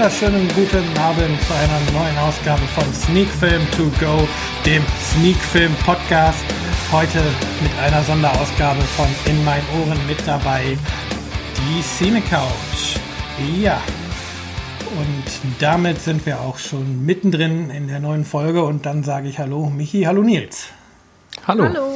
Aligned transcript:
wunderschönen 0.00 0.48
guten 0.54 0.98
Abend 0.98 1.38
zu 1.42 1.52
einer 1.52 1.78
neuen 1.92 2.16
Ausgabe 2.20 2.62
von 2.68 2.84
Sneak 2.94 3.28
Film 3.28 3.60
to 3.76 3.82
Go, 4.00 4.26
dem 4.64 4.82
Sneak 4.98 5.36
Film 5.36 5.74
Podcast. 5.84 6.42
Heute 6.90 7.18
mit 7.62 7.70
einer 7.78 8.02
Sonderausgabe 8.04 8.80
von 8.80 9.04
In 9.26 9.44
meinen 9.44 9.66
Ohren 9.78 9.98
mit 10.06 10.16
dabei 10.26 10.78
die 11.54 11.82
Cine 11.82 12.22
Couch. 12.22 12.96
Ja. 13.60 13.78
Und 14.96 15.60
damit 15.60 16.00
sind 16.00 16.24
wir 16.24 16.40
auch 16.40 16.56
schon 16.56 17.04
mittendrin 17.04 17.68
in 17.68 17.86
der 17.86 18.00
neuen 18.00 18.24
Folge 18.24 18.64
und 18.64 18.86
dann 18.86 19.04
sage 19.04 19.28
ich 19.28 19.38
Hallo 19.38 19.68
Michi, 19.68 20.04
hallo 20.04 20.22
Nils. 20.22 20.68
Hallo. 21.46 21.64
Hallo. 21.64 21.89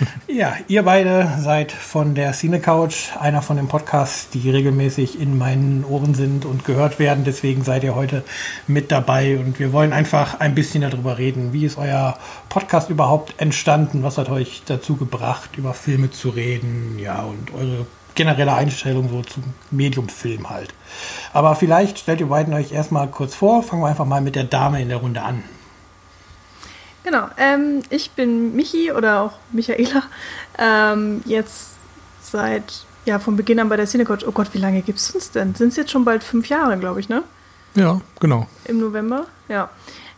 Ja, 0.26 0.56
ihr 0.68 0.82
beide 0.82 1.28
seid 1.40 1.72
von 1.72 2.14
der 2.14 2.32
Cine 2.32 2.60
Couch, 2.60 3.16
einer 3.18 3.42
von 3.42 3.56
den 3.56 3.68
Podcasts, 3.68 4.28
die 4.30 4.50
regelmäßig 4.50 5.20
in 5.20 5.36
meinen 5.36 5.84
Ohren 5.84 6.14
sind 6.14 6.44
und 6.44 6.64
gehört 6.64 6.98
werden. 6.98 7.24
Deswegen 7.24 7.64
seid 7.64 7.84
ihr 7.84 7.94
heute 7.94 8.24
mit 8.66 8.90
dabei 8.90 9.38
und 9.38 9.58
wir 9.58 9.72
wollen 9.72 9.92
einfach 9.92 10.40
ein 10.40 10.54
bisschen 10.54 10.82
darüber 10.82 11.18
reden. 11.18 11.52
Wie 11.52 11.64
ist 11.64 11.78
euer 11.78 12.16
Podcast 12.48 12.90
überhaupt 12.90 13.40
entstanden? 13.40 14.02
Was 14.02 14.18
hat 14.18 14.30
euch 14.30 14.62
dazu 14.66 14.96
gebracht, 14.96 15.50
über 15.56 15.74
Filme 15.74 16.10
zu 16.10 16.30
reden? 16.30 16.98
Ja, 16.98 17.22
und 17.22 17.52
eure 17.54 17.86
generelle 18.14 18.54
Einstellung 18.54 19.08
so 19.08 19.22
zum 19.22 19.42
Medium-Film 19.70 20.50
halt. 20.50 20.74
Aber 21.32 21.54
vielleicht 21.54 21.98
stellt 21.98 22.20
ihr 22.20 22.26
beiden 22.26 22.52
euch 22.54 22.72
erstmal 22.72 23.08
kurz 23.08 23.34
vor. 23.34 23.62
Fangen 23.62 23.82
wir 23.82 23.88
einfach 23.88 24.04
mal 24.04 24.20
mit 24.20 24.36
der 24.36 24.44
Dame 24.44 24.82
in 24.82 24.88
der 24.88 24.98
Runde 24.98 25.22
an. 25.22 25.42
Genau, 27.04 27.28
ähm, 27.36 27.82
ich 27.90 28.12
bin 28.12 28.54
Michi 28.54 28.92
oder 28.92 29.22
auch 29.22 29.32
Michaela. 29.50 30.04
Ähm, 30.58 31.22
jetzt 31.24 31.72
seit, 32.22 32.84
ja, 33.04 33.18
von 33.18 33.36
Beginn 33.36 33.58
an 33.58 33.68
bei 33.68 33.76
der 33.76 33.86
Cinecoach. 33.86 34.26
Oh 34.26 34.32
Gott, 34.32 34.48
wie 34.52 34.58
lange 34.58 34.82
gibt 34.82 34.98
es 34.98 35.10
uns 35.10 35.30
denn? 35.32 35.54
Sind 35.54 35.68
es 35.68 35.76
jetzt 35.76 35.90
schon 35.90 36.04
bald 36.04 36.22
fünf 36.22 36.48
Jahre, 36.48 36.78
glaube 36.78 37.00
ich, 37.00 37.08
ne? 37.08 37.24
Ja, 37.74 38.00
genau. 38.20 38.46
Im 38.66 38.78
November, 38.78 39.26
ja. 39.48 39.70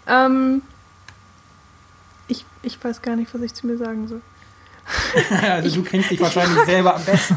Ähm, 0.06 0.62
ich, 2.28 2.44
ich 2.62 2.82
weiß 2.82 3.00
gar 3.00 3.16
nicht, 3.16 3.32
was 3.32 3.40
ich 3.40 3.54
zu 3.54 3.66
mir 3.66 3.78
sagen 3.78 4.08
soll. 4.08 4.20
also 5.40 5.76
du 5.76 5.82
kennst 5.82 6.10
dich 6.10 6.20
wahrscheinlich 6.20 6.62
selber 6.64 6.96
am 6.96 7.04
besten. 7.04 7.36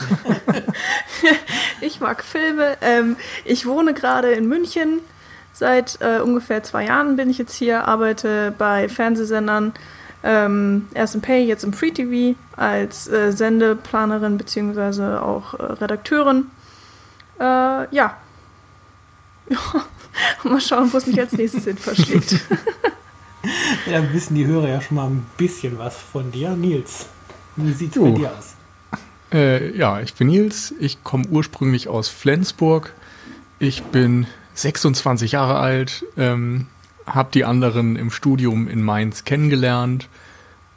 ich 1.81 2.01
mag 2.01 2.23
Filme. 2.23 2.77
Ähm, 2.81 3.15
ich 3.45 3.65
wohne 3.65 3.93
gerade 3.93 4.31
in 4.31 4.49
München 4.49 4.99
Seit 5.57 5.97
äh, 6.01 6.19
ungefähr 6.19 6.61
zwei 6.61 6.85
Jahren 6.85 7.15
bin 7.15 7.31
ich 7.31 7.39
jetzt 7.39 7.55
hier, 7.55 7.87
arbeite 7.87 8.53
bei 8.59 8.87
Fernsehsendern, 8.87 9.73
ähm, 10.23 10.87
erst 10.93 11.15
im 11.15 11.21
Pay, 11.21 11.47
jetzt 11.47 11.63
im 11.63 11.73
Free 11.73 11.89
TV, 11.89 12.37
als 12.55 13.07
äh, 13.07 13.31
Sendeplanerin 13.31 14.37
bzw. 14.37 15.17
auch 15.17 15.55
äh, 15.55 15.63
Redakteurin. 15.63 16.51
Äh, 17.39 17.43
ja. 17.95 18.17
mal 20.43 20.61
schauen, 20.61 20.93
wo 20.93 20.97
es 20.97 21.07
mich 21.07 21.19
als 21.19 21.31
nächstes 21.31 21.63
hin 21.63 21.77
verschlägt. 21.77 22.39
ja, 23.91 24.13
wissen 24.13 24.35
die 24.35 24.45
Hörer 24.45 24.69
ja 24.69 24.79
schon 24.79 24.97
mal 24.97 25.07
ein 25.07 25.25
bisschen 25.37 25.79
was 25.79 25.97
von 25.97 26.31
dir. 26.31 26.51
Nils, 26.51 27.07
wie 27.55 27.73
sieht 27.73 27.95
es 27.95 28.01
bei 28.03 28.11
dir 28.11 28.31
aus? 28.31 28.53
Äh, 29.33 29.75
ja, 29.75 30.01
ich 30.01 30.13
bin 30.13 30.27
Nils. 30.27 30.75
Ich 30.79 31.03
komme 31.03 31.25
ursprünglich 31.29 31.87
aus 31.87 32.09
Flensburg. 32.09 32.93
Ich 33.57 33.81
bin 33.81 34.27
26 34.57 35.33
Jahre 35.33 35.59
alt, 35.59 36.03
ähm, 36.17 36.65
habe 37.05 37.29
die 37.31 37.45
anderen 37.45 37.95
im 37.95 38.09
Studium 38.09 38.67
in 38.67 38.81
Mainz 38.83 39.23
kennengelernt, 39.23 40.09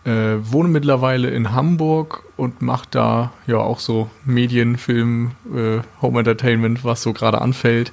äh, 0.05 0.37
wohne 0.43 0.69
mittlerweile 0.69 1.31
in 1.31 1.53
Hamburg 1.53 2.23
und 2.37 2.61
mache 2.61 2.87
da 2.91 3.33
ja 3.47 3.57
auch 3.57 3.81
so 3.81 4.11
Medien, 4.25 4.77
Film, 4.77 5.33
äh, 5.55 5.81
Home 6.03 6.19
Entertainment, 6.19 6.85
was 6.85 7.03
so 7.03 7.13
gerade 7.13 7.41
anfällt. 7.41 7.93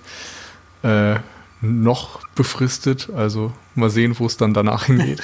Äh, 0.84 1.16
noch 1.62 2.20
befristet, 2.36 3.10
also 3.16 3.52
mal 3.74 3.90
sehen, 3.90 4.20
wo 4.20 4.26
es 4.26 4.38
dann 4.38 4.54
danach 4.54 4.86
hingeht. 4.86 5.22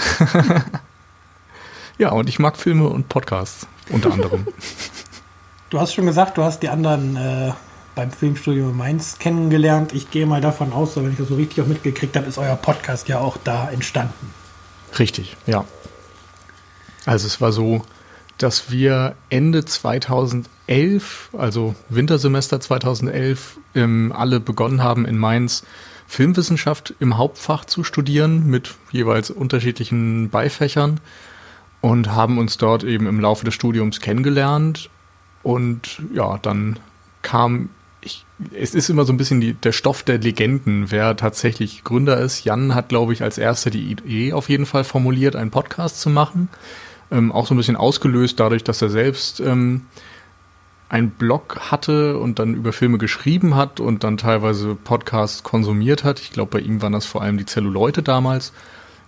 ja, 1.97 2.09
und 2.09 2.27
ich 2.27 2.39
mag 2.39 2.57
Filme 2.57 2.87
und 2.87 3.09
Podcasts 3.09 3.67
unter 3.89 4.11
anderem. 4.11 4.47
Du 5.69 5.79
hast 5.79 5.95
schon 5.95 6.05
gesagt, 6.05 6.37
du 6.37 6.43
hast 6.43 6.59
die 6.61 6.69
anderen 6.69 7.15
äh, 7.15 7.51
beim 7.95 8.11
Filmstudio 8.11 8.71
Mainz 8.71 9.19
kennengelernt. 9.19 9.93
Ich 9.93 10.11
gehe 10.11 10.25
mal 10.25 10.41
davon 10.41 10.73
aus, 10.73 10.95
wenn 10.95 11.11
ich 11.11 11.17
das 11.17 11.27
so 11.27 11.35
richtig 11.35 11.63
auch 11.63 11.67
mitgekriegt 11.67 12.15
habe, 12.15 12.27
ist 12.27 12.37
euer 12.37 12.55
Podcast 12.55 13.07
ja 13.07 13.19
auch 13.19 13.37
da 13.43 13.69
entstanden. 13.69 14.33
Richtig, 14.97 15.35
ja. 15.45 15.65
Also 17.05 17.27
es 17.27 17.41
war 17.41 17.51
so, 17.51 17.83
dass 18.37 18.71
wir 18.71 19.15
Ende 19.29 19.65
2011, 19.65 21.29
also 21.37 21.75
Wintersemester 21.89 22.59
2011, 22.59 23.57
ähm, 23.75 24.13
alle 24.15 24.39
begonnen 24.39 24.83
haben 24.83 25.05
in 25.05 25.17
Mainz 25.17 25.63
Filmwissenschaft 26.07 26.93
im 26.99 27.17
Hauptfach 27.17 27.65
zu 27.65 27.83
studieren 27.83 28.47
mit 28.47 28.75
jeweils 28.91 29.31
unterschiedlichen 29.31 30.29
Beifächern 30.29 30.99
und 31.81 32.11
haben 32.11 32.37
uns 32.37 32.57
dort 32.57 32.83
eben 32.83 33.07
im 33.07 33.19
Laufe 33.19 33.45
des 33.45 33.53
Studiums 33.53 33.99
kennengelernt 33.99 34.89
und 35.41 36.01
ja, 36.13 36.37
dann 36.37 36.79
kam 37.21 37.69
ich, 38.03 38.25
es 38.53 38.75
ist 38.75 38.89
immer 38.89 39.05
so 39.05 39.13
ein 39.13 39.17
bisschen 39.17 39.41
die, 39.41 39.53
der 39.53 39.71
Stoff 39.71 40.03
der 40.03 40.17
Legenden, 40.17 40.91
wer 40.91 41.15
tatsächlich 41.15 41.83
Gründer 41.83 42.19
ist. 42.19 42.43
Jan 42.43 42.75
hat, 42.75 42.89
glaube 42.89 43.13
ich, 43.13 43.23
als 43.23 43.37
erster 43.37 43.69
die 43.69 43.91
Idee 43.91 44.33
auf 44.33 44.49
jeden 44.49 44.65
Fall 44.65 44.83
formuliert, 44.83 45.35
einen 45.35 45.51
Podcast 45.51 46.01
zu 46.01 46.09
machen. 46.09 46.49
Ähm, 47.11 47.31
auch 47.31 47.47
so 47.47 47.53
ein 47.53 47.57
bisschen 47.57 47.75
ausgelöst 47.75 48.39
dadurch, 48.39 48.63
dass 48.63 48.81
er 48.81 48.89
selbst 48.89 49.39
ähm, 49.39 49.85
einen 50.89 51.11
Blog 51.11 51.71
hatte 51.71 52.17
und 52.17 52.39
dann 52.39 52.53
über 52.53 52.73
Filme 52.73 52.97
geschrieben 52.97 53.55
hat 53.55 53.79
und 53.79 54.03
dann 54.03 54.17
teilweise 54.17 54.75
Podcasts 54.75 55.43
konsumiert 55.43 56.03
hat. 56.03 56.19
Ich 56.19 56.31
glaube, 56.31 56.59
bei 56.59 56.63
ihm 56.63 56.81
waren 56.81 56.93
das 56.93 57.05
vor 57.05 57.21
allem 57.21 57.37
die 57.37 57.45
Zelluleute 57.45 58.03
damals. 58.03 58.53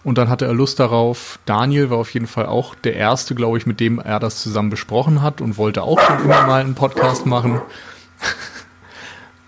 Und 0.04 0.20
dann 0.20 0.30
hatte 0.30 0.46
er 0.46 0.54
Lust 0.54 0.80
darauf. 0.80 1.40
Daniel 1.46 1.90
war 1.90 1.98
auf 1.98 2.14
jeden 2.14 2.28
Fall 2.28 2.46
auch 2.46 2.76
der 2.76 2.96
erste, 2.96 3.34
glaube 3.34 3.58
ich, 3.58 3.66
mit 3.66 3.80
dem 3.80 4.00
er 4.00 4.20
das 4.20 4.42
zusammen 4.42 4.70
besprochen 4.70 5.24
hat 5.24 5.42
und 5.42 5.58
wollte 5.58 5.82
auch 5.82 6.00
schon 6.00 6.24
immer 6.24 6.46
mal 6.46 6.62
einen 6.62 6.76
Podcast 6.76 7.26
machen. 7.26 7.60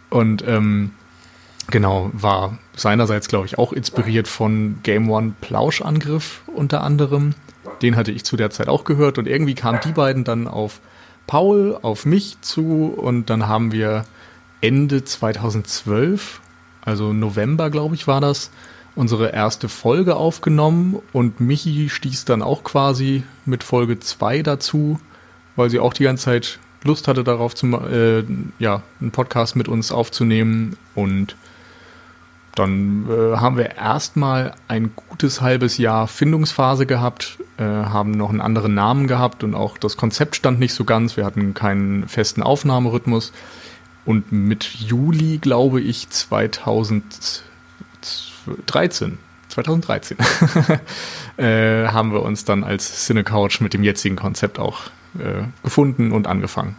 Und 0.09 0.43
ähm, 0.47 0.91
genau, 1.69 2.09
war 2.13 2.57
seinerseits, 2.75 3.27
glaube 3.27 3.45
ich, 3.45 3.57
auch 3.57 3.73
inspiriert 3.73 4.27
von 4.27 4.79
Game 4.83 5.09
One 5.09 5.33
Plauschangriff 5.41 6.41
unter 6.47 6.83
anderem. 6.83 7.35
Den 7.81 7.95
hatte 7.95 8.11
ich 8.11 8.23
zu 8.23 8.37
der 8.37 8.49
Zeit 8.49 8.69
auch 8.69 8.83
gehört 8.83 9.17
und 9.17 9.27
irgendwie 9.27 9.55
kamen 9.55 9.79
die 9.83 9.91
beiden 9.91 10.23
dann 10.23 10.47
auf 10.47 10.79
Paul, 11.27 11.77
auf 11.81 12.05
mich 12.05 12.39
zu 12.41 12.93
und 12.95 13.29
dann 13.29 13.47
haben 13.47 13.71
wir 13.71 14.05
Ende 14.61 15.03
2012, 15.03 16.41
also 16.81 17.13
November, 17.13 17.69
glaube 17.69 17.95
ich, 17.95 18.07
war 18.07 18.21
das, 18.21 18.49
unsere 18.95 19.31
erste 19.31 19.69
Folge 19.69 20.15
aufgenommen 20.15 20.99
und 21.13 21.39
Michi 21.39 21.89
stieß 21.89 22.25
dann 22.25 22.41
auch 22.41 22.63
quasi 22.63 23.23
mit 23.45 23.63
Folge 23.63 23.99
2 23.99 24.41
dazu, 24.41 24.99
weil 25.55 25.69
sie 25.69 25.79
auch 25.79 25.93
die 25.93 26.03
ganze 26.03 26.25
Zeit 26.25 26.59
Lust 26.83 27.07
hatte 27.07 27.23
darauf, 27.23 27.55
zu, 27.55 27.67
äh, 27.67 28.23
ja, 28.59 28.83
einen 29.01 29.11
Podcast 29.11 29.55
mit 29.55 29.67
uns 29.67 29.91
aufzunehmen. 29.91 30.77
Und 30.95 31.35
dann 32.55 33.07
äh, 33.09 33.37
haben 33.37 33.57
wir 33.57 33.75
erstmal 33.75 34.53
ein 34.67 34.91
gutes 34.95 35.41
halbes 35.41 35.77
Jahr 35.77 36.07
Findungsphase 36.07 36.85
gehabt, 36.87 37.37
äh, 37.57 37.63
haben 37.63 38.11
noch 38.11 38.29
einen 38.29 38.41
anderen 38.41 38.73
Namen 38.73 39.07
gehabt 39.07 39.43
und 39.43 39.53
auch 39.53 39.77
das 39.77 39.95
Konzept 39.97 40.35
stand 40.35 40.59
nicht 40.59 40.73
so 40.73 40.83
ganz. 40.83 41.17
Wir 41.17 41.25
hatten 41.25 41.53
keinen 41.53 42.07
festen 42.07 42.41
Aufnahmerhythmus. 42.41 43.31
Und 44.05 44.31
mit 44.31 44.63
Juli, 44.63 45.37
glaube 45.37 45.81
ich, 45.81 46.09
2013, 46.09 47.43
2013, 49.49 50.17
äh, 51.37 51.87
haben 51.89 52.13
wir 52.13 52.23
uns 52.23 52.45
dann 52.45 52.63
als 52.63 53.05
Cinecouch 53.05 53.59
mit 53.59 53.73
dem 53.73 53.83
jetzigen 53.83 54.15
Konzept 54.15 54.59
auch 54.59 54.83
äh, 55.19 55.43
gefunden 55.63 56.11
und 56.11 56.27
angefangen. 56.27 56.75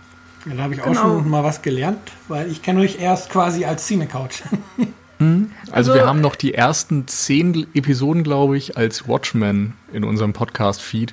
Ja, 0.47 0.55
da 0.55 0.63
habe 0.63 0.75
ich 0.75 0.81
auch 0.83 0.87
genau. 0.87 1.01
schon 1.01 1.29
mal 1.29 1.45
was 1.45 1.63
gelernt, 1.63 1.99
weil 2.29 2.51
ich 2.51 2.63
kenne 2.63 2.81
euch 2.81 3.01
erst 3.01 3.31
quasi 3.31 3.65
als 3.65 3.87
Cine-Couch. 3.87 4.43
Hm? 5.19 5.51
Also, 5.73 5.91
also, 5.91 5.95
wir 5.95 6.07
haben 6.07 6.21
noch 6.21 6.37
die 6.37 6.55
ersten 6.55 7.09
zehn 7.09 7.67
Episoden, 7.75 8.23
glaube 8.23 8.57
ich, 8.57 8.77
als 8.77 9.09
Watchmen 9.09 9.75
in 9.93 10.05
unserem 10.05 10.33
Podcast-Feed. 10.33 11.13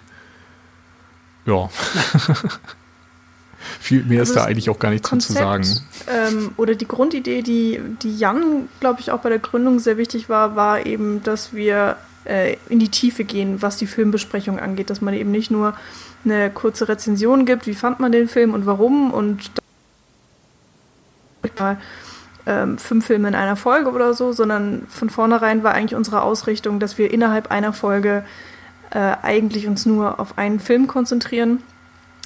Ja. 1.48 1.70
Viel 3.80 4.04
mehr 4.04 4.20
also 4.20 4.34
ist 4.34 4.38
da 4.38 4.46
eigentlich 4.46 4.70
auch 4.70 4.78
gar 4.78 4.92
nicht 4.92 5.04
Konzept, 5.04 5.38
zu 5.38 5.44
sagen. 5.44 5.66
Ähm, 6.08 6.52
oder 6.56 6.76
die 6.76 6.88
Grundidee, 6.88 7.42
die, 7.42 7.82
die 8.04 8.16
Jan, 8.16 8.70
glaube 8.80 9.00
ich, 9.00 9.10
auch 9.10 9.22
bei 9.22 9.30
der 9.30 9.40
Gründung 9.40 9.80
sehr 9.80 9.98
wichtig 9.98 10.30
war, 10.30 10.56
war 10.56 10.86
eben, 10.86 11.24
dass 11.24 11.54
wir 11.54 11.98
äh, 12.26 12.58
in 12.70 12.80
die 12.80 12.90
Tiefe 12.90 13.24
gehen, 13.24 13.62
was 13.62 13.78
die 13.78 13.88
Filmbesprechung 13.88 14.60
angeht. 14.60 14.90
Dass 14.90 15.02
man 15.02 15.14
eben 15.14 15.32
nicht 15.32 15.52
nur 15.52 15.74
eine 16.24 16.50
kurze 16.50 16.88
Rezension 16.88 17.46
gibt, 17.46 17.68
wie 17.68 17.74
fand 17.74 18.00
man 18.00 18.12
den 18.12 18.28
Film 18.28 18.54
und 18.54 18.66
warum 18.66 19.12
und 19.12 19.52
mal 21.60 21.78
ähm, 22.48 22.78
fünf 22.78 23.06
Filme 23.06 23.28
in 23.28 23.36
einer 23.36 23.56
Folge 23.56 23.92
oder 23.92 24.14
so, 24.14 24.32
sondern 24.32 24.86
von 24.88 25.10
vornherein 25.10 25.64
war 25.64 25.74
eigentlich 25.74 25.96
unsere 25.96 26.22
Ausrichtung, 26.22 26.80
dass 26.80 26.98
wir 26.98 27.12
innerhalb 27.12 27.52
einer 27.52 27.74
Folge 27.74 28.24
äh, 28.92 29.16
eigentlich 29.22 29.68
uns 29.68 29.86
nur 29.86 30.20
auf 30.20 30.38
einen 30.38 30.60
Film 30.60 30.88
konzentrieren. 30.88 31.64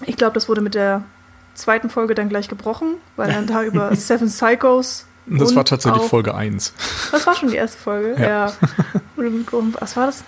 Ich 0.05 0.17
glaube, 0.17 0.33
das 0.33 0.49
wurde 0.49 0.61
mit 0.61 0.75
der 0.75 1.03
zweiten 1.53 1.89
Folge 1.89 2.15
dann 2.15 2.29
gleich 2.29 2.47
gebrochen, 2.47 2.95
weil 3.15 3.31
dann 3.33 3.47
da 3.47 3.63
über 3.63 3.95
Seven 3.95 4.27
Psychos 4.27 5.05
Das 5.29 5.55
war 5.55 5.65
tatsächlich 5.65 6.03
Folge 6.03 6.33
1. 6.33 6.73
Das 7.11 7.27
war 7.27 7.35
schon 7.35 7.49
die 7.49 7.55
erste 7.55 7.77
Folge, 7.77 8.15
ja. 8.19 8.47
ja. 8.47 8.53
Was 9.79 9.95
war 9.95 10.07
das? 10.07 10.23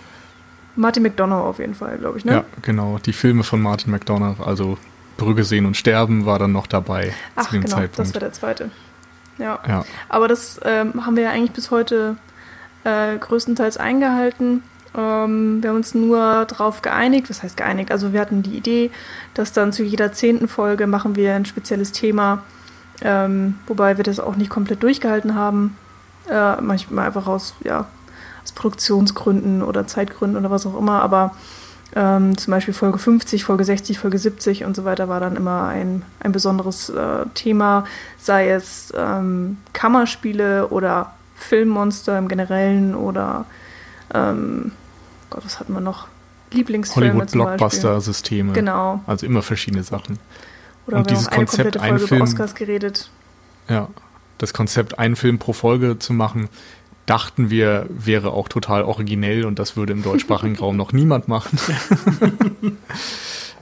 Martin 0.76 1.04
McDonough 1.04 1.44
auf 1.46 1.60
jeden 1.60 1.76
Fall, 1.76 1.98
glaube 1.98 2.18
ich, 2.18 2.26
ne? 2.26 2.32
Ja, 2.34 2.44
genau. 2.62 2.98
Die 2.98 3.14
Filme 3.14 3.44
von 3.44 3.62
Martin 3.62 3.92
McDonough, 3.92 4.40
also 4.46 4.78
Brügge 5.18 5.44
sehen 5.44 5.66
und 5.66 5.76
sterben, 5.76 6.26
war 6.26 6.40
dann 6.40 6.52
noch 6.52 6.68
dabei 6.68 7.14
Ach, 7.36 7.46
zu 7.46 7.52
dem 7.52 7.64
genau, 7.64 7.76
Zeitpunkt. 7.76 8.10
Das 8.10 8.14
war 8.14 8.20
der 8.20 8.34
zweite. 8.34 8.72
Ja. 9.38 9.60
ja. 9.68 9.86
Aber 10.08 10.28
das 10.28 10.60
ähm, 10.64 11.06
haben 11.06 11.16
wir 11.16 11.24
ja 11.24 11.30
eigentlich 11.32 11.52
bis 11.52 11.72
heute 11.72 12.16
äh, 12.84 13.18
größtenteils 13.18 13.78
eingehalten. 13.78 14.64
Ähm, 14.96 15.62
wir 15.62 15.70
haben 15.70 15.78
uns 15.78 15.94
nur 15.94 16.46
darauf 16.46 16.82
geeinigt, 16.82 17.30
was 17.30 17.44
heißt 17.44 17.58
geeinigt? 17.58 17.92
Also 17.92 18.14
wir 18.14 18.20
hatten 18.20 18.44
die 18.44 18.56
Idee, 18.56 18.92
dass 19.34 19.54
dann 19.54 19.74
zu 19.74 19.84
jeder 19.84 20.14
zehnten 20.14 20.48
Folge 20.48 20.88
machen 20.88 21.16
wir 21.16 21.36
ein 21.36 21.46
spezielles 21.46 21.92
Thema, 21.92 22.44
ähm, 23.04 23.56
wobei 23.68 23.98
wir 23.98 24.04
das 24.04 24.20
auch 24.20 24.36
nicht 24.36 24.50
komplett 24.50 24.84
durchgehalten 24.84 25.36
haben. 25.36 25.78
Äh, 26.30 26.62
manchmal 26.62 27.08
einfach 27.08 27.28
aus, 27.28 27.56
ja, 27.64 27.88
aus 28.44 28.52
Produktionsgründen 28.52 29.64
oder 29.64 29.88
Zeitgründen 29.88 30.38
oder 30.38 30.52
was 30.52 30.66
auch 30.66 30.78
immer, 30.78 31.02
aber 31.02 31.36
ähm, 31.96 32.38
zum 32.38 32.52
Beispiel 32.52 32.74
Folge 32.74 33.00
50, 33.00 33.44
Folge 33.44 33.66
60, 33.66 34.00
Folge 34.00 34.18
70 34.18 34.64
und 34.64 34.76
so 34.76 34.86
weiter 34.86 35.10
war 35.10 35.20
dann 35.20 35.36
immer 35.36 35.68
ein, 35.68 36.04
ein 36.20 36.32
besonderes 36.32 36.90
äh, 36.90 37.26
Thema, 37.34 37.86
sei 38.18 38.50
es 38.50 38.94
ähm, 38.96 39.58
Kammerspiele 39.74 40.68
oder 40.70 41.14
Filmmonster 41.36 42.18
im 42.18 42.28
Generellen 42.28 42.96
oder 42.96 43.46
ähm, 44.14 44.72
Gott, 45.30 45.44
was 45.46 45.60
hatten 45.60 45.74
wir 45.74 45.82
noch? 45.82 46.08
Lieblingsfilme 46.52 47.14
Hollywood-Blockbuster-Systeme. 47.14 48.54
Genau. 48.54 49.02
Also 49.08 49.26
immer 49.26 49.42
verschiedene 49.42 49.84
Sachen. 49.84 50.20
Oder 50.88 50.98
und 50.98 51.10
dieses 51.10 51.30
Konzept, 51.30 51.78
ein 51.78 52.00
Film, 52.00 52.22
Oscars 52.22 52.56
geredet. 52.56 53.10
Ja, 53.70 53.90
das 54.38 54.54
Konzept, 54.54 55.00
einen 55.00 55.16
Film 55.16 55.40
pro 55.40 55.54
Folge 55.54 56.00
zu 56.00 56.14
machen, 56.14 56.50
dachten 57.06 57.50
wir, 57.50 57.86
wäre 57.90 58.32
auch 58.32 58.48
total 58.48 58.84
originell 58.84 59.46
und 59.46 59.60
das 59.60 59.76
würde 59.76 59.94
im 59.94 60.04
deutschsprachigen 60.04 60.56
Raum 60.60 60.78
noch 60.78 60.94
niemand 60.94 61.28
machen. 61.28 61.60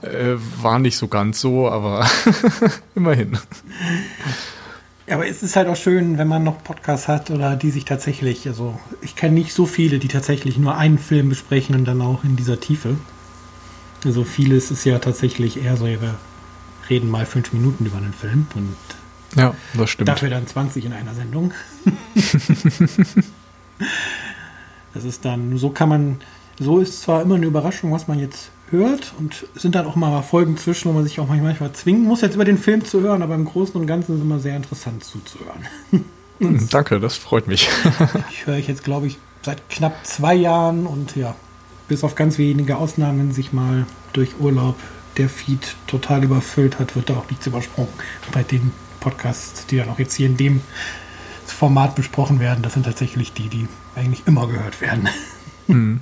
äh, 0.02 0.36
war 0.60 0.78
nicht 0.78 0.96
so 0.96 1.08
ganz 1.08 1.40
so, 1.40 1.68
aber 1.68 2.06
immerhin. 2.94 3.38
Aber 5.10 5.26
es 5.26 5.42
ist 5.42 5.56
halt 5.56 5.66
auch 5.66 5.76
schön, 5.76 6.18
wenn 6.18 6.28
man 6.28 6.44
noch 6.44 6.62
Podcasts 6.62 7.08
hat 7.08 7.30
oder 7.30 7.56
die 7.56 7.70
sich 7.70 7.84
tatsächlich, 7.84 8.46
also 8.46 8.78
ich 9.00 9.16
kenne 9.16 9.34
nicht 9.34 9.52
so 9.52 9.66
viele, 9.66 9.98
die 9.98 10.08
tatsächlich 10.08 10.56
nur 10.56 10.76
einen 10.76 10.98
Film 10.98 11.28
besprechen 11.28 11.74
und 11.74 11.84
dann 11.84 12.00
auch 12.00 12.22
in 12.22 12.36
dieser 12.36 12.60
Tiefe. 12.60 12.96
Also 14.04 14.24
vieles 14.24 14.70
ist 14.70 14.84
ja 14.84 14.98
tatsächlich 14.98 15.62
eher 15.62 15.76
so, 15.76 15.86
reden 16.90 17.08
mal 17.10 17.24
fünf 17.26 17.52
Minuten 17.52 17.86
über 17.86 17.96
einen 17.96 18.12
Film 18.12 18.46
und 18.54 18.76
ja, 19.36 19.54
das 19.74 19.90
stimmt. 19.90 20.08
dafür 20.08 20.28
dann 20.28 20.46
20 20.46 20.84
in 20.84 20.92
einer 20.92 21.14
Sendung. 21.14 21.52
das 24.92 25.04
ist 25.04 25.24
dann, 25.24 25.56
so 25.56 25.70
kann 25.70 25.88
man, 25.88 26.18
so 26.58 26.80
ist 26.80 27.02
zwar 27.02 27.22
immer 27.22 27.36
eine 27.36 27.46
Überraschung, 27.46 27.92
was 27.92 28.08
man 28.08 28.18
jetzt 28.18 28.50
hört 28.70 29.14
und 29.18 29.46
sind 29.54 29.74
dann 29.74 29.86
auch 29.86 29.96
mal 29.96 30.22
Folgen 30.22 30.56
zwischen, 30.56 30.88
wo 30.88 30.92
man 30.92 31.04
sich 31.04 31.20
auch 31.20 31.28
manchmal 31.28 31.72
zwingen 31.72 32.04
muss, 32.04 32.20
jetzt 32.20 32.34
über 32.34 32.44
den 32.44 32.58
Film 32.58 32.84
zu 32.84 33.00
hören, 33.00 33.22
aber 33.22 33.34
im 33.34 33.44
Großen 33.44 33.80
und 33.80 33.86
Ganzen 33.86 34.12
ist 34.12 34.18
es 34.18 34.24
immer 34.24 34.40
sehr 34.40 34.56
interessant 34.56 35.04
zuzuhören. 35.04 35.66
Danke, 36.70 37.00
das 37.00 37.16
freut 37.16 37.46
mich. 37.46 37.68
ich 38.30 38.46
höre 38.46 38.56
ich 38.56 38.66
jetzt, 38.66 38.82
glaube 38.82 39.06
ich, 39.06 39.18
seit 39.42 39.68
knapp 39.68 40.06
zwei 40.06 40.34
Jahren 40.34 40.86
und 40.86 41.14
ja, 41.16 41.34
bis 41.88 42.02
auf 42.04 42.14
ganz 42.14 42.38
wenige 42.38 42.78
Ausnahmen, 42.78 43.32
sich 43.32 43.52
mal 43.52 43.86
durch 44.12 44.40
Urlaub 44.40 44.76
der 45.16 45.28
Feed 45.28 45.76
total 45.86 46.24
überfüllt 46.24 46.78
hat, 46.78 46.96
wird 46.96 47.10
da 47.10 47.16
auch 47.16 47.30
nichts 47.30 47.46
übersprungen. 47.46 47.92
Bei 48.32 48.42
den 48.42 48.72
Podcasts, 49.00 49.66
die 49.66 49.78
dann 49.78 49.88
auch 49.88 49.98
jetzt 49.98 50.14
hier 50.14 50.26
in 50.26 50.36
dem 50.36 50.60
Format 51.46 51.94
besprochen 51.94 52.40
werden, 52.40 52.62
das 52.62 52.74
sind 52.74 52.84
tatsächlich 52.84 53.32
die, 53.32 53.48
die 53.48 53.68
eigentlich 53.96 54.26
immer 54.26 54.46
gehört 54.46 54.80
werden. 54.80 55.08
Mhm. 55.66 56.00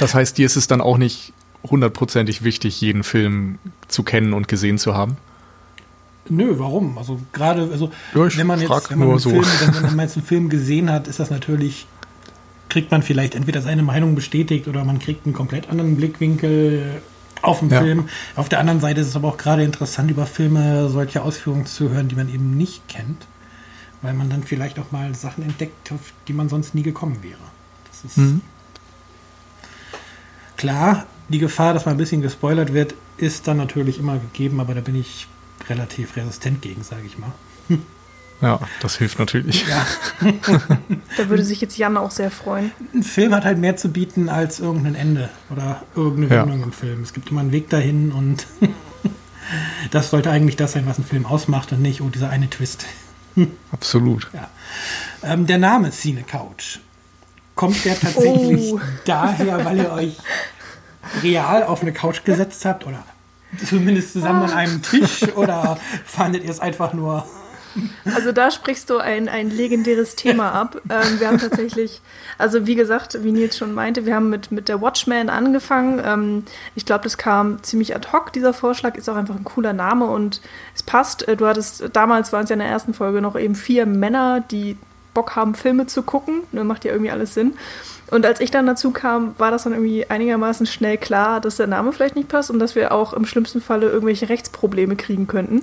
Das 0.00 0.12
heißt, 0.12 0.36
dir 0.38 0.46
ist 0.46 0.56
es 0.56 0.66
dann 0.66 0.80
auch 0.80 0.98
nicht 0.98 1.32
hundertprozentig 1.62 2.42
wichtig, 2.42 2.80
jeden 2.80 3.04
Film 3.04 3.60
zu 3.86 4.02
kennen 4.02 4.32
und 4.32 4.48
gesehen 4.48 4.76
zu 4.76 4.94
haben? 4.94 5.18
Nö, 6.28 6.54
warum? 6.58 6.98
Also 6.98 7.20
gerade, 7.32 7.68
also 7.70 7.90
ja, 8.14 8.36
wenn 8.36 8.46
man 8.46 8.60
jetzt, 8.60 8.90
wenn 8.90 8.98
man, 8.98 9.18
so. 9.18 9.30
Film, 9.30 9.44
wenn, 9.44 9.74
wenn 9.82 9.96
man 9.96 10.06
jetzt 10.06 10.16
einen 10.16 10.26
Film 10.26 10.48
gesehen 10.48 10.90
hat, 10.90 11.06
ist 11.06 11.20
das 11.20 11.30
natürlich, 11.30 11.86
kriegt 12.68 12.90
man 12.90 13.02
vielleicht 13.02 13.34
entweder 13.34 13.62
seine 13.62 13.82
Meinung 13.82 14.14
bestätigt 14.14 14.68
oder 14.68 14.84
man 14.84 14.98
kriegt 14.98 15.26
einen 15.26 15.34
komplett 15.34 15.68
anderen 15.68 15.96
Blickwinkel 15.96 17.02
auf 17.42 17.60
den 17.60 17.70
ja. 17.70 17.80
Film. 17.80 18.08
Auf 18.36 18.48
der 18.48 18.60
anderen 18.60 18.80
Seite 18.80 19.00
ist 19.00 19.08
es 19.08 19.16
aber 19.16 19.28
auch 19.28 19.36
gerade 19.36 19.64
interessant, 19.64 20.10
über 20.10 20.26
Filme 20.26 20.88
solche 20.88 21.22
Ausführungen 21.22 21.66
zu 21.66 21.90
hören, 21.90 22.08
die 22.08 22.16
man 22.16 22.28
eben 22.28 22.56
nicht 22.56 22.88
kennt, 22.88 23.26
weil 24.02 24.14
man 24.14 24.30
dann 24.30 24.42
vielleicht 24.42 24.78
auch 24.78 24.90
mal 24.90 25.14
Sachen 25.14 25.44
entdeckt, 25.44 25.92
auf 25.92 26.12
die 26.28 26.32
man 26.32 26.48
sonst 26.48 26.74
nie 26.74 26.82
gekommen 26.82 27.22
wäre. 27.22 27.38
Das 27.90 28.04
ist 28.04 28.16
mhm. 28.18 28.40
klar, 30.56 31.06
die 31.28 31.38
Gefahr, 31.38 31.74
dass 31.74 31.86
man 31.86 31.94
ein 31.94 31.98
bisschen 31.98 32.22
gespoilert 32.22 32.72
wird, 32.72 32.94
ist 33.16 33.46
dann 33.46 33.56
natürlich 33.56 33.98
immer 33.98 34.18
gegeben, 34.18 34.60
aber 34.60 34.74
da 34.74 34.80
bin 34.80 34.96
ich 34.96 35.28
relativ 35.68 36.16
resistent 36.16 36.62
gegen, 36.62 36.82
sage 36.82 37.02
ich 37.06 37.18
mal. 37.18 37.32
Ja, 38.40 38.58
das 38.80 38.96
hilft 38.96 39.18
natürlich. 39.18 39.66
Ja. 39.68 39.86
da 41.16 41.28
würde 41.28 41.44
sich 41.44 41.60
jetzt 41.60 41.76
Jan 41.76 41.96
auch 41.96 42.10
sehr 42.10 42.30
freuen. 42.30 42.72
Ein 42.94 43.02
Film 43.02 43.34
hat 43.34 43.44
halt 43.44 43.58
mehr 43.58 43.76
zu 43.76 43.90
bieten 43.90 44.28
als 44.28 44.60
irgendein 44.60 44.94
Ende 44.94 45.28
oder 45.50 45.82
irgendeine 45.94 46.30
Wendung 46.30 46.60
ja. 46.60 46.64
im 46.64 46.72
Film. 46.72 47.02
Es 47.02 47.12
gibt 47.12 47.30
immer 47.30 47.40
einen 47.40 47.52
Weg 47.52 47.68
dahin 47.68 48.12
und 48.12 48.46
das 49.90 50.10
sollte 50.10 50.30
eigentlich 50.30 50.56
das 50.56 50.72
sein, 50.72 50.86
was 50.86 50.98
ein 50.98 51.04
Film 51.04 51.26
ausmacht 51.26 51.72
und 51.72 51.82
nicht, 51.82 52.00
oh, 52.00 52.08
dieser 52.08 52.30
eine 52.30 52.48
Twist. 52.48 52.86
Absolut. 53.72 54.30
Ja. 54.32 54.48
Ähm, 55.22 55.46
der 55.46 55.58
Name 55.58 55.90
Cine 55.90 56.22
Couch. 56.22 56.78
Kommt 57.54 57.84
der 57.84 57.98
tatsächlich 57.98 58.72
oh. 58.72 58.80
daher, 59.04 59.64
weil 59.66 59.78
ihr 59.78 59.92
euch 59.92 60.16
real 61.22 61.64
auf 61.64 61.82
eine 61.82 61.92
Couch 61.92 62.24
gesetzt 62.24 62.64
habt 62.64 62.86
oder 62.86 63.04
zumindest 63.66 64.14
zusammen 64.14 64.44
an 64.44 64.52
einem 64.52 64.82
Tisch 64.82 65.24
oder 65.34 65.78
fandet 66.06 66.44
ihr 66.44 66.50
es 66.50 66.60
einfach 66.60 66.94
nur? 66.94 67.26
Also 68.04 68.32
da 68.32 68.50
sprichst 68.50 68.90
du 68.90 68.98
ein, 68.98 69.28
ein 69.28 69.50
legendäres 69.50 70.16
Thema 70.16 70.52
ab. 70.52 70.80
Ähm, 70.90 71.20
wir 71.20 71.28
haben 71.28 71.38
tatsächlich, 71.38 72.00
also 72.38 72.66
wie 72.66 72.74
gesagt, 72.74 73.22
wie 73.22 73.32
Nils 73.32 73.56
schon 73.56 73.72
meinte, 73.72 74.06
wir 74.06 74.14
haben 74.14 74.30
mit, 74.30 74.50
mit 74.50 74.68
der 74.68 74.80
Watchman 74.80 75.28
angefangen. 75.28 76.02
Ähm, 76.04 76.44
ich 76.74 76.84
glaube, 76.84 77.04
das 77.04 77.18
kam 77.18 77.62
ziemlich 77.62 77.94
ad 77.94 78.08
hoc, 78.12 78.32
dieser 78.32 78.52
Vorschlag, 78.52 78.96
ist 78.96 79.08
auch 79.08 79.16
einfach 79.16 79.36
ein 79.36 79.44
cooler 79.44 79.72
Name 79.72 80.06
und 80.06 80.40
es 80.74 80.82
passt. 80.82 81.28
Äh, 81.28 81.36
du 81.36 81.46
hattest, 81.46 81.84
damals 81.92 82.32
waren 82.32 82.44
es 82.44 82.50
ja 82.50 82.54
in 82.54 82.60
der 82.60 82.68
ersten 82.68 82.94
Folge 82.94 83.20
noch 83.20 83.38
eben 83.38 83.54
vier 83.54 83.86
Männer, 83.86 84.40
die 84.40 84.76
Bock 85.14 85.36
haben, 85.36 85.54
Filme 85.54 85.86
zu 85.86 86.02
gucken. 86.02 86.42
Das 86.52 86.64
macht 86.64 86.84
ja 86.84 86.92
irgendwie 86.92 87.10
alles 87.10 87.34
Sinn. 87.34 87.54
Und 88.10 88.26
als 88.26 88.40
ich 88.40 88.50
dann 88.50 88.66
dazu 88.66 88.90
kam, 88.90 89.34
war 89.38 89.50
das 89.50 89.64
dann 89.64 89.72
irgendwie 89.72 90.08
einigermaßen 90.08 90.66
schnell 90.66 90.98
klar, 90.98 91.40
dass 91.40 91.56
der 91.56 91.68
Name 91.68 91.92
vielleicht 91.92 92.16
nicht 92.16 92.28
passt 92.28 92.50
und 92.50 92.58
dass 92.58 92.74
wir 92.74 92.92
auch 92.92 93.12
im 93.12 93.24
schlimmsten 93.24 93.60
Falle 93.60 93.88
irgendwelche 93.88 94.28
Rechtsprobleme 94.28 94.96
kriegen 94.96 95.26
könnten 95.26 95.62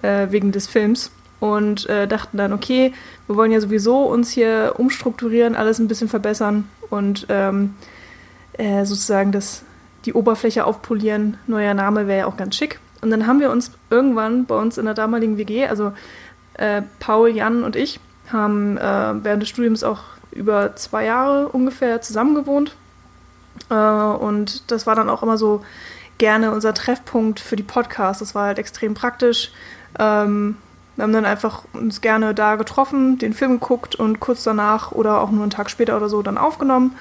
äh, 0.00 0.28
wegen 0.30 0.52
des 0.52 0.66
Films. 0.66 1.10
Und 1.42 1.88
äh, 1.88 2.06
dachten 2.06 2.36
dann, 2.36 2.52
okay, 2.52 2.92
wir 3.26 3.34
wollen 3.34 3.50
ja 3.50 3.60
sowieso 3.60 4.04
uns 4.04 4.30
hier 4.30 4.74
umstrukturieren, 4.78 5.56
alles 5.56 5.80
ein 5.80 5.88
bisschen 5.88 6.08
verbessern 6.08 6.68
und 6.88 7.26
ähm, 7.30 7.74
äh, 8.52 8.84
sozusagen 8.84 9.32
das, 9.32 9.64
die 10.04 10.12
Oberfläche 10.12 10.64
aufpolieren. 10.64 11.38
Neuer 11.48 11.74
Name 11.74 12.06
wäre 12.06 12.20
ja 12.20 12.26
auch 12.26 12.36
ganz 12.36 12.54
schick. 12.54 12.78
Und 13.00 13.10
dann 13.10 13.26
haben 13.26 13.40
wir 13.40 13.50
uns 13.50 13.72
irgendwann 13.90 14.46
bei 14.46 14.54
uns 14.54 14.78
in 14.78 14.84
der 14.84 14.94
damaligen 14.94 15.36
WG, 15.36 15.66
also 15.66 15.92
äh, 16.54 16.82
Paul, 17.00 17.30
Jan 17.30 17.64
und 17.64 17.74
ich, 17.74 17.98
haben 18.32 18.78
äh, 18.78 18.80
während 19.24 19.42
des 19.42 19.48
Studiums 19.48 19.82
auch 19.82 20.04
über 20.30 20.76
zwei 20.76 21.06
Jahre 21.06 21.48
ungefähr 21.48 22.00
zusammen 22.02 22.36
gewohnt. 22.36 22.76
Äh, 23.68 23.74
und 23.74 24.70
das 24.70 24.86
war 24.86 24.94
dann 24.94 25.10
auch 25.10 25.24
immer 25.24 25.38
so 25.38 25.64
gerne 26.18 26.52
unser 26.52 26.72
Treffpunkt 26.72 27.40
für 27.40 27.56
die 27.56 27.64
Podcasts. 27.64 28.20
Das 28.20 28.36
war 28.36 28.46
halt 28.46 28.60
extrem 28.60 28.94
praktisch. 28.94 29.50
Ähm, 29.98 30.56
wir 30.96 31.04
haben 31.04 31.12
dann 31.12 31.24
einfach 31.24 31.64
uns 31.72 32.00
gerne 32.00 32.34
da 32.34 32.56
getroffen, 32.56 33.18
den 33.18 33.32
Film 33.32 33.60
geguckt 33.60 33.94
und 33.94 34.20
kurz 34.20 34.44
danach 34.44 34.92
oder 34.92 35.20
auch 35.20 35.30
nur 35.30 35.42
einen 35.42 35.50
Tag 35.50 35.70
später 35.70 35.96
oder 35.96 36.08
so 36.08 36.22
dann 36.22 36.38
aufgenommen. 36.38 36.96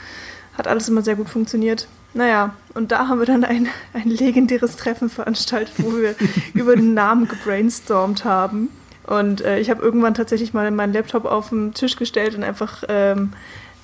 Hat 0.58 0.68
alles 0.68 0.88
immer 0.90 1.02
sehr 1.02 1.16
gut 1.16 1.30
funktioniert. 1.30 1.88
Naja, 2.14 2.54
und 2.74 2.92
da 2.92 3.08
haben 3.08 3.20
wir 3.20 3.26
dann 3.26 3.44
ein, 3.44 3.68
ein 3.94 4.10
legendäres 4.10 4.76
Treffen 4.76 5.10
veranstaltet, 5.10 5.74
wo 5.78 5.98
wir 5.98 6.16
über 6.54 6.76
den 6.76 6.94
Namen 6.94 7.28
gebrainstormt 7.28 8.26
haben. 8.26 8.70
Und 9.08 9.42
äh, 9.42 9.60
ich 9.60 9.70
habe 9.70 9.82
irgendwann 9.82 10.14
tatsächlich 10.14 10.54
mal 10.54 10.70
meinen 10.72 10.94
Laptop 10.94 11.26
auf 11.26 11.50
den 11.50 11.74
Tisch 11.74 11.96
gestellt 11.96 12.36
und 12.36 12.44
einfach 12.44 12.84
ähm, 12.88 13.34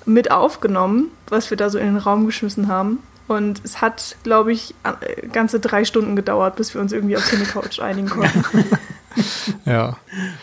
mit 0.06 0.32
aufgenommen, 0.32 1.12
was 1.28 1.50
wir 1.50 1.58
da 1.58 1.70
so 1.70 1.78
in 1.78 1.86
den 1.86 1.98
Raum 1.98 2.26
geschmissen 2.26 2.68
haben. 2.68 3.00
Und 3.28 3.62
es 3.66 3.82
hat, 3.82 4.16
glaube 4.24 4.54
ich, 4.54 4.74
ganze 5.34 5.60
drei 5.60 5.84
Stunden 5.84 6.16
gedauert, 6.16 6.56
bis 6.56 6.74
wir 6.74 6.80
uns 6.80 6.94
irgendwie 6.94 7.18
auf 7.18 7.26
so 7.26 7.36
eine 7.36 7.44
Couch 7.44 7.80
einigen 7.80 8.10
konnten. 8.10 8.44
ja. 9.66 9.98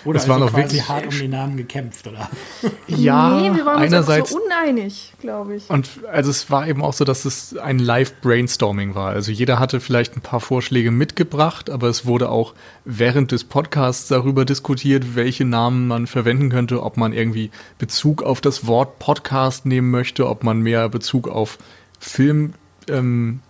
Oder 0.04 0.18
es 0.18 0.28
war 0.28 0.36
also 0.36 0.46
noch 0.46 0.52
quasi 0.52 0.62
wirklich 0.64 0.88
hart 0.88 1.06
um 1.06 1.18
den 1.18 1.30
Namen 1.30 1.56
gekämpft, 1.56 2.06
oder? 2.06 2.28
Ja, 2.86 3.40
nee, 3.40 3.54
wir 3.54 3.66
waren 3.66 3.82
einerseits 3.82 4.30
so 4.30 4.38
uneinig, 4.38 5.12
glaube 5.20 5.56
ich. 5.56 5.68
Und 5.70 5.88
also 6.10 6.30
es 6.30 6.50
war 6.50 6.68
eben 6.68 6.82
auch 6.82 6.92
so, 6.92 7.04
dass 7.04 7.24
es 7.24 7.56
ein 7.56 7.78
Live-Brainstorming 7.78 8.94
war. 8.94 9.10
Also 9.10 9.32
jeder 9.32 9.58
hatte 9.58 9.80
vielleicht 9.80 10.16
ein 10.16 10.20
paar 10.20 10.40
Vorschläge 10.40 10.90
mitgebracht, 10.90 11.70
aber 11.70 11.88
es 11.88 12.06
wurde 12.06 12.28
auch 12.28 12.54
während 12.84 13.32
des 13.32 13.44
Podcasts 13.44 14.08
darüber 14.08 14.44
diskutiert, 14.44 15.16
welche 15.16 15.44
Namen 15.44 15.88
man 15.88 16.06
verwenden 16.06 16.50
könnte, 16.50 16.82
ob 16.82 16.96
man 16.96 17.12
irgendwie 17.12 17.50
Bezug 17.78 18.22
auf 18.22 18.40
das 18.40 18.66
Wort 18.66 18.98
Podcast 18.98 19.66
nehmen 19.66 19.90
möchte, 19.90 20.28
ob 20.28 20.44
man 20.44 20.60
mehr 20.60 20.88
Bezug 20.88 21.28
auf 21.28 21.58
Film 21.98 22.54
ähm, 22.88 23.40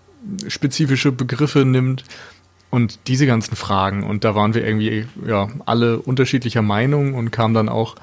spezifische 0.49 1.13
Begriffe 1.13 1.65
nimmt 1.65 2.05
und 2.75 3.07
diese 3.07 3.25
ganzen 3.25 3.55
Fragen. 3.55 4.03
Und 4.03 4.25
da 4.25 4.35
waren 4.35 4.53
wir 4.53 4.67
irgendwie 4.67 5.07
ja 5.25 5.49
alle 5.65 6.01
unterschiedlicher 6.01 6.61
Meinung 6.61 7.15
und 7.15 7.31
kamen 7.31 7.55
dann 7.55 7.69
auch 7.69 7.95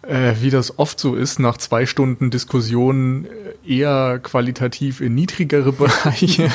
äh, 0.00 0.32
wie 0.40 0.48
das 0.48 0.78
oft 0.78 0.98
so 0.98 1.14
ist, 1.14 1.38
nach 1.38 1.58
zwei 1.58 1.84
Stunden 1.84 2.30
Diskussion 2.30 3.26
äh, 3.66 3.76
eher 3.76 4.18
qualitativ 4.22 5.02
in 5.02 5.14
niedrigere 5.14 5.72
Bereiche. 5.74 6.50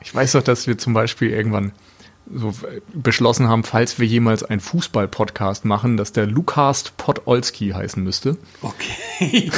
ich 0.00 0.12
weiß 0.12 0.32
doch, 0.32 0.42
dass 0.42 0.66
wir 0.66 0.76
zum 0.76 0.92
Beispiel 0.92 1.30
irgendwann 1.30 1.70
so 2.34 2.52
beschlossen 2.92 3.48
haben, 3.48 3.62
falls 3.62 4.00
wir 4.00 4.06
jemals 4.06 4.42
einen 4.42 4.60
Fußball-Podcast 4.60 5.64
machen, 5.64 5.96
dass 5.96 6.12
der 6.12 6.26
Lukas 6.26 6.90
Podolski 6.96 7.70
heißen 7.70 8.02
müsste. 8.02 8.36
Okay. 8.60 9.52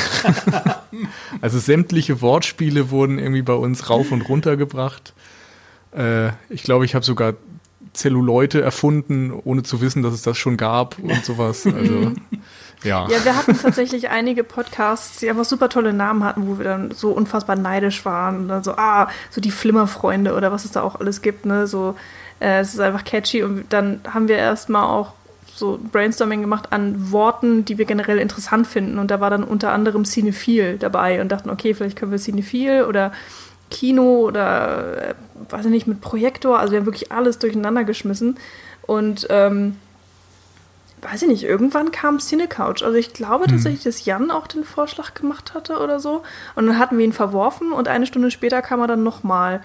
also 1.40 1.58
sämtliche 1.58 2.20
Wortspiele 2.20 2.90
wurden 2.90 3.18
irgendwie 3.18 3.42
bei 3.42 3.54
uns 3.54 3.88
rauf 3.88 4.12
und 4.12 4.28
runter 4.28 4.58
gebracht. 4.58 5.14
Äh, 5.92 6.28
ich 6.48 6.62
glaube, 6.62 6.84
ich 6.84 6.94
habe 6.94 7.04
sogar 7.04 7.34
Zelluleute 7.92 8.62
erfunden, 8.62 9.32
ohne 9.32 9.62
zu 9.62 9.80
wissen, 9.80 10.02
dass 10.02 10.14
es 10.14 10.22
das 10.22 10.38
schon 10.38 10.56
gab 10.56 10.98
und 10.98 11.24
sowas. 11.24 11.66
Also, 11.74 12.12
ja. 12.82 13.06
Ja, 13.08 13.24
wir 13.24 13.36
hatten 13.36 13.58
tatsächlich 13.58 14.08
einige 14.08 14.42
Podcasts, 14.42 15.18
die 15.18 15.28
einfach 15.28 15.44
super 15.44 15.68
tolle 15.68 15.92
Namen 15.92 16.24
hatten, 16.24 16.48
wo 16.48 16.56
wir 16.56 16.64
dann 16.64 16.92
so 16.92 17.10
unfassbar 17.10 17.56
neidisch 17.56 18.04
waren. 18.06 18.38
Und 18.38 18.48
dann 18.48 18.64
so, 18.64 18.72
ah, 18.72 19.10
so 19.30 19.40
die 19.40 19.50
Flimmerfreunde 19.50 20.34
oder 20.34 20.50
was 20.50 20.64
es 20.64 20.72
da 20.72 20.82
auch 20.82 20.98
alles 20.98 21.20
gibt, 21.20 21.44
ne? 21.44 21.66
So, 21.66 21.94
äh, 22.40 22.60
es 22.60 22.72
ist 22.72 22.80
einfach 22.80 23.04
catchy. 23.04 23.42
Und 23.42 23.70
dann 23.70 24.00
haben 24.08 24.28
wir 24.28 24.36
erstmal 24.38 24.84
auch 24.84 25.12
so 25.54 25.78
Brainstorming 25.92 26.40
gemacht 26.40 26.72
an 26.72 27.12
Worten, 27.12 27.66
die 27.66 27.76
wir 27.76 27.84
generell 27.84 28.18
interessant 28.18 28.66
finden. 28.66 28.98
Und 28.98 29.10
da 29.10 29.20
war 29.20 29.28
dann 29.28 29.44
unter 29.44 29.72
anderem 29.72 30.06
Cinephil 30.06 30.78
dabei 30.78 31.20
und 31.20 31.30
dachten, 31.30 31.50
okay, 31.50 31.74
vielleicht 31.74 31.98
können 31.98 32.12
wir 32.12 32.18
Cinephil 32.18 32.84
oder 32.84 33.12
Kino 33.70 34.20
oder, 34.26 35.10
äh, 35.10 35.14
weiß 35.48 35.66
ich 35.66 35.70
nicht, 35.70 35.86
mit 35.86 36.00
Projektor. 36.00 36.58
Also 36.58 36.72
wir 36.72 36.80
haben 36.80 36.86
wirklich 36.86 37.12
alles 37.12 37.38
durcheinander 37.38 37.84
geschmissen. 37.84 38.36
Und, 38.82 39.26
ähm, 39.30 39.76
weiß 41.02 41.22
ich 41.22 41.28
nicht, 41.28 41.44
irgendwann 41.44 41.92
kam 41.92 42.18
Cinecouch. 42.18 42.82
Also 42.82 42.94
ich 42.94 43.12
glaube 43.12 43.44
Hm. 43.44 43.52
tatsächlich, 43.52 43.84
dass 43.84 44.04
Jan 44.04 44.30
auch 44.30 44.46
den 44.46 44.64
Vorschlag 44.64 45.14
gemacht 45.14 45.54
hatte 45.54 45.78
oder 45.78 46.00
so. 46.00 46.22
Und 46.54 46.66
dann 46.66 46.78
hatten 46.78 46.98
wir 46.98 47.04
ihn 47.04 47.12
verworfen 47.12 47.72
und 47.72 47.88
eine 47.88 48.06
Stunde 48.06 48.30
später 48.30 48.60
kam 48.62 48.80
er 48.80 48.86
dann 48.86 49.02
nochmal. 49.02 49.62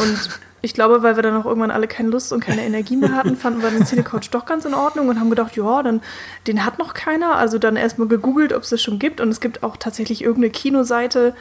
Und 0.00 0.40
ich 0.62 0.74
glaube, 0.74 1.02
weil 1.02 1.14
wir 1.16 1.22
dann 1.22 1.36
auch 1.36 1.44
irgendwann 1.44 1.70
alle 1.70 1.86
keine 1.86 2.08
Lust 2.08 2.32
und 2.32 2.40
keine 2.40 2.64
Energie 2.64 2.96
mehr 2.96 3.12
hatten, 3.14 3.36
fanden 3.36 3.62
wir 3.62 3.70
den 3.70 3.84
Cinecouch 3.84 4.30
doch 4.30 4.46
ganz 4.46 4.64
in 4.64 4.74
Ordnung 4.74 5.08
und 5.08 5.20
haben 5.20 5.30
gedacht, 5.30 5.54
ja, 5.56 5.82
dann 5.82 6.00
den 6.46 6.64
hat 6.64 6.78
noch 6.78 6.94
keiner. 6.94 7.36
Also 7.36 7.58
dann 7.58 7.76
erstmal 7.76 8.08
gegoogelt, 8.08 8.52
ob 8.52 8.62
es 8.62 8.70
das 8.70 8.82
schon 8.82 8.98
gibt. 8.98 9.20
Und 9.20 9.28
es 9.28 9.40
gibt 9.40 9.62
auch 9.62 9.76
tatsächlich 9.76 10.22
irgendeine 10.22 10.50
Kinoseite, 10.50 11.34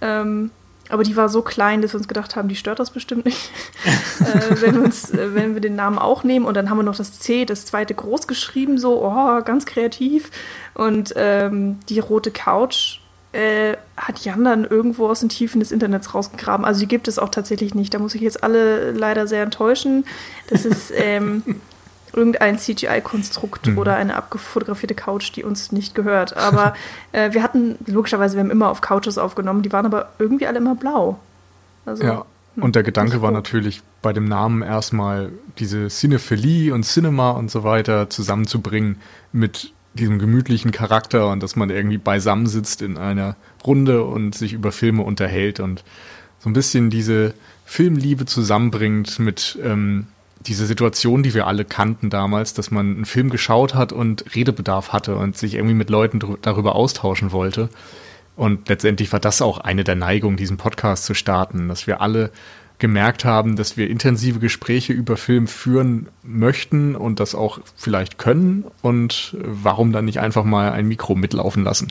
ähm, 0.00 0.50
aber 0.90 1.02
die 1.02 1.16
war 1.16 1.28
so 1.28 1.42
klein, 1.42 1.82
dass 1.82 1.92
wir 1.92 1.98
uns 1.98 2.08
gedacht 2.08 2.36
haben, 2.36 2.48
die 2.48 2.56
stört 2.56 2.78
das 2.78 2.90
bestimmt 2.90 3.24
nicht, 3.24 3.50
äh, 4.20 4.60
wenn, 4.60 4.74
wir 4.76 4.82
uns, 4.84 5.10
äh, 5.10 5.34
wenn 5.34 5.54
wir 5.54 5.60
den 5.60 5.76
Namen 5.76 5.98
auch 5.98 6.24
nehmen. 6.24 6.46
Und 6.46 6.54
dann 6.54 6.70
haben 6.70 6.78
wir 6.78 6.82
noch 6.82 6.96
das 6.96 7.18
C, 7.18 7.44
das 7.44 7.66
zweite 7.66 7.94
groß 7.94 8.26
geschrieben, 8.26 8.78
so, 8.78 9.04
oh, 9.04 9.42
ganz 9.42 9.66
kreativ. 9.66 10.30
Und 10.74 11.14
ähm, 11.16 11.78
die 11.88 12.00
rote 12.00 12.30
Couch 12.30 13.00
äh, 13.32 13.76
hat 13.96 14.24
Jan 14.24 14.44
dann 14.44 14.64
irgendwo 14.64 15.08
aus 15.08 15.20
den 15.20 15.28
Tiefen 15.28 15.60
des 15.60 15.72
Internets 15.72 16.14
rausgegraben. 16.14 16.64
Also 16.64 16.80
die 16.80 16.88
gibt 16.88 17.08
es 17.08 17.18
auch 17.18 17.28
tatsächlich 17.28 17.74
nicht. 17.74 17.92
Da 17.92 17.98
muss 17.98 18.14
ich 18.14 18.22
jetzt 18.22 18.42
alle 18.42 18.92
leider 18.92 19.26
sehr 19.26 19.42
enttäuschen. 19.42 20.04
Das 20.48 20.64
ist 20.64 20.92
ähm, 20.94 21.42
irgendein 22.16 22.58
CGI-Konstrukt 22.58 23.66
Mhm. 23.68 23.78
oder 23.78 23.94
eine 23.96 24.16
abgefotografierte 24.16 24.94
Couch, 24.94 25.30
die 25.36 25.44
uns 25.44 25.70
nicht 25.70 25.94
gehört. 25.94 26.36
Aber 26.36 26.74
äh, 27.12 27.32
wir 27.32 27.42
hatten, 27.42 27.76
logischerweise, 27.86 28.36
wir 28.36 28.42
haben 28.42 28.50
immer 28.50 28.70
auf 28.70 28.80
Couches 28.80 29.18
aufgenommen, 29.18 29.62
die 29.62 29.72
waren 29.72 29.86
aber 29.86 30.10
irgendwie 30.18 30.46
alle 30.46 30.58
immer 30.58 30.74
blau. 30.74 31.18
Also, 31.84 32.02
Ja. 32.02 32.24
Und 32.58 32.74
der 32.74 32.82
Gedanke 32.82 33.20
war 33.20 33.32
natürlich 33.32 33.82
bei 34.00 34.14
dem 34.14 34.24
Namen 34.24 34.62
erstmal 34.62 35.30
diese 35.58 35.88
Cinephilie 35.88 36.72
und 36.72 36.84
Cinema 36.84 37.32
und 37.32 37.50
so 37.50 37.64
weiter 37.64 38.08
zusammenzubringen 38.08 38.96
mit 39.30 39.74
diesem 39.92 40.18
gemütlichen 40.18 40.72
Charakter 40.72 41.30
und 41.30 41.42
dass 41.42 41.54
man 41.54 41.68
irgendwie 41.68 41.98
beisammen 41.98 42.46
sitzt 42.46 42.80
in 42.80 42.96
einer 42.96 43.36
Runde 43.66 44.04
und 44.04 44.34
sich 44.34 44.54
über 44.54 44.72
Filme 44.72 45.02
unterhält 45.02 45.60
und 45.60 45.84
so 46.38 46.48
ein 46.48 46.54
bisschen 46.54 46.88
diese 46.88 47.34
Filmliebe 47.66 48.24
zusammenbringt 48.24 49.18
mit 49.18 49.58
ähm, 49.62 50.06
dieser 50.46 50.66
Situation, 50.66 51.22
die 51.22 51.34
wir 51.34 51.46
alle 51.46 51.64
kannten 51.64 52.10
damals, 52.10 52.54
dass 52.54 52.70
man 52.70 52.94
einen 52.96 53.04
Film 53.04 53.30
geschaut 53.30 53.74
hat 53.74 53.92
und 53.92 54.34
Redebedarf 54.34 54.92
hatte 54.92 55.16
und 55.16 55.36
sich 55.36 55.54
irgendwie 55.54 55.74
mit 55.74 55.90
Leuten 55.90 56.20
darüber 56.42 56.74
austauschen 56.74 57.32
wollte. 57.32 57.68
Und 58.36 58.68
letztendlich 58.68 59.12
war 59.12 59.20
das 59.20 59.42
auch 59.42 59.58
eine 59.58 59.82
der 59.82 59.94
Neigungen, 59.94 60.36
diesen 60.36 60.56
Podcast 60.56 61.04
zu 61.04 61.14
starten, 61.14 61.68
dass 61.68 61.86
wir 61.86 62.00
alle 62.00 62.30
gemerkt 62.78 63.24
haben, 63.24 63.56
dass 63.56 63.76
wir 63.76 63.88
intensive 63.88 64.38
Gespräche 64.38 64.92
über 64.92 65.16
Film 65.16 65.46
führen 65.46 66.08
möchten 66.22 66.94
und 66.94 67.20
das 67.20 67.34
auch 67.34 67.60
vielleicht 67.74 68.18
können. 68.18 68.64
Und 68.82 69.36
warum 69.40 69.92
dann 69.92 70.04
nicht 70.04 70.20
einfach 70.20 70.44
mal 70.44 70.72
ein 70.72 70.86
Mikro 70.86 71.14
mitlaufen 71.14 71.64
lassen? 71.64 71.90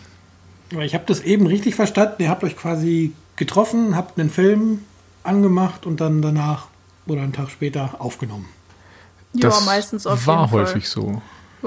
Ich 0.79 0.93
habe 0.93 1.05
das 1.07 1.21
eben 1.21 1.47
richtig 1.47 1.75
verstanden. 1.75 2.24
Ihr 2.24 2.29
habt 2.29 2.43
euch 2.43 2.55
quasi 2.55 3.13
getroffen, 3.35 3.95
habt 3.95 4.19
einen 4.19 4.29
Film 4.29 4.79
angemacht 5.24 5.85
und 5.85 6.01
dann 6.01 6.21
danach 6.21 6.67
oder 7.07 7.21
einen 7.21 7.33
Tag 7.33 7.50
später 7.50 7.95
aufgenommen. 8.00 8.47
ja, 9.33 9.50
das 9.50 9.65
meistens 9.65 10.07
auf 10.07 10.25
war 10.27 10.41
jeden 10.41 10.51
Fall. 10.51 10.62
häufig 10.62 10.89
so. 10.89 11.07
Ja. 11.07 11.21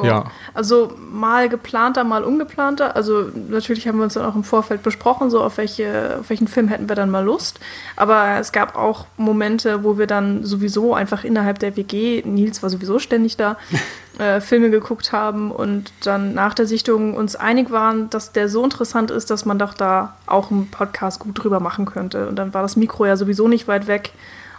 Ja. 0.04 0.24
Also 0.54 0.92
mal 0.98 1.48
geplanter, 1.48 2.04
mal 2.04 2.24
ungeplanter. 2.24 2.96
Also 2.96 3.30
natürlich 3.48 3.86
haben 3.86 3.98
wir 3.98 4.04
uns 4.04 4.14
dann 4.14 4.24
auch 4.24 4.34
im 4.34 4.44
Vorfeld 4.44 4.82
besprochen, 4.82 5.30
so 5.30 5.42
auf, 5.42 5.58
welche, 5.58 6.18
auf 6.20 6.30
welchen 6.30 6.48
Film 6.48 6.68
hätten 6.68 6.88
wir 6.88 6.96
dann 6.96 7.10
mal 7.10 7.24
Lust. 7.24 7.60
Aber 7.96 8.38
es 8.38 8.52
gab 8.52 8.76
auch 8.76 9.06
Momente, 9.16 9.84
wo 9.84 9.98
wir 9.98 10.06
dann 10.06 10.44
sowieso 10.44 10.94
einfach 10.94 11.24
innerhalb 11.24 11.58
der 11.58 11.76
WG, 11.76 12.22
Nils 12.24 12.62
war 12.62 12.70
sowieso 12.70 12.98
ständig 12.98 13.36
da, 13.36 13.56
äh, 14.18 14.40
Filme 14.40 14.70
geguckt 14.70 15.12
haben 15.12 15.50
und 15.50 15.92
dann 16.02 16.34
nach 16.34 16.54
der 16.54 16.66
Sichtung 16.66 17.14
uns 17.14 17.36
einig 17.36 17.70
waren, 17.70 18.10
dass 18.10 18.32
der 18.32 18.48
so 18.48 18.64
interessant 18.64 19.10
ist, 19.10 19.30
dass 19.30 19.44
man 19.44 19.58
doch 19.58 19.74
da 19.74 20.16
auch 20.26 20.50
einen 20.50 20.70
Podcast 20.70 21.20
gut 21.20 21.42
drüber 21.42 21.60
machen 21.60 21.86
könnte. 21.86 22.28
Und 22.28 22.36
dann 22.36 22.54
war 22.54 22.62
das 22.62 22.76
Mikro 22.76 23.06
ja 23.06 23.16
sowieso 23.16 23.48
nicht 23.48 23.68
weit 23.68 23.86
weg 23.86 24.12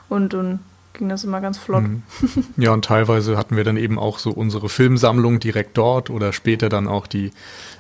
und 0.10 0.34
dann 0.34 0.60
ging 0.94 1.10
das 1.10 1.24
immer 1.24 1.42
ganz 1.42 1.58
flott. 1.58 1.84
Mhm. 1.84 2.04
Ja, 2.58 2.72
und 2.72 2.86
teilweise 2.86 3.38
hatten 3.38 3.56
wir 3.56 3.64
dann 3.64 3.78
eben 3.78 3.98
auch 3.98 4.20
so 4.20 4.30
unsere 4.32 4.70
Filmsammlung 4.70 5.40
direkt 5.40 5.78
dort 5.78 6.10
oder 6.10 6.34
später 6.34 6.68
dann 6.68 6.88
auch 6.88 7.08
die 7.08 7.32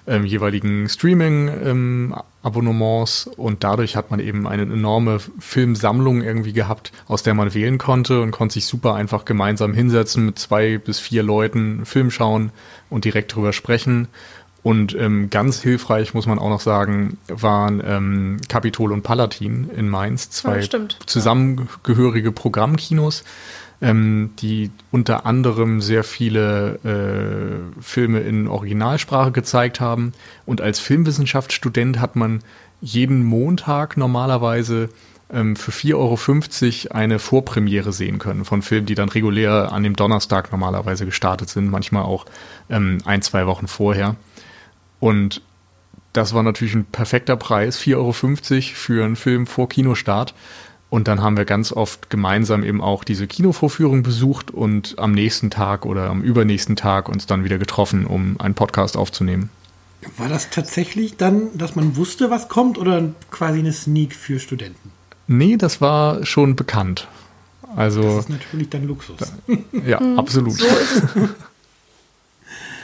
ähm, 0.07 0.25
jeweiligen 0.25 0.87
Streaming-Abonnements 0.89 3.27
und 3.27 3.63
dadurch 3.63 3.95
hat 3.95 4.11
man 4.11 4.19
eben 4.19 4.47
eine 4.47 4.63
enorme 4.63 5.19
Filmsammlung 5.39 6.21
irgendwie 6.21 6.53
gehabt, 6.53 6.91
aus 7.07 7.23
der 7.23 7.33
man 7.33 7.53
wählen 7.53 7.77
konnte 7.77 8.21
und 8.21 8.31
konnte 8.31 8.53
sich 8.53 8.65
super 8.65 8.95
einfach 8.95 9.25
gemeinsam 9.25 9.73
hinsetzen 9.73 10.25
mit 10.25 10.39
zwei 10.39 10.77
bis 10.77 10.99
vier 10.99 11.23
Leuten, 11.23 11.85
Film 11.85 12.11
schauen 12.11 12.51
und 12.89 13.05
direkt 13.05 13.35
drüber 13.35 13.53
sprechen. 13.53 14.07
Und 14.61 14.93
ähm, 14.95 15.29
ganz 15.29 15.61
hilfreich, 15.61 16.13
muss 16.13 16.27
man 16.27 16.37
auch 16.37 16.49
noch 16.49 16.59
sagen, 16.59 17.17
waren 17.27 17.81
ähm, 17.85 18.37
Capitol 18.49 18.91
und 18.91 19.03
Palatin 19.03 19.69
in 19.69 19.87
Mainz, 19.87 20.29
zwei 20.31 20.59
Ja, 20.59 20.79
zusammengehörige 21.05 22.33
Programmkinos, 22.33 23.23
ähm, 23.81 24.31
die 24.39 24.71
unter 24.91 25.25
anderem 25.25 25.79
sehr 25.79 26.03
viele 26.03 26.79
äh, 26.83 27.81
Filme 27.81 28.19
in 28.19 28.49
Originalsprache 28.49 29.31
gezeigt 29.31 29.79
haben. 29.79 30.11
Und 30.45 30.59
als 30.59 30.79
Filmwissenschaftsstudent 30.79 32.01
hat 32.01 32.17
man 32.17 32.41
jeden 32.81 33.23
Montag 33.23 33.95
normalerweise 33.95 34.89
ähm, 35.31 35.55
für 35.55 35.71
4,50 35.71 35.95
Euro 36.91 36.97
eine 36.97 37.19
Vorpremiere 37.19 37.93
sehen 37.93 38.19
können 38.19 38.45
von 38.45 38.61
Filmen, 38.61 38.87
die 38.87 38.95
dann 38.95 39.09
regulär 39.09 39.71
an 39.71 39.83
dem 39.83 39.95
Donnerstag 39.95 40.51
normalerweise 40.51 41.05
gestartet 41.05 41.49
sind, 41.49 41.69
manchmal 41.69 42.03
auch 42.03 42.25
ähm, 42.69 42.99
ein, 43.05 43.21
zwei 43.21 43.47
Wochen 43.47 43.67
vorher. 43.67 44.15
Und 44.99 45.41
das 46.13 46.33
war 46.33 46.43
natürlich 46.43 46.73
ein 46.75 46.85
perfekter 46.85 47.35
Preis, 47.35 47.79
4,50 47.79 47.95
Euro 47.95 48.13
für 48.75 49.05
einen 49.05 49.15
Film 49.15 49.47
vor 49.47 49.69
Kinostart. 49.69 50.33
Und 50.89 51.07
dann 51.07 51.21
haben 51.21 51.37
wir 51.37 51.45
ganz 51.45 51.71
oft 51.71 52.09
gemeinsam 52.09 52.63
eben 52.63 52.81
auch 52.81 53.03
diese 53.03 53.27
Kinovorführung 53.27 54.01
besucht 54.01 54.49
und 54.49 54.97
am 54.97 55.11
nächsten 55.11 55.51
Tag 55.51 55.85
oder 55.85 56.09
am 56.09 56.23
übernächsten 56.23 56.75
Tag 56.75 57.09
uns 57.09 57.27
dann 57.27 57.43
wieder 57.43 57.59
getroffen, 57.59 58.07
um 58.07 58.39
einen 58.41 58.55
Podcast 58.55 58.97
aufzunehmen. 58.97 59.51
War 60.17 60.29
das 60.29 60.49
tatsächlich 60.49 61.17
dann, 61.17 61.55
dass 61.55 61.75
man 61.75 61.95
wusste, 61.95 62.31
was 62.31 62.49
kommt 62.49 62.77
oder 62.77 63.13
quasi 63.29 63.59
eine 63.59 63.73
Sneak 63.73 64.15
für 64.15 64.39
Studenten? 64.39 64.91
Nee, 65.27 65.57
das 65.57 65.79
war 65.79 66.25
schon 66.25 66.55
bekannt. 66.55 67.07
Also, 67.75 68.01
das 68.01 68.25
ist 68.25 68.29
natürlich 68.29 68.69
dann 68.69 68.87
Luxus. 68.87 69.17
Da, 69.17 69.27
ja, 69.85 69.99
mhm. 69.99 70.17
absolut. 70.17 70.53
So 70.53 70.65
ist 70.65 71.03
es. 71.03 71.03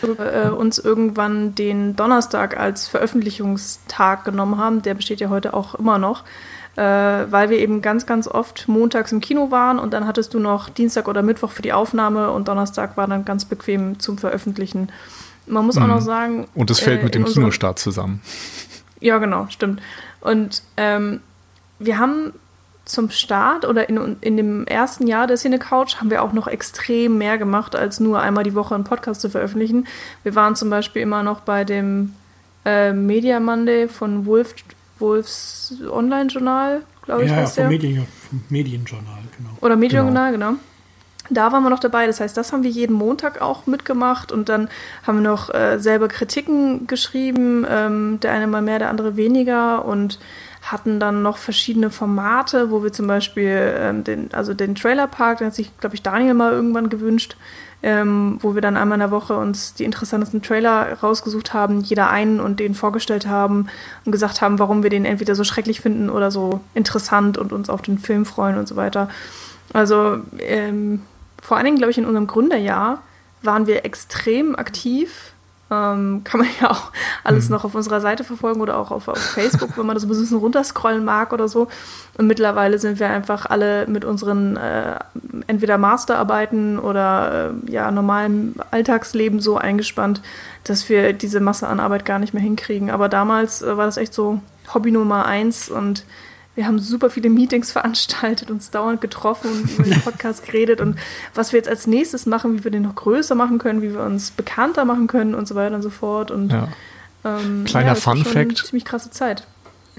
äh, 0.04 0.50
uns 0.50 0.80
irgendwann 0.80 1.56
den 1.56 1.96
Donnerstag 1.96 2.58
als 2.58 2.88
Veröffentlichungstag 2.88 4.25
genommen 4.25 4.58
haben. 4.58 4.82
Der 4.82 4.94
besteht 4.94 5.20
ja 5.20 5.30
heute 5.30 5.54
auch 5.54 5.75
immer 5.75 5.98
noch. 5.98 6.24
Äh, 6.75 6.82
weil 6.82 7.50
wir 7.50 7.58
eben 7.60 7.82
ganz, 7.82 8.06
ganz 8.06 8.28
oft 8.28 8.68
montags 8.68 9.14
im 9.14 9.22
Kino 9.22 9.50
waren 9.50 9.80
und 9.80 9.94
dann 9.94 10.06
hattest 10.06 10.34
du 10.34 10.40
noch 10.40 10.68
Dienstag 10.68 11.08
oder 11.08 11.22
Mittwoch 11.22 11.52
für 11.52 11.62
die 11.62 11.72
Aufnahme 11.72 12.32
und 12.32 12.50
Donnerstag 12.50 12.98
war 12.98 13.08
dann 13.08 13.24
ganz 13.24 13.46
bequem 13.46 13.98
zum 13.98 14.18
Veröffentlichen. 14.18 14.90
Man 15.48 15.66
muss 15.66 15.78
mhm. 15.78 15.84
auch 15.84 15.88
noch 15.88 16.02
sagen. 16.02 16.48
Und 16.54 16.70
es 16.70 16.82
fällt 16.82 17.00
äh, 17.00 17.04
mit 17.06 17.16
dem 17.16 17.24
Kinostart 17.24 17.80
zusammen. 17.80 18.22
Ja, 19.00 19.20
genau, 19.20 19.48
stimmt. 19.50 19.82
Und 20.20 20.64
ähm, 20.75 21.22
wir 21.80 21.98
haben 21.98 22.34
zum 22.86 23.10
Start 23.10 23.65
oder 23.65 23.89
in, 23.89 24.15
in 24.22 24.38
dem 24.38 24.68
ersten 24.68 25.08
Jahr 25.08 25.25
der 25.25 25.38
Cine 25.38 25.58
Couch 25.60 25.98
haben 25.98 26.12
wir 26.12 26.24
auch 26.24 26.34
noch 26.34 26.48
extrem 26.48 27.18
mehr 27.18 27.38
gemacht, 27.38 27.75
als 27.75 28.00
nur 28.00 28.22
einmal 28.22 28.44
die 28.44 28.54
Woche 28.54 28.75
einen 28.75 28.84
Podcast 28.84 29.22
zu 29.22 29.30
veröffentlichen. 29.30 29.88
Wir 30.24 30.36
waren 30.36 30.56
zum 30.56 30.70
Beispiel 30.70 31.01
immer 31.01 31.24
noch 31.24 31.42
bei 31.42 31.63
dem 31.63 32.13
äh, 32.63 32.94
Media 32.94 33.39
Monday 33.39 33.88
von 33.88 34.25
Wolf, 34.27 34.54
Wolfs 35.00 35.75
Online-Journal, 35.89 36.84
glaube 37.04 37.25
ich. 37.25 37.32
Ja, 37.32 37.46
vom, 37.48 37.68
Medien, 37.68 38.06
vom 38.30 38.44
Medienjournal, 38.50 39.24
genau. 39.36 39.50
Oder 39.62 39.75
Medienjournal, 39.75 40.32
genau. 40.32 40.51
genau. 40.51 40.60
Da 41.32 41.51
waren 41.51 41.63
wir 41.63 41.72
noch 41.72 41.80
dabei, 41.80 42.06
das 42.06 42.20
heißt, 42.20 42.38
das 42.38 42.54
haben 42.54 42.62
wir 42.62 42.70
jeden 42.70 42.94
Montag 42.94 43.42
auch 43.42 43.65
mitgemacht 43.65 44.32
und 44.32 44.48
dann 44.48 44.70
haben 45.08 45.24
wir 45.24 45.30
noch 45.30 45.51
äh, 45.51 45.80
selber 45.80 46.08
Kritiken 46.08 46.86
geschrieben, 46.86 47.65
ähm, 47.68 48.20
der 48.22 48.32
eine 48.32 48.46
mal 48.46 48.62
mehr, 48.62 48.77
der 48.77 48.92
andere 48.92 49.18
weniger 49.18 49.86
und 49.86 50.20
hatten 50.65 51.00
dann 51.00 51.22
noch 51.22 51.38
verschiedene 51.38 51.91
Formate, 51.91 52.72
wo 52.72 52.84
wir 52.84 52.91
zum 52.91 53.05
Beispiel 53.07 53.75
ähm, 53.77 54.03
den, 54.03 54.34
also 54.34 54.53
den 54.53 54.74
Trailerpark, 54.74 55.38
den 55.38 55.48
hat 55.48 55.55
sich, 55.55 55.77
glaube 55.77 55.95
ich, 55.95 56.01
Daniel 56.01 56.34
mal 56.34 56.53
irgendwann 56.53 56.89
gewünscht, 56.89 57.38
ähm, 57.84 58.39
wo 58.41 58.55
wir 58.55 58.62
dann 58.62 58.75
einmal 58.75 58.95
in 58.95 59.01
der 59.01 59.12
Woche 59.12 59.38
uns 59.38 59.75
die 59.75 59.84
interessantesten 59.84 60.41
Trailer 60.41 60.93
rausgesucht 61.03 61.53
haben, 61.53 61.81
jeder 61.81 62.10
einen 62.10 62.39
und 62.39 62.60
den 62.60 62.74
vorgestellt 62.74 63.27
haben 63.27 63.67
und 64.05 64.12
gesagt 64.12 64.41
haben, 64.41 64.57
warum 64.57 64.81
wir 64.81 64.89
den 64.89 65.05
entweder 65.05 65.36
so 65.36 65.43
schrecklich 65.43 65.81
finden 65.81 66.10
oder 66.10 66.31
so 66.31 66.62
interessant 66.74 67.38
und 67.38 67.53
uns 67.53 67.69
auf 67.69 67.84
den 67.84 68.00
Film 68.00 68.25
freuen 68.25 68.57
und 68.57 68.67
so 68.67 68.75
weiter. 68.75 69.10
Also 69.72 70.17
ähm, 70.39 71.01
vor 71.41 71.57
allen 71.57 71.65
Dingen, 71.65 71.77
glaube 71.77 71.91
ich, 71.91 72.00
in 72.00 72.05
unserem 72.05 72.25
Gründerjahr 72.25 73.03
waren 73.43 73.67
wir 73.67 73.86
extrem 73.86 74.55
aktiv 74.55 75.35
ähm, 75.72 76.22
kann 76.24 76.41
man 76.41 76.50
ja 76.62 76.69
auch 76.72 76.91
alles 77.24 77.45
mhm. 77.45 77.55
noch 77.55 77.65
auf 77.65 77.75
unserer 77.75 78.01
Seite 78.01 78.24
verfolgen 78.24 78.62
oder 78.62 78.77
auch 78.77 78.91
auf, 78.91 79.07
auf 79.07 79.17
Facebook, 79.17 79.77
wenn 79.77 79.86
man 79.86 79.95
das 79.95 80.03
ein 80.03 80.10
bisschen 80.10 80.38
runterscrollen 80.38 81.03
mag 81.03 81.34
oder 81.34 81.48
so. 81.48 81.67
Und 82.17 82.27
mittlerweile 82.27 82.79
sind 82.79 83.00
wir 83.00 83.10
einfach 83.10 83.45
alle 83.45 83.88
mit 83.88 84.05
unseren 84.05 84.57
äh, 84.57 85.00
entweder 85.48 85.77
Masterarbeiten 85.77 86.79
oder 86.79 87.53
äh, 87.67 87.72
ja, 87.72 87.89
normalen 87.91 88.55
Alltagsleben 88.72 89.39
so 89.39 89.57
eingespannt, 89.57 90.22
dass 90.63 90.88
wir 90.89 91.13
diese 91.13 91.39
Masse 91.39 91.67
an 91.67 91.79
Arbeit 91.79 92.05
gar 92.05 92.19
nicht 92.19 92.34
mehr 92.34 92.43
hinkriegen. 92.43 92.91
Aber 92.91 93.10
damals 93.10 93.62
äh, 93.62 93.75
war 93.75 93.86
das 93.86 93.98
echt 93.98 94.13
so 94.13 94.39
Hobby 94.74 94.91
Nummer 94.91 95.25
eins 95.25 95.69
und 95.69 96.05
wir 96.56 96.66
haben 96.66 96.80
super 96.80 97.10
viele 97.10 97.30
Meetings 97.30 97.72
veranstaltet, 97.72 98.50
uns 98.50 98.72
dauernd 98.72 99.02
getroffen 99.02 99.52
und 99.52 99.72
über 99.72 99.84
den 99.84 100.02
Podcast 100.02 100.46
geredet 100.46 100.82
und 100.82 100.98
was 101.34 101.52
wir 101.52 101.58
jetzt 101.58 101.70
als 101.70 101.86
nächstes 101.86 102.26
machen, 102.26 102.58
wie 102.58 102.64
wir 102.64 102.72
den 102.72 102.84
noch 102.84 102.96
größer 102.96 103.36
machen 103.36 103.58
können, 103.58 103.82
wie 103.82 103.94
wir 103.94 104.02
uns 104.02 104.32
bekannter 104.32 104.86
machen 104.86 105.08
können 105.08 105.36
und 105.36 105.48
so 105.48 105.56
weiter 105.56 105.76
und 105.76 105.82
so 105.82 105.90
fort. 105.90 106.32
Und 106.32 106.52
ja. 106.52 106.70
ähm, 107.26 107.66
kleiner 107.66 107.90
ja, 107.90 107.96
Fun 107.96 108.24
Fact. 108.24 108.58
Ziemlich 108.66 108.86
krasse 108.86 109.12
Zeit. 109.12 109.46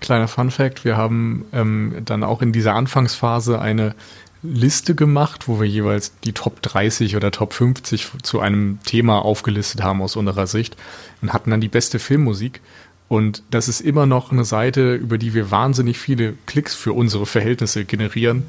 Kleiner 0.00 0.28
Fun 0.28 0.50
Fact: 0.50 0.84
Wir 0.84 0.96
haben 0.96 1.44
ähm, 1.52 1.96
dann 2.04 2.24
auch 2.24 2.42
in 2.42 2.52
dieser 2.52 2.74
Anfangsphase 2.74 3.60
eine 3.60 3.94
Liste 4.42 4.94
gemacht, 4.94 5.48
wo 5.48 5.60
wir 5.60 5.66
jeweils 5.66 6.12
die 6.20 6.32
Top 6.32 6.62
30 6.62 7.16
oder 7.16 7.30
Top 7.30 7.52
50 7.52 8.08
zu 8.22 8.40
einem 8.40 8.78
Thema 8.84 9.18
aufgelistet 9.24 9.82
haben 9.82 10.02
aus 10.02 10.16
unserer 10.16 10.46
Sicht 10.46 10.76
und 11.22 11.32
hatten 11.32 11.50
dann 11.50 11.60
die 11.60 11.68
beste 11.68 11.98
Filmmusik. 11.98 12.60
Und 13.08 13.42
das 13.50 13.68
ist 13.68 13.80
immer 13.80 14.06
noch 14.06 14.32
eine 14.32 14.44
Seite, 14.44 14.94
über 14.94 15.18
die 15.18 15.32
wir 15.34 15.50
wahnsinnig 15.50 15.98
viele 15.98 16.34
Klicks 16.46 16.74
für 16.74 16.92
unsere 16.92 17.26
Verhältnisse 17.26 17.84
generieren. 17.84 18.44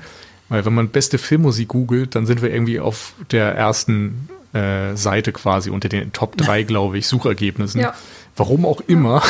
Weil 0.50 0.66
wenn 0.66 0.74
man 0.74 0.90
beste 0.90 1.18
Filmmusik 1.18 1.70
googelt, 1.70 2.16
dann 2.16 2.26
sind 2.26 2.42
wir 2.42 2.52
irgendwie 2.52 2.80
auf 2.80 3.14
der 3.32 3.54
ersten 3.54 4.30
äh, 4.54 4.96
Seite 4.96 5.32
quasi 5.32 5.70
unter 5.70 5.90
den 5.90 6.12
Top 6.14 6.38
3, 6.38 6.64
glaube 6.64 6.98
ich, 6.98 7.08
Suchergebnissen. 7.08 7.82
Ja. 7.82 7.94
Warum 8.36 8.66
auch 8.66 8.82
immer. 8.88 9.22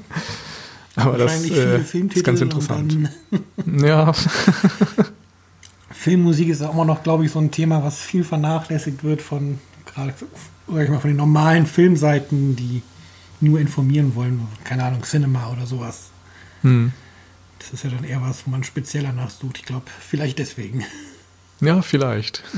Aber 0.96 1.18
das 1.18 1.44
äh, 1.48 1.80
ist 1.80 2.24
ganz 2.24 2.40
interessant. 2.40 2.96
ja. 3.82 4.12
Filmmusik 5.90 6.48
ist 6.48 6.62
auch 6.62 6.72
immer 6.72 6.84
noch, 6.84 7.02
glaube 7.02 7.24
ich, 7.24 7.32
so 7.32 7.38
ein 7.38 7.50
Thema, 7.50 7.82
was 7.84 8.00
viel 8.00 8.24
vernachlässigt 8.24 9.04
wird 9.04 9.20
von 9.22 9.58
gerade 9.94 10.14
sag 10.72 10.84
ich 10.84 10.90
mal, 10.90 11.00
von 11.00 11.10
den 11.10 11.16
normalen 11.16 11.66
Filmseiten, 11.66 12.56
die 12.56 12.82
nur 13.40 13.60
informieren 13.60 14.14
wollen, 14.14 14.46
keine 14.64 14.84
Ahnung, 14.84 15.02
Cinema 15.02 15.50
oder 15.50 15.66
sowas. 15.66 16.10
Hm. 16.62 16.92
Das 17.58 17.72
ist 17.72 17.84
ja 17.84 17.90
dann 17.90 18.04
eher 18.04 18.22
was, 18.22 18.46
wo 18.46 18.50
man 18.50 18.64
speziell 18.64 19.04
danach 19.04 19.30
sucht. 19.30 19.58
Ich 19.58 19.64
glaube, 19.64 19.86
vielleicht 20.00 20.38
deswegen. 20.38 20.84
Ja, 21.62 21.82
vielleicht. 21.82 22.42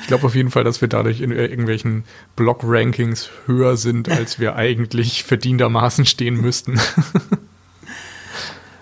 Ich 0.00 0.08
glaube 0.08 0.26
auf 0.26 0.34
jeden 0.34 0.50
Fall, 0.50 0.64
dass 0.64 0.80
wir 0.80 0.88
dadurch 0.88 1.20
in 1.20 1.30
irgendwelchen 1.30 2.02
Blog-Rankings 2.34 3.30
höher 3.46 3.76
sind, 3.76 4.08
als 4.08 4.40
wir 4.40 4.56
eigentlich 4.56 5.22
verdientermaßen 5.24 6.06
stehen 6.06 6.40
müssten. 6.40 6.80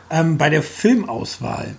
ähm, 0.08 0.38
bei 0.38 0.48
der 0.48 0.62
Filmauswahl, 0.62 1.76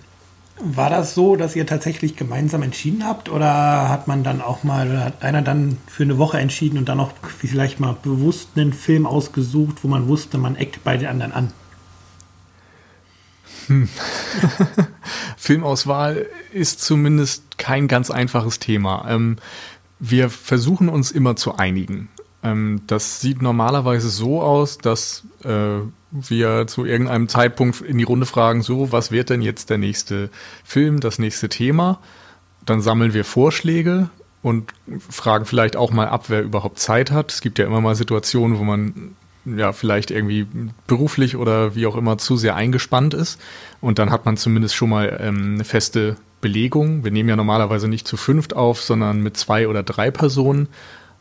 war 0.60 0.90
das 0.90 1.14
so, 1.14 1.36
dass 1.36 1.56
ihr 1.56 1.66
tatsächlich 1.66 2.16
gemeinsam 2.16 2.62
entschieden 2.62 3.04
habt 3.04 3.28
oder 3.28 3.88
hat 3.88 4.06
man 4.06 4.22
dann 4.22 4.40
auch 4.40 4.62
mal, 4.62 5.04
hat 5.04 5.22
einer 5.22 5.42
dann 5.42 5.78
für 5.86 6.02
eine 6.02 6.18
Woche 6.18 6.38
entschieden 6.38 6.78
und 6.78 6.88
dann 6.88 7.00
auch 7.00 7.12
vielleicht 7.38 7.80
mal 7.80 7.96
bewusst 8.00 8.50
einen 8.56 8.72
Film 8.72 9.06
ausgesucht, 9.06 9.82
wo 9.82 9.88
man 9.88 10.08
wusste, 10.08 10.38
man 10.38 10.56
eckt 10.56 10.84
bei 10.84 10.96
den 10.96 11.08
anderen 11.08 11.32
an? 11.32 11.52
Hm. 13.66 13.88
Filmauswahl 15.36 16.26
ist 16.52 16.80
zumindest 16.80 17.58
kein 17.58 17.88
ganz 17.88 18.10
einfaches 18.10 18.58
Thema. 18.58 19.06
Ähm, 19.08 19.36
wir 19.98 20.30
versuchen 20.30 20.88
uns 20.88 21.10
immer 21.10 21.36
zu 21.36 21.56
einigen. 21.56 22.08
Ähm, 22.42 22.82
das 22.86 23.20
sieht 23.20 23.42
normalerweise 23.42 24.08
so 24.08 24.42
aus, 24.42 24.78
dass 24.78 25.24
äh, 25.44 25.80
wir 26.12 26.66
zu 26.66 26.84
irgendeinem 26.84 27.28
Zeitpunkt 27.28 27.80
in 27.80 27.98
die 27.98 28.04
Runde 28.04 28.26
fragen, 28.26 28.62
so, 28.62 28.92
was 28.92 29.10
wird 29.10 29.30
denn 29.30 29.42
jetzt 29.42 29.70
der 29.70 29.78
nächste 29.78 30.28
Film, 30.62 31.00
das 31.00 31.18
nächste 31.18 31.48
Thema? 31.48 31.98
Dann 32.64 32.80
sammeln 32.80 33.14
wir 33.14 33.24
Vorschläge 33.24 34.10
und 34.42 34.72
fragen 35.08 35.46
vielleicht 35.46 35.76
auch 35.76 35.90
mal 35.90 36.08
ab, 36.08 36.26
wer 36.28 36.42
überhaupt 36.42 36.78
Zeit 36.78 37.10
hat. 37.10 37.32
Es 37.32 37.40
gibt 37.40 37.58
ja 37.58 37.66
immer 37.66 37.80
mal 37.80 37.94
Situationen, 37.94 38.58
wo 38.58 38.64
man 38.64 39.16
ja 39.44 39.72
vielleicht 39.72 40.10
irgendwie 40.10 40.46
beruflich 40.86 41.36
oder 41.36 41.74
wie 41.74 41.86
auch 41.86 41.96
immer 41.96 42.18
zu 42.18 42.36
sehr 42.36 42.54
eingespannt 42.54 43.14
ist. 43.14 43.40
Und 43.80 43.98
dann 43.98 44.10
hat 44.10 44.24
man 44.24 44.36
zumindest 44.36 44.74
schon 44.74 44.90
mal 44.90 45.18
ähm, 45.20 45.54
eine 45.54 45.64
feste 45.64 46.16
Belegung. 46.40 47.04
Wir 47.04 47.10
nehmen 47.10 47.28
ja 47.28 47.36
normalerweise 47.36 47.88
nicht 47.88 48.06
zu 48.06 48.16
fünft 48.16 48.54
auf, 48.54 48.82
sondern 48.82 49.22
mit 49.22 49.36
zwei 49.36 49.66
oder 49.66 49.82
drei 49.82 50.10
Personen 50.10 50.68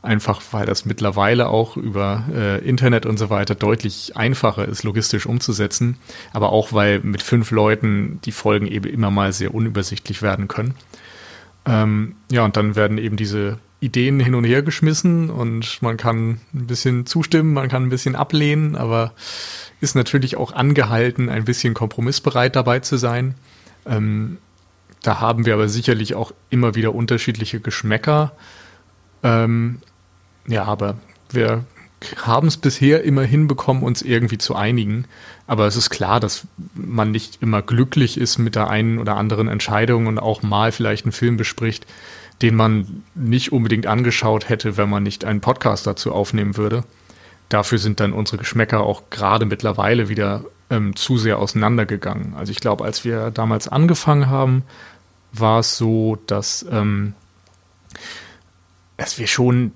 einfach 0.01 0.41
weil 0.51 0.65
das 0.65 0.85
mittlerweile 0.85 1.47
auch 1.47 1.77
über 1.77 2.23
äh, 2.33 2.57
Internet 2.67 3.05
und 3.05 3.17
so 3.17 3.29
weiter 3.29 3.53
deutlich 3.53 4.17
einfacher 4.17 4.67
ist, 4.67 4.83
logistisch 4.83 5.25
umzusetzen, 5.25 5.97
aber 6.33 6.51
auch 6.51 6.73
weil 6.73 6.99
mit 7.01 7.21
fünf 7.21 7.51
Leuten 7.51 8.19
die 8.25 8.31
Folgen 8.31 8.67
eben 8.67 8.89
immer 8.91 9.11
mal 9.11 9.31
sehr 9.31 9.53
unübersichtlich 9.53 10.21
werden 10.21 10.47
können. 10.47 10.73
Ähm, 11.65 12.15
ja, 12.31 12.43
und 12.43 12.57
dann 12.57 12.75
werden 12.75 12.97
eben 12.97 13.15
diese 13.15 13.59
Ideen 13.79 14.19
hin 14.19 14.35
und 14.35 14.43
her 14.43 14.63
geschmissen 14.63 15.29
und 15.29 15.81
man 15.81 15.97
kann 15.97 16.39
ein 16.53 16.67
bisschen 16.67 17.05
zustimmen, 17.05 17.53
man 17.53 17.67
kann 17.67 17.83
ein 17.83 17.89
bisschen 17.89 18.15
ablehnen, 18.15 18.75
aber 18.75 19.13
ist 19.81 19.95
natürlich 19.95 20.37
auch 20.37 20.53
angehalten, 20.53 21.29
ein 21.29 21.45
bisschen 21.45 21.73
kompromissbereit 21.73 22.55
dabei 22.55 22.79
zu 22.79 22.97
sein. 22.97 23.35
Ähm, 23.85 24.37
da 25.03 25.19
haben 25.19 25.45
wir 25.45 25.55
aber 25.55 25.67
sicherlich 25.67 26.13
auch 26.13 26.31
immer 26.51 26.75
wieder 26.75 26.93
unterschiedliche 26.93 27.59
Geschmäcker. 27.59 28.33
Ähm, 29.23 29.79
ja, 30.47 30.65
aber 30.65 30.97
wir 31.32 31.63
haben 32.17 32.47
es 32.47 32.58
bisher 32.58 33.04
immer 33.04 33.23
hinbekommen, 33.23 33.84
uns 33.84 34.01
irgendwie 34.01 34.38
zu 34.38 34.56
einigen. 34.56 35.06
Aber 35.47 35.67
es 35.67 35.75
ist 35.75 35.89
klar, 35.89 36.19
dass 36.19 36.47
man 36.73 37.12
nicht 37.12 37.41
immer 37.41 37.62
glücklich 37.62 38.17
ist 38.17 38.38
mit 38.38 38.56
der 38.56 38.69
einen 38.69 38.97
oder 38.97 39.17
anderen 39.17 39.47
Entscheidung 39.47 40.08
und 40.08 40.17
auch 40.17 40.41
mal 40.41 40.71
vielleicht 40.71 41.06
einen 41.06 41.12
Film 41.12 41.38
bespricht, 41.38 41.86
den 42.41 42.56
man 42.56 43.04
nicht 43.13 43.51
unbedingt 43.51 43.86
angeschaut 43.86 44.49
hätte, 44.49 44.77
wenn 44.77 44.89
man 44.89 45.04
nicht 45.04 45.25
einen 45.25 45.41
Podcast 45.41 45.86
dazu 45.86 46.12
aufnehmen 46.12 46.58
würde. 46.58 46.84
Dafür 47.49 47.77
sind 47.77 47.99
dann 47.99 48.13
unsere 48.13 48.38
Geschmäcker 48.38 48.82
auch 48.82 49.04
gerade 49.10 49.45
mittlerweile 49.45 50.10
wieder 50.10 50.45
ähm, 50.69 50.95
zu 50.95 51.17
sehr 51.17 51.38
auseinandergegangen. 51.38 52.34
Also 52.36 52.51
ich 52.51 52.60
glaube, 52.60 52.84
als 52.84 53.04
wir 53.04 53.30
damals 53.30 53.67
angefangen 53.67 54.27
haben, 54.27 54.63
war 55.34 55.60
es 55.60 55.77
so, 55.77 56.17
dass, 56.27 56.65
ähm, 56.71 57.13
dass 58.97 59.19
wir 59.19 59.27
schon 59.27 59.73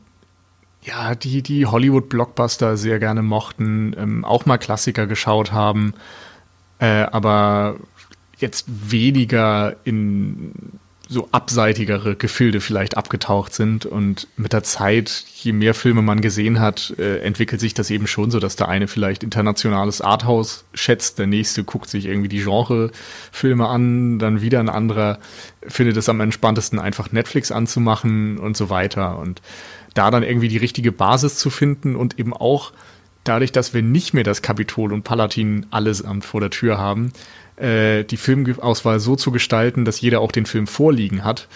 ja, 0.86 1.16
die, 1.16 1.42
die 1.42 1.66
Hollywood-Blockbuster 1.66 2.78
sehr 2.78 3.00
gerne 3.00 3.22
mochten, 3.22 3.96
ähm, 3.98 4.26
auch 4.26 4.46
mal 4.46 4.58
Klassiker 4.58 5.08
geschaut 5.08 5.52
haben, 5.52 5.94
äh, 6.80 7.04
aber 7.04 7.78
jetzt 8.38 8.66
weniger 8.68 9.76
in 9.84 10.52
so 11.08 11.28
abseitigere 11.32 12.16
Gefilde 12.16 12.62
vielleicht 12.62 12.98
abgetaucht 12.98 13.54
sind. 13.54 13.86
Und 13.86 14.28
mit 14.38 14.54
der 14.54 14.64
Zeit, 14.64 15.26
je 15.36 15.52
mehr 15.52 15.74
Filme 15.74 16.02
man 16.02 16.22
gesehen 16.22 16.60
hat, 16.60 16.96
äh, 16.98 17.20
entwickelt 17.20 17.62
sich 17.62 17.74
das 17.74 17.92
eben 17.92 18.08
schon 18.08 18.32
so, 18.32 18.40
dass 18.40 18.56
der 18.56 18.70
eine 18.70 18.88
vielleicht 18.88 19.24
internationales 19.24 20.02
Arthouse 20.02 20.66
schätzt, 20.74 21.20
der 21.20 21.28
nächste 21.28 21.64
guckt 21.64 21.90
sich 21.90 22.06
irgendwie 22.06 22.30
die 22.30 22.44
Genrefilme 22.44 23.68
an, 23.68 24.20
dann 24.20 24.42
wieder 24.42 24.60
ein 24.60 24.70
anderer 24.70 25.20
findet 25.68 25.98
es 25.98 26.10
am 26.10 26.22
entspanntesten 26.22 26.80
einfach 26.80 27.12
Netflix 27.12 27.52
anzumachen 27.52 28.38
und 28.38 28.56
so 28.56 28.70
weiter. 28.70 29.18
Und 29.18 29.42
da 29.96 30.12
dann 30.12 30.22
irgendwie 30.22 30.50
die 30.50 30.58
richtige 30.58 30.92
Basis 30.92 31.38
zu 31.38 31.50
finden 31.50 31.96
und 31.96 32.20
eben 32.20 32.34
auch 32.34 32.72
dadurch, 33.24 33.52
dass 33.52 33.74
wir 33.74 33.82
nicht 33.82 34.14
mehr 34.14 34.24
das 34.24 34.44
Kapitol 34.44 34.94
und 34.94 35.04
Palatin 35.04 35.66
allesamt 35.72 36.24
vor 36.24 36.42
der 36.42 36.52
Tür 36.52 36.78
haben, 36.78 37.12
äh, 37.56 38.04
die 38.04 38.18
Filmauswahl 38.18 39.00
so 39.00 39.16
zu 39.16 39.32
gestalten, 39.32 39.84
dass 39.84 40.02
jeder 40.02 40.22
auch 40.22 40.32
den 40.32 40.46
Film 40.46 40.68
vorliegen 40.68 41.24
hat, 41.24 41.48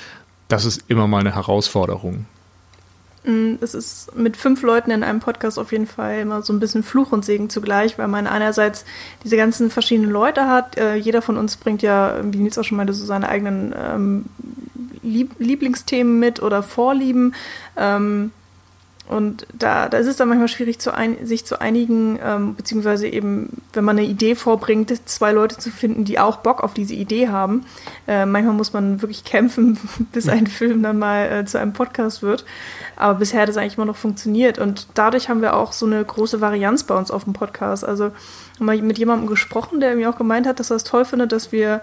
das 0.48 0.66
ist 0.66 0.86
immer 0.88 1.08
mal 1.08 1.20
eine 1.20 1.36
Herausforderung. 1.36 2.26
Mm, 3.24 3.56
es 3.62 3.74
ist 3.74 4.16
mit 4.16 4.38
fünf 4.38 4.62
Leuten 4.62 4.92
in 4.92 5.04
einem 5.04 5.20
Podcast 5.20 5.60
auf 5.60 5.72
jeden 5.72 5.88
Fall 5.88 6.20
immer 6.20 6.42
so 6.42 6.54
ein 6.54 6.60
bisschen 6.60 6.84
Fluch 6.84 7.12
und 7.12 7.26
Segen 7.26 7.50
zugleich, 7.50 7.98
weil 7.98 8.08
man 8.08 8.28
einerseits 8.28 8.86
diese 9.24 9.38
ganzen 9.38 9.70
verschiedenen 9.70 10.12
Leute 10.12 10.48
hat. 10.48 10.78
Äh, 10.78 10.96
jeder 10.96 11.22
von 11.22 11.38
uns 11.38 11.58
bringt 11.58 11.82
ja, 11.82 12.20
wie 12.24 12.38
Nils 12.38 12.58
auch 12.58 12.64
schon 12.64 12.78
meinte, 12.78 12.94
so 12.94 13.06
seine 13.06 13.30
eigenen 13.30 13.74
ähm, 13.78 14.26
Lieb 15.02 15.32
Lieblingsthemen 15.40 16.20
mit 16.20 16.42
oder 16.42 16.64
Vorlieben. 16.64 17.34
Ähm, 17.78 18.32
und 19.10 19.48
da, 19.58 19.90
da 19.90 19.98
ist 19.98 20.06
es 20.06 20.18
dann 20.18 20.30
manchmal 20.30 20.48
schwierig, 20.48 20.78
zu 20.78 20.94
ein, 20.94 21.26
sich 21.26 21.44
zu 21.44 21.60
einigen, 21.60 22.20
ähm, 22.24 22.54
beziehungsweise 22.54 23.08
eben, 23.08 23.64
wenn 23.74 23.84
man 23.84 23.98
eine 23.98 24.06
Idee 24.06 24.36
vorbringt, 24.36 24.94
zwei 25.10 25.32
Leute 25.32 25.58
zu 25.58 25.72
finden, 25.72 26.06
die 26.06 26.20
auch 26.20 26.38
Bock 26.38 26.62
auf 26.64 26.76
diese 26.76 26.94
Idee 26.94 27.28
haben. 27.28 27.66
Äh, 28.08 28.28
manchmal 28.28 28.54
muss 28.54 28.72
man 28.72 29.02
wirklich 29.02 29.24
kämpfen, 29.26 29.80
bis 30.12 30.30
ein 30.30 30.46
Film 30.46 30.84
dann 30.84 31.00
mal 31.00 31.26
äh, 31.26 31.46
zu 31.46 31.60
einem 31.60 31.74
Podcast 31.74 32.22
wird. 32.22 32.46
Aber 32.98 33.18
bisher 33.18 33.42
hat 33.42 33.50
es 33.50 33.58
eigentlich 33.58 33.78
immer 33.78 33.88
noch 33.88 33.96
funktioniert. 33.96 34.60
Und 34.60 34.86
dadurch 34.94 35.28
haben 35.28 35.42
wir 35.42 35.56
auch 35.56 35.74
so 35.74 35.88
eine 35.88 36.06
große 36.06 36.40
Varianz 36.40 36.84
bei 36.84 36.96
uns 36.96 37.10
auf 37.10 37.24
dem 37.24 37.34
Podcast. 37.34 37.84
Also 37.84 38.12
wir 38.60 38.84
mit 38.84 39.00
jemandem 39.00 39.28
gesprochen, 39.28 39.80
der 39.80 39.96
mir 39.96 40.12
auch 40.12 40.18
gemeint 40.18 40.46
hat, 40.46 40.60
dass 40.60 40.70
er 40.70 40.76
es 40.76 40.84
toll 40.84 41.04
findet, 41.04 41.32
dass 41.32 41.52
wir 41.52 41.82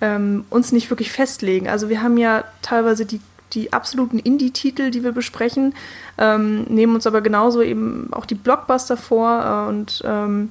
ähm, 0.00 0.44
uns 0.50 0.72
nicht 0.72 0.90
wirklich 0.90 1.12
festlegen. 1.12 1.68
Also 1.68 1.88
wir 1.88 2.02
haben 2.02 2.16
ja 2.16 2.42
teilweise 2.62 3.06
die 3.06 3.20
die 3.54 3.72
absoluten 3.72 4.18
Indie-Titel, 4.18 4.90
die 4.90 5.04
wir 5.04 5.12
besprechen, 5.12 5.74
ähm, 6.18 6.64
nehmen 6.64 6.94
uns 6.94 7.06
aber 7.06 7.20
genauso 7.20 7.62
eben 7.62 8.12
auch 8.12 8.26
die 8.26 8.34
Blockbuster 8.34 8.96
vor 8.96 9.66
äh, 9.66 9.68
und 9.68 10.02
ähm, 10.04 10.50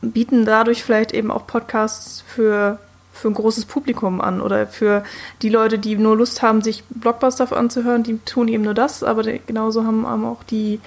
bieten 0.00 0.44
dadurch 0.44 0.82
vielleicht 0.82 1.12
eben 1.12 1.30
auch 1.30 1.46
Podcasts 1.46 2.24
für, 2.26 2.78
für 3.12 3.28
ein 3.28 3.34
großes 3.34 3.66
Publikum 3.66 4.20
an 4.20 4.40
oder 4.40 4.66
für 4.66 5.04
die 5.42 5.48
Leute, 5.48 5.78
die 5.78 5.96
nur 5.96 6.16
Lust 6.16 6.42
haben, 6.42 6.60
sich 6.60 6.82
Blockbuster 6.90 7.56
anzuhören, 7.56 8.02
die 8.02 8.18
tun 8.18 8.48
eben 8.48 8.64
nur 8.64 8.74
das, 8.74 9.02
aber 9.02 9.22
genauso 9.22 9.84
haben, 9.84 10.06
haben 10.06 10.24
auch 10.24 10.42
die 10.42 10.80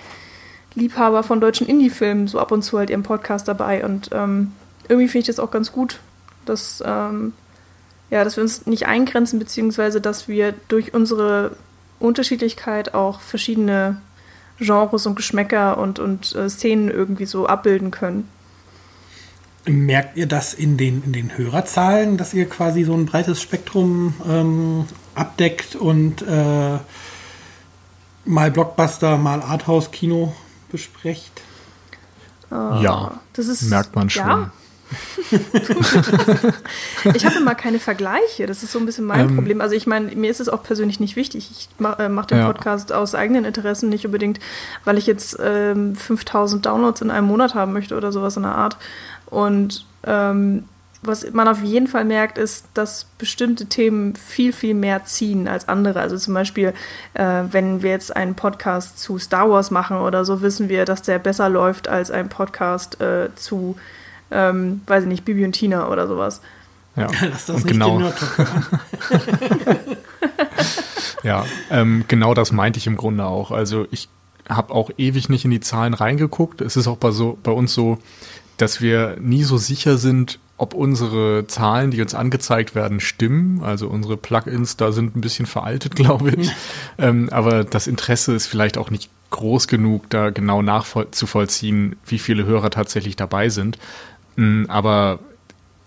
Liebhaber 0.74 1.24
von 1.24 1.40
deutschen 1.40 1.68
Indie-Filmen 1.68 2.28
so 2.28 2.40
ab 2.40 2.52
und 2.52 2.62
zu 2.62 2.78
halt 2.78 2.90
ihren 2.90 3.04
Podcast 3.04 3.48
dabei 3.48 3.86
und 3.86 4.10
ähm, 4.12 4.52
irgendwie 4.90 5.08
finde 5.08 5.22
ich 5.22 5.28
das 5.28 5.40
auch 5.40 5.52
ganz 5.52 5.72
gut, 5.72 6.00
dass 6.46 6.84
ähm, 6.86 7.34
ja, 8.10 8.24
dass 8.24 8.36
wir 8.38 8.44
uns 8.44 8.66
nicht 8.66 8.88
eingrenzen, 8.88 9.40
beziehungsweise 9.40 10.02
dass 10.02 10.28
wir 10.28 10.54
durch 10.68 10.94
unsere 10.94 11.56
Unterschiedlichkeit 12.00 12.94
auch 12.94 13.20
verschiedene 13.20 14.02
Genres 14.60 15.06
und 15.06 15.16
Geschmäcker 15.16 15.78
und, 15.78 16.00
und 16.00 16.34
äh, 16.36 16.50
Szenen 16.50 16.90
irgendwie 16.90 17.26
so 17.26 17.48
abbilden 17.48 17.92
können. 17.92 18.30
Merkt 19.66 20.16
ihr 20.16 20.28
das 20.28 20.54
in 20.54 20.78
den, 20.78 21.04
in 21.04 21.12
den 21.12 21.38
Hörerzahlen, 21.38 22.18
dass 22.18 22.34
ihr 22.34 22.48
quasi 22.48 22.84
so 22.84 22.94
ein 22.94 23.08
breites 23.08 23.42
Spektrum 23.42 24.14
ähm, 24.28 24.86
abdeckt 25.16 25.76
und 25.76 26.22
äh, 26.22 26.78
mal 28.26 28.52
Blockbuster, 28.52 29.18
mal 29.18 29.42
Arthouse-Kino 29.42 30.34
besprecht? 30.70 31.42
Uh, 32.52 32.82
ja, 32.82 33.20
das 33.34 33.48
ist, 33.48 33.64
merkt 33.64 33.96
man 33.96 34.10
schon. 34.10 34.28
Ja, 34.28 34.52
ich 37.14 37.26
habe 37.26 37.38
immer 37.38 37.56
keine 37.56 37.80
Vergleiche. 37.80 38.46
Das 38.46 38.64
ist 38.64 38.72
so 38.72 38.80
ein 38.80 38.86
bisschen 38.86 39.06
mein 39.06 39.30
ähm, 39.30 39.36
Problem. 39.36 39.62
Also 39.62 39.76
ich 39.76 39.88
meine, 39.88 40.16
mir 40.16 40.30
ist 40.30 40.40
es 40.40 40.50
auch 40.50 40.64
persönlich 40.64 41.00
nicht 41.00 41.16
wichtig. 41.16 41.50
Ich 41.52 41.70
mache 41.80 42.04
äh, 42.04 42.10
mach 42.10 42.26
den 42.26 42.40
ja. 42.40 42.48
Podcast 42.48 42.92
aus 42.92 43.16
eigenen 43.16 43.46
Interessen, 43.46 43.90
nicht 43.90 44.06
unbedingt, 44.06 44.40
weil 44.84 44.98
ich 44.98 45.08
jetzt 45.08 45.38
ähm, 45.42 45.96
5000 45.96 46.66
Downloads 46.66 47.02
in 47.02 47.12
einem 47.12 47.28
Monat 47.28 47.56
haben 47.56 47.74
möchte 47.74 47.96
oder 47.96 48.12
sowas 48.12 48.38
in 48.38 48.44
der 48.44 48.56
Art. 48.56 48.78
Und 49.28 49.86
ähm, 50.06 50.66
was 51.08 51.32
man 51.32 51.48
auf 51.48 51.64
jeden 51.64 51.88
Fall 51.88 52.06
merkt, 52.06 52.38
ist, 52.38 52.66
dass 52.74 53.06
bestimmte 53.18 53.66
Themen 53.68 54.16
viel, 54.16 54.54
viel 54.54 54.74
mehr 54.74 55.06
ziehen 55.06 55.48
als 55.48 55.68
andere. 55.68 56.00
Also 56.00 56.18
zum 56.18 56.34
Beispiel, 56.34 56.74
äh, 57.14 57.44
wenn 57.52 57.82
wir 57.82 57.92
jetzt 57.92 58.16
einen 58.16 58.36
Podcast 58.36 59.00
zu 59.00 59.18
Star 59.18 59.50
Wars 59.50 59.72
machen 59.72 59.98
oder 59.98 60.26
so, 60.26 60.42
wissen 60.42 60.70
wir, 60.70 60.86
dass 60.86 61.02
der 61.02 61.20
besser 61.20 61.50
läuft 61.50 61.88
als 61.88 62.12
ein 62.12 62.30
Podcast 62.30 63.02
äh, 63.02 63.30
zu 63.36 63.76
ähm, 64.32 64.82
weiß 64.88 65.04
ich 65.04 65.10
nicht, 65.10 65.26
Bibi 65.26 65.46
und 65.46 65.54
Tina 65.54 65.90
oder 65.90 66.08
sowas. 66.08 66.42
Ja, 66.96 67.08
Lass 67.22 67.46
das 67.46 67.58
und 67.58 67.66
nicht 67.66 67.68
genau. 67.68 68.02
ja, 71.24 71.46
ähm, 71.70 72.06
genau 72.08 72.34
das 72.34 72.52
meinte 72.52 72.80
ich 72.80 72.88
im 72.88 72.98
Grunde 72.98 73.26
auch. 73.26 73.52
Also 73.52 73.86
ich 73.92 74.10
habe 74.48 74.74
auch 74.74 74.92
ewig 74.98 75.30
nicht 75.30 75.46
in 75.46 75.52
die 75.52 75.60
Zahlen 75.60 75.94
reingeguckt. 75.94 76.62
Es 76.62 76.78
ist 76.78 76.88
auch 76.88 76.98
bei, 76.98 77.12
so, 77.12 77.38
bei 77.44 77.52
uns 77.52 77.74
so, 77.74 77.98
dass 78.58 78.82
wir 78.82 79.18
nie 79.20 79.44
so 79.44 79.58
sicher 79.58 79.98
sind, 79.98 80.40
ob 80.58 80.74
unsere 80.74 81.48
Zahlen, 81.48 81.92
die 81.92 82.02
uns 82.02 82.16
angezeigt 82.16 82.76
werden, 82.76 83.00
stimmen. 83.00 83.62
Also 83.64 83.88
unsere 83.88 84.16
Plugins 84.16 84.78
da 84.78 84.92
sind 84.92 85.16
ein 85.16 85.22
bisschen 85.22 85.46
veraltet, 85.46 85.96
glaube 85.98 86.32
ich. 86.32 86.52
ähm, 86.98 87.30
aber 87.32 87.64
das 87.64 87.88
Interesse 87.88 88.34
ist 88.34 88.48
vielleicht 88.48 88.78
auch 88.78 88.90
nicht 88.90 89.10
groß 89.32 89.68
genug, 89.68 90.10
da 90.10 90.30
genau 90.30 90.62
nachzuvollziehen, 90.62 91.98
wie 92.06 92.20
viele 92.20 92.46
Hörer 92.46 92.70
tatsächlich 92.70 93.18
dabei 93.18 93.50
sind. 93.50 93.78
Mm, 94.36 94.66
aber 94.68 95.20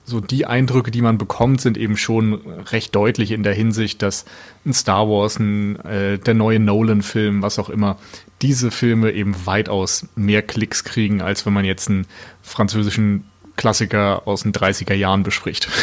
so 0.09 0.21
die 0.21 0.47
Eindrücke, 0.47 0.91
die 0.91 1.03
man 1.03 1.19
bekommt, 1.19 1.61
sind 1.61 1.77
eben 1.77 1.97
schon 1.97 2.35
recht 2.73 2.95
deutlich 2.95 3.31
in 3.31 3.43
der 3.43 3.53
Hinsicht, 3.53 4.01
dass 4.03 4.25
ein 4.65 4.73
Star 4.73 5.09
Wars, 5.09 5.39
ein, 5.39 5.77
äh, 5.81 6.19
der 6.19 6.35
neue 6.35 6.59
Nolan-Film, 6.59 7.43
was 7.43 7.59
auch 7.59 7.69
immer, 7.69 7.99
diese 8.41 8.71
Filme 8.71 9.13
eben 9.13 9.35
weitaus 9.45 10.07
mehr 10.17 10.43
Klicks 10.43 10.85
kriegen, 10.85 11.21
als 11.21 11.45
wenn 11.45 11.53
man 11.53 11.65
jetzt 11.65 11.91
einen 11.91 12.07
französischen 12.43 13.25
Klassiker 13.57 14.23
aus 14.27 14.43
den 14.43 14.53
30er 14.53 14.95
Jahren 14.95 15.23
bespricht. 15.23 15.69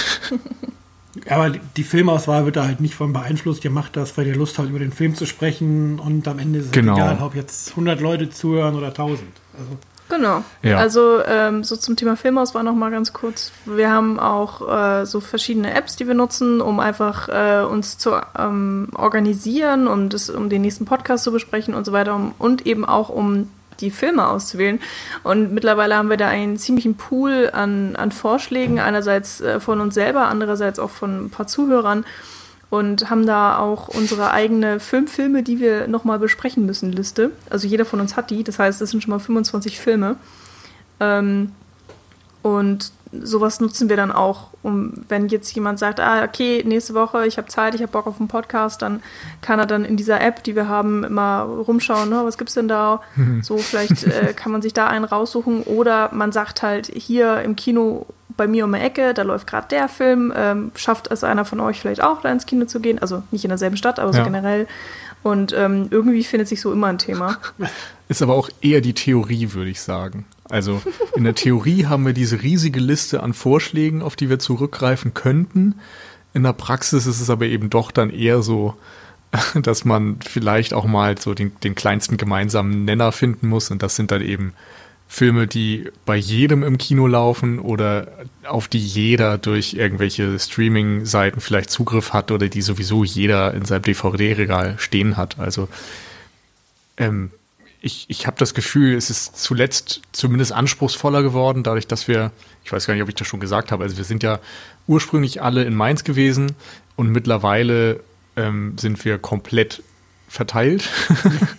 Aber 1.29 1.49
die 1.49 1.83
Filmauswahl 1.83 2.45
wird 2.45 2.57
da 2.57 2.65
halt 2.65 2.81
nicht 2.81 2.95
von 2.95 3.13
beeinflusst. 3.13 3.63
Ihr 3.63 3.71
macht 3.71 3.95
das, 3.95 4.17
weil 4.17 4.27
ihr 4.27 4.35
Lust 4.35 4.59
habt, 4.59 4.69
über 4.69 4.79
den 4.79 4.91
Film 4.91 5.15
zu 5.15 5.25
sprechen 5.25 5.99
und 5.99 6.27
am 6.27 6.39
Ende 6.39 6.59
ist 6.59 6.65
es 6.65 6.71
genau. 6.71 6.95
egal, 6.95 7.19
ob 7.21 7.35
jetzt 7.35 7.69
100 7.69 8.01
Leute 8.01 8.29
zuhören 8.29 8.75
oder 8.75 8.87
1000. 8.87 9.21
Also 9.57 9.77
Genau. 10.09 10.43
Ja. 10.61 10.77
Also 10.77 11.21
ähm, 11.25 11.63
so 11.63 11.75
zum 11.75 11.95
Thema 11.95 12.15
Filmauswahl 12.15 12.63
noch 12.63 12.75
mal 12.75 12.91
ganz 12.91 13.11
kurz. 13.11 13.51
Wir 13.65 13.89
haben 13.89 14.19
auch 14.19 15.01
äh, 15.01 15.05
so 15.05 15.19
verschiedene 15.19 15.73
Apps, 15.73 15.95
die 15.95 16.07
wir 16.07 16.13
nutzen, 16.13 16.61
um 16.61 16.79
einfach 16.79 17.27
äh, 17.27 17.63
uns 17.63 17.97
zu 17.97 18.11
ähm, 18.37 18.89
organisieren, 18.95 19.87
um, 19.87 20.09
das, 20.09 20.29
um 20.29 20.49
den 20.49 20.61
nächsten 20.61 20.85
Podcast 20.85 21.23
zu 21.23 21.31
besprechen 21.31 21.73
und 21.73 21.85
so 21.85 21.91
weiter 21.91 22.13
um, 22.15 22.33
und 22.37 22.67
eben 22.67 22.85
auch 22.85 23.09
um 23.09 23.49
die 23.81 23.91
Filme 23.91 24.27
auszuwählen. 24.27 24.79
Und 25.23 25.53
mittlerweile 25.53 25.95
haben 25.95 26.09
wir 26.09 26.17
da 26.17 26.27
einen 26.27 26.57
ziemlichen 26.57 26.95
Pool 26.95 27.49
an, 27.51 27.95
an 27.95 28.11
Vorschlägen, 28.11 28.79
einerseits 28.79 29.41
äh, 29.41 29.59
von 29.59 29.81
uns 29.81 29.95
selber, 29.95 30.27
andererseits 30.27 30.79
auch 30.79 30.91
von 30.91 31.25
ein 31.25 31.29
paar 31.29 31.47
Zuhörern 31.47 32.05
und 32.69 33.09
haben 33.09 33.25
da 33.25 33.57
auch 33.57 33.87
unsere 33.87 34.31
eigene 34.31 34.79
fünf 34.79 35.11
Filme, 35.11 35.43
die 35.43 35.59
wir 35.59 35.87
nochmal 35.87 36.19
besprechen 36.19 36.65
müssen, 36.65 36.91
Liste. 36.91 37.31
Also 37.49 37.67
jeder 37.67 37.85
von 37.85 37.99
uns 37.99 38.15
hat 38.17 38.29
die, 38.31 38.43
das 38.43 38.59
heißt, 38.59 38.81
es 38.81 38.89
sind 38.89 39.01
schon 39.01 39.11
mal 39.11 39.19
25 39.19 39.79
Filme. 39.79 40.17
Ähm, 40.99 41.51
und 42.41 42.91
sowas 43.23 43.59
nutzen 43.59 43.89
wir 43.89 43.95
dann 43.95 44.11
auch, 44.11 44.49
um 44.61 44.93
wenn 45.07 45.29
jetzt 45.29 45.53
jemand 45.55 45.79
sagt, 45.79 45.99
ah, 45.99 46.23
okay, 46.23 46.63
nächste 46.65 46.93
Woche, 46.93 47.25
ich 47.25 47.37
habe 47.37 47.47
Zeit, 47.47 47.75
ich 47.75 47.81
habe 47.81 47.91
Bock 47.91 48.07
auf 48.07 48.19
einen 48.19 48.27
Podcast, 48.27 48.81
dann 48.81 49.01
kann 49.41 49.59
er 49.59 49.65
dann 49.65 49.85
in 49.85 49.97
dieser 49.97 50.21
App, 50.21 50.43
die 50.43 50.55
wir 50.55 50.67
haben, 50.67 51.03
immer 51.03 51.41
rumschauen, 51.41 52.09
ne, 52.09 52.21
was 52.23 52.37
gibt's 52.37 52.55
denn 52.55 52.67
da? 52.67 53.01
So, 53.41 53.57
vielleicht 53.57 54.03
äh, 54.05 54.33
kann 54.33 54.51
man 54.51 54.61
sich 54.61 54.73
da 54.73 54.87
einen 54.87 55.05
raussuchen. 55.05 55.63
Oder 55.63 56.09
man 56.13 56.31
sagt 56.31 56.61
halt, 56.61 56.87
hier 56.87 57.41
im 57.41 57.55
Kino 57.55 58.07
bei 58.37 58.47
mir 58.47 58.65
um 58.65 58.73
die 58.73 58.79
Ecke, 58.79 59.13
da 59.13 59.23
läuft 59.23 59.47
gerade 59.47 59.67
der 59.69 59.87
Film, 59.87 60.33
ähm, 60.35 60.71
schafft 60.75 61.11
es 61.11 61.23
einer 61.23 61.45
von 61.45 61.59
euch 61.59 61.79
vielleicht 61.79 62.01
auch, 62.01 62.21
da 62.21 62.31
ins 62.31 62.45
Kino 62.45 62.65
zu 62.65 62.79
gehen? 62.79 62.99
Also 62.99 63.23
nicht 63.31 63.43
in 63.43 63.49
derselben 63.49 63.77
Stadt, 63.77 63.99
aber 63.99 64.13
so 64.13 64.19
ja. 64.19 64.25
generell. 64.25 64.67
Und 65.23 65.53
ähm, 65.53 65.87
irgendwie 65.89 66.23
findet 66.23 66.47
sich 66.47 66.61
so 66.61 66.71
immer 66.71 66.87
ein 66.87 66.99
Thema. 66.99 67.39
Ist 68.09 68.21
aber 68.21 68.35
auch 68.35 68.49
eher 68.61 68.81
die 68.81 68.93
Theorie, 68.93 69.53
würde 69.53 69.71
ich 69.71 69.81
sagen. 69.81 70.25
Also 70.49 70.81
in 71.15 71.23
der 71.23 71.33
Theorie 71.33 71.87
haben 71.87 72.05
wir 72.05 72.13
diese 72.13 72.43
riesige 72.43 72.79
Liste 72.79 73.23
an 73.23 73.33
Vorschlägen, 73.33 74.03
auf 74.03 74.15
die 74.15 74.29
wir 74.29 74.37
zurückgreifen 74.37 75.15
könnten. 75.15 75.75
In 76.35 76.43
der 76.43 76.53
Praxis 76.53 77.07
ist 77.07 77.21
es 77.21 77.29
aber 77.31 77.45
eben 77.45 77.71
doch 77.71 77.89
dann 77.89 78.11
eher 78.11 78.43
so, 78.43 78.75
dass 79.55 79.85
man 79.85 80.19
vielleicht 80.23 80.73
auch 80.73 80.85
mal 80.85 81.17
so 81.17 81.33
den, 81.33 81.53
den 81.63 81.73
kleinsten 81.73 82.17
gemeinsamen 82.17 82.85
Nenner 82.85 83.11
finden 83.11 83.47
muss. 83.47 83.71
Und 83.71 83.81
das 83.81 83.95
sind 83.95 84.11
dann 84.11 84.21
eben 84.21 84.53
Filme, 85.15 85.47
die 85.47 85.89
bei 86.05 86.17
jedem 86.17 86.61
im 86.61 86.77
Kino 86.77 87.07
laufen 87.07 87.59
oder 87.59 88.09
auf 88.43 88.67
die 88.67 88.85
jeder 88.85 89.37
durch 89.37 89.73
irgendwelche 89.73 90.37
Streaming-Seiten 90.37 91.39
vielleicht 91.39 91.69
Zugriff 91.69 92.11
hat 92.11 92.31
oder 92.31 92.49
die 92.49 92.61
sowieso 92.61 93.05
jeder 93.05 93.53
in 93.53 93.63
seinem 93.63 93.83
DVD-Regal 93.83 94.75
stehen 94.77 95.15
hat. 95.15 95.39
Also 95.39 95.69
ähm, 96.97 97.31
ich, 97.79 98.07
ich 98.09 98.27
habe 98.27 98.35
das 98.37 98.53
Gefühl, 98.53 98.97
es 98.97 99.09
ist 99.09 99.41
zuletzt 99.41 100.01
zumindest 100.11 100.51
anspruchsvoller 100.51 101.23
geworden, 101.23 101.63
dadurch, 101.63 101.87
dass 101.87 102.09
wir, 102.09 102.33
ich 102.65 102.73
weiß 102.73 102.85
gar 102.85 102.93
nicht, 102.93 103.03
ob 103.03 103.07
ich 103.07 103.15
das 103.15 103.25
schon 103.25 103.39
gesagt 103.39 103.71
habe, 103.71 103.85
also 103.85 103.95
wir 103.95 104.03
sind 104.03 104.21
ja 104.21 104.39
ursprünglich 104.85 105.41
alle 105.41 105.63
in 105.63 105.75
Mainz 105.75 106.03
gewesen 106.03 106.51
und 106.97 107.09
mittlerweile 107.09 108.01
ähm, 108.35 108.77
sind 108.77 109.05
wir 109.05 109.17
komplett 109.17 109.81
verteilt 110.27 110.89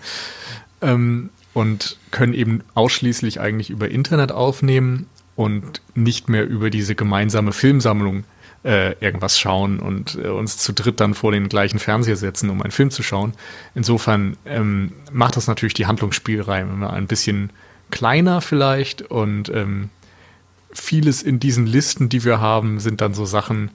ähm, 0.82 1.30
und 1.56 1.96
können 2.10 2.34
eben 2.34 2.62
ausschließlich 2.74 3.40
eigentlich 3.40 3.70
über 3.70 3.88
Internet 3.88 4.30
aufnehmen 4.30 5.06
und 5.36 5.80
nicht 5.94 6.28
mehr 6.28 6.46
über 6.46 6.68
diese 6.68 6.94
gemeinsame 6.94 7.54
Filmsammlung 7.54 8.24
äh, 8.62 8.92
irgendwas 9.02 9.40
schauen 9.40 9.78
und 9.78 10.18
äh, 10.22 10.28
uns 10.28 10.58
zu 10.58 10.74
dritt 10.74 11.00
dann 11.00 11.14
vor 11.14 11.32
den 11.32 11.48
gleichen 11.48 11.78
Fernseher 11.78 12.16
setzen, 12.18 12.50
um 12.50 12.60
einen 12.60 12.72
Film 12.72 12.90
zu 12.90 13.02
schauen. 13.02 13.32
Insofern 13.74 14.36
ähm, 14.44 14.92
macht 15.10 15.38
das 15.38 15.46
natürlich 15.46 15.72
die 15.72 15.86
Handlungsspielräume 15.86 16.90
ein 16.90 17.06
bisschen 17.06 17.48
kleiner 17.90 18.42
vielleicht 18.42 19.00
und 19.00 19.48
ähm, 19.48 19.88
vieles 20.72 21.22
in 21.22 21.40
diesen 21.40 21.66
Listen, 21.66 22.10
die 22.10 22.22
wir 22.22 22.38
haben, 22.38 22.80
sind 22.80 23.00
dann 23.00 23.14
so 23.14 23.24
Sachen, 23.24 23.70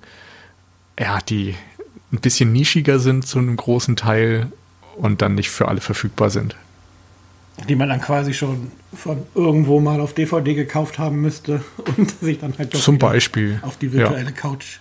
ja, 0.99 1.17
die 1.17 1.55
ein 2.13 2.19
bisschen 2.19 2.53
nischiger 2.53 2.99
sind 2.99 3.25
zu 3.25 3.39
einem 3.39 3.57
großen 3.57 3.95
Teil 3.95 4.51
und 4.97 5.23
dann 5.23 5.33
nicht 5.33 5.49
für 5.49 5.67
alle 5.67 5.81
verfügbar 5.81 6.29
sind. 6.29 6.55
Die 7.67 7.75
man 7.75 7.89
dann 7.89 8.01
quasi 8.01 8.33
schon 8.33 8.71
von 8.93 9.23
irgendwo 9.35 9.79
mal 9.79 9.99
auf 9.99 10.13
DVD 10.13 10.53
gekauft 10.53 10.99
haben 10.99 11.21
müsste 11.21 11.63
und 11.97 12.11
sich 12.19 12.39
dann 12.39 12.57
halt 12.57 12.75
Zum 12.75 12.97
Beispiel 12.97 13.59
auf 13.61 13.77
die 13.77 13.93
virtuelle 13.93 14.25
ja. 14.25 14.31
Couch 14.31 14.79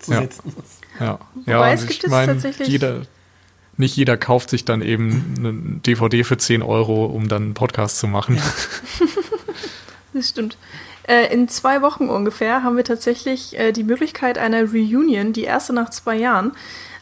zu 0.00 0.12
ja. 0.12 0.22
setzen 0.22 0.52
muss. 0.56 0.64
Ja, 1.00 1.18
ja 1.46 1.58
Wobei, 1.58 1.72
es 1.72 1.86
gibt 1.86 2.04
ich 2.04 2.10
meine, 2.10 2.36
jeder, 2.64 3.02
nicht 3.76 3.96
jeder 3.96 4.16
kauft 4.16 4.50
sich 4.50 4.64
dann 4.64 4.82
eben 4.82 5.34
eine 5.38 5.52
DVD 5.80 6.24
für 6.24 6.36
10 6.36 6.62
Euro, 6.62 7.06
um 7.06 7.28
dann 7.28 7.42
einen 7.42 7.54
Podcast 7.54 7.98
zu 7.98 8.06
machen. 8.06 8.36
Ja. 8.36 8.42
das 10.14 10.28
stimmt. 10.28 10.58
Äh, 11.04 11.32
in 11.32 11.48
zwei 11.48 11.82
Wochen 11.82 12.08
ungefähr 12.08 12.62
haben 12.62 12.76
wir 12.76 12.84
tatsächlich 12.84 13.58
äh, 13.58 13.72
die 13.72 13.84
Möglichkeit 13.84 14.38
einer 14.38 14.72
Reunion, 14.72 15.32
die 15.32 15.44
erste 15.44 15.72
nach 15.72 15.90
zwei 15.90 16.16
Jahren, 16.16 16.52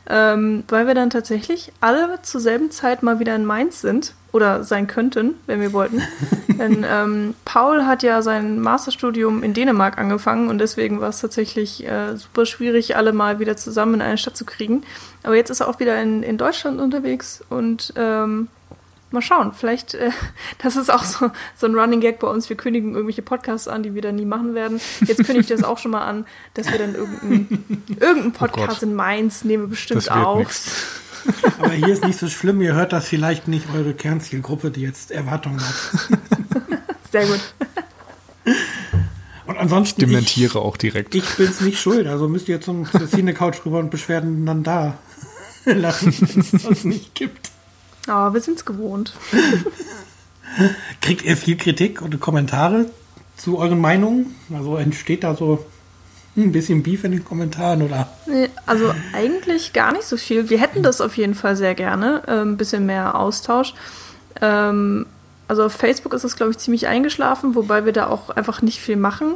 ähm, 0.09 0.65
weil 0.69 0.87
wir 0.87 0.95
dann 0.95 1.11
tatsächlich 1.11 1.73
alle 1.81 2.21
zur 2.23 2.41
selben 2.41 2.71
Zeit 2.71 3.03
mal 3.03 3.19
wieder 3.21 3.35
in 3.35 3.45
Mainz 3.45 3.81
sind 3.81 4.15
oder 4.33 4.65
sein 4.65 4.87
könnten, 4.87 5.35
wenn 5.47 5.61
wir 5.61 5.73
wollten. 5.73 6.03
Denn 6.49 6.85
ähm, 6.89 7.35
Paul 7.45 7.87
hat 7.87 8.03
ja 8.03 8.23
sein 8.23 8.61
Masterstudium 8.61 9.43
in 9.43 9.55
Dänemark 9.55 9.99
angefangen 9.99 10.49
und 10.49 10.59
deswegen 10.59 11.01
war 11.01 11.09
es 11.09 11.21
tatsächlich 11.21 11.87
äh, 11.87 12.17
super 12.17 12.47
schwierig, 12.47 12.97
alle 12.97 13.13
mal 13.13 13.39
wieder 13.39 13.57
zusammen 13.57 13.95
in 13.95 14.03
eine 14.03 14.19
Stadt 14.19 14.37
zu 14.37 14.45
kriegen. 14.45 14.83
Aber 15.23 15.37
jetzt 15.37 15.51
ist 15.51 15.61
er 15.61 15.69
auch 15.69 15.81
wieder 15.81 16.01
in, 16.01 16.23
in 16.23 16.39
Deutschland 16.39 16.81
unterwegs 16.81 17.43
und 17.49 17.93
ähm, 17.97 18.49
mal 19.11 19.23
schauen, 19.23 19.53
vielleicht, 19.53 19.95
äh, 19.95 20.11
das 20.63 20.77
ist 20.77 20.91
auch 20.91 21.05
so, 21.05 21.31
so 21.57 21.67
ein 21.67 21.75
Running 21.75 22.01
Gag 22.01 22.19
bei 22.19 22.29
uns. 22.29 22.49
Wir 22.49 22.57
kündigen 22.57 22.93
irgendwelche 22.93 23.23
Podcasts 23.23 23.69
an, 23.69 23.83
die 23.83 23.95
wir 23.95 24.03
dann 24.03 24.17
nie 24.17 24.25
machen 24.25 24.55
werden. 24.55 24.81
Jetzt 25.01 25.25
kündige 25.25 25.41
ich 25.41 25.47
das 25.47 25.65
auch 25.65 25.79
schon 25.79 25.91
mal 25.91 26.05
an, 26.05 26.27
dass 26.55 26.71
wir 26.71 26.79
dann 26.79 26.95
irgendeinen 26.95 27.85
irgendein 28.01 28.33
oh 28.35 28.39
Podcast 28.39 28.83
oh 28.83 28.87
in 28.87 28.95
Mainz 28.95 29.45
nehmen 29.45 29.65
wir 29.65 29.71
bestimmt 29.71 30.11
auf. 30.11 31.01
Aber 31.59 31.73
hier 31.73 31.89
ist 31.89 32.05
nicht 32.05 32.19
so 32.19 32.29
schlimm, 32.29 32.61
ihr 32.61 32.75
hört 32.75 32.93
das 32.93 33.09
vielleicht 33.09 33.49
nicht 33.49 33.67
eure 33.75 33.95
Kernzielgruppe, 33.95 34.71
die 34.71 34.83
jetzt 34.83 35.11
Erwartungen 35.11 35.61
hat. 35.61 35.75
Sehr 37.13 37.27
gut. 37.27 37.41
Und 39.47 39.59
ansonsten. 39.59 40.01
Ich 40.01 40.07
dementiere 40.07 40.51
ich, 40.51 40.57
auch 40.57 40.77
direkt. 40.77 41.15
Ich 41.15 41.29
bin 41.37 41.47
es 41.47 41.61
nicht 41.61 41.81
schuld, 41.81 42.07
also 42.07 42.29
müsst 42.29 42.49
ihr 42.49 42.61
zum 42.61 42.87
Cine 42.87 43.35
Couch 43.35 43.59
rüber 43.65 43.79
und 43.79 43.91
Beschwerden 43.91 44.47
dann 44.47 44.63
da 44.63 44.99
lassen, 45.65 46.15
wenn 46.21 46.41
es 46.41 46.51
das 46.63 46.85
nicht 46.85 47.15
gibt. 47.15 47.51
Aber 48.07 48.35
wir 48.35 48.41
sind 48.41 48.59
es 48.59 48.65
gewohnt. 48.65 49.15
Kriegt 51.01 51.25
ihr 51.25 51.37
viel 51.37 51.57
Kritik 51.57 52.01
und 52.03 52.19
Kommentare 52.21 52.87
zu 53.37 53.59
euren 53.59 53.81
Meinungen? 53.81 54.35
Also 54.53 54.77
entsteht 54.77 55.25
da 55.25 55.35
so 55.35 55.65
ein 56.37 56.53
bisschen 56.53 56.83
Beef 56.83 57.05
in 57.05 57.13
den 57.13 57.25
Kommentaren, 57.25 57.83
oder? 57.83 58.09
Nee, 58.27 58.49
also 58.67 58.95
eigentlich 59.13 59.73
gar 59.73 59.93
nicht 59.93 60.05
so 60.05 60.17
viel. 60.17 60.49
Wir 60.49 60.59
hätten 60.59 60.83
das 60.83 61.01
auf 61.01 61.17
jeden 61.17 61.35
Fall 61.35 61.57
sehr 61.57 61.75
gerne, 61.75 62.23
äh, 62.27 62.43
ein 62.43 62.57
bisschen 62.57 62.87
mehr 62.87 63.17
Austausch. 63.17 63.75
Ähm, 64.41 65.07
also 65.49 65.65
auf 65.65 65.73
Facebook 65.73 66.15
ist 66.15 66.25
es, 66.25 66.37
glaube 66.37 66.53
ich, 66.53 66.59
ziemlich 66.59 66.87
eingeschlafen, 66.87 67.55
wobei 67.55 67.85
wir 67.85 67.93
da 67.93 68.07
auch 68.07 68.31
einfach 68.31 68.63
nicht 68.63 68.81
viel 68.81 68.97
machen. 68.97 69.35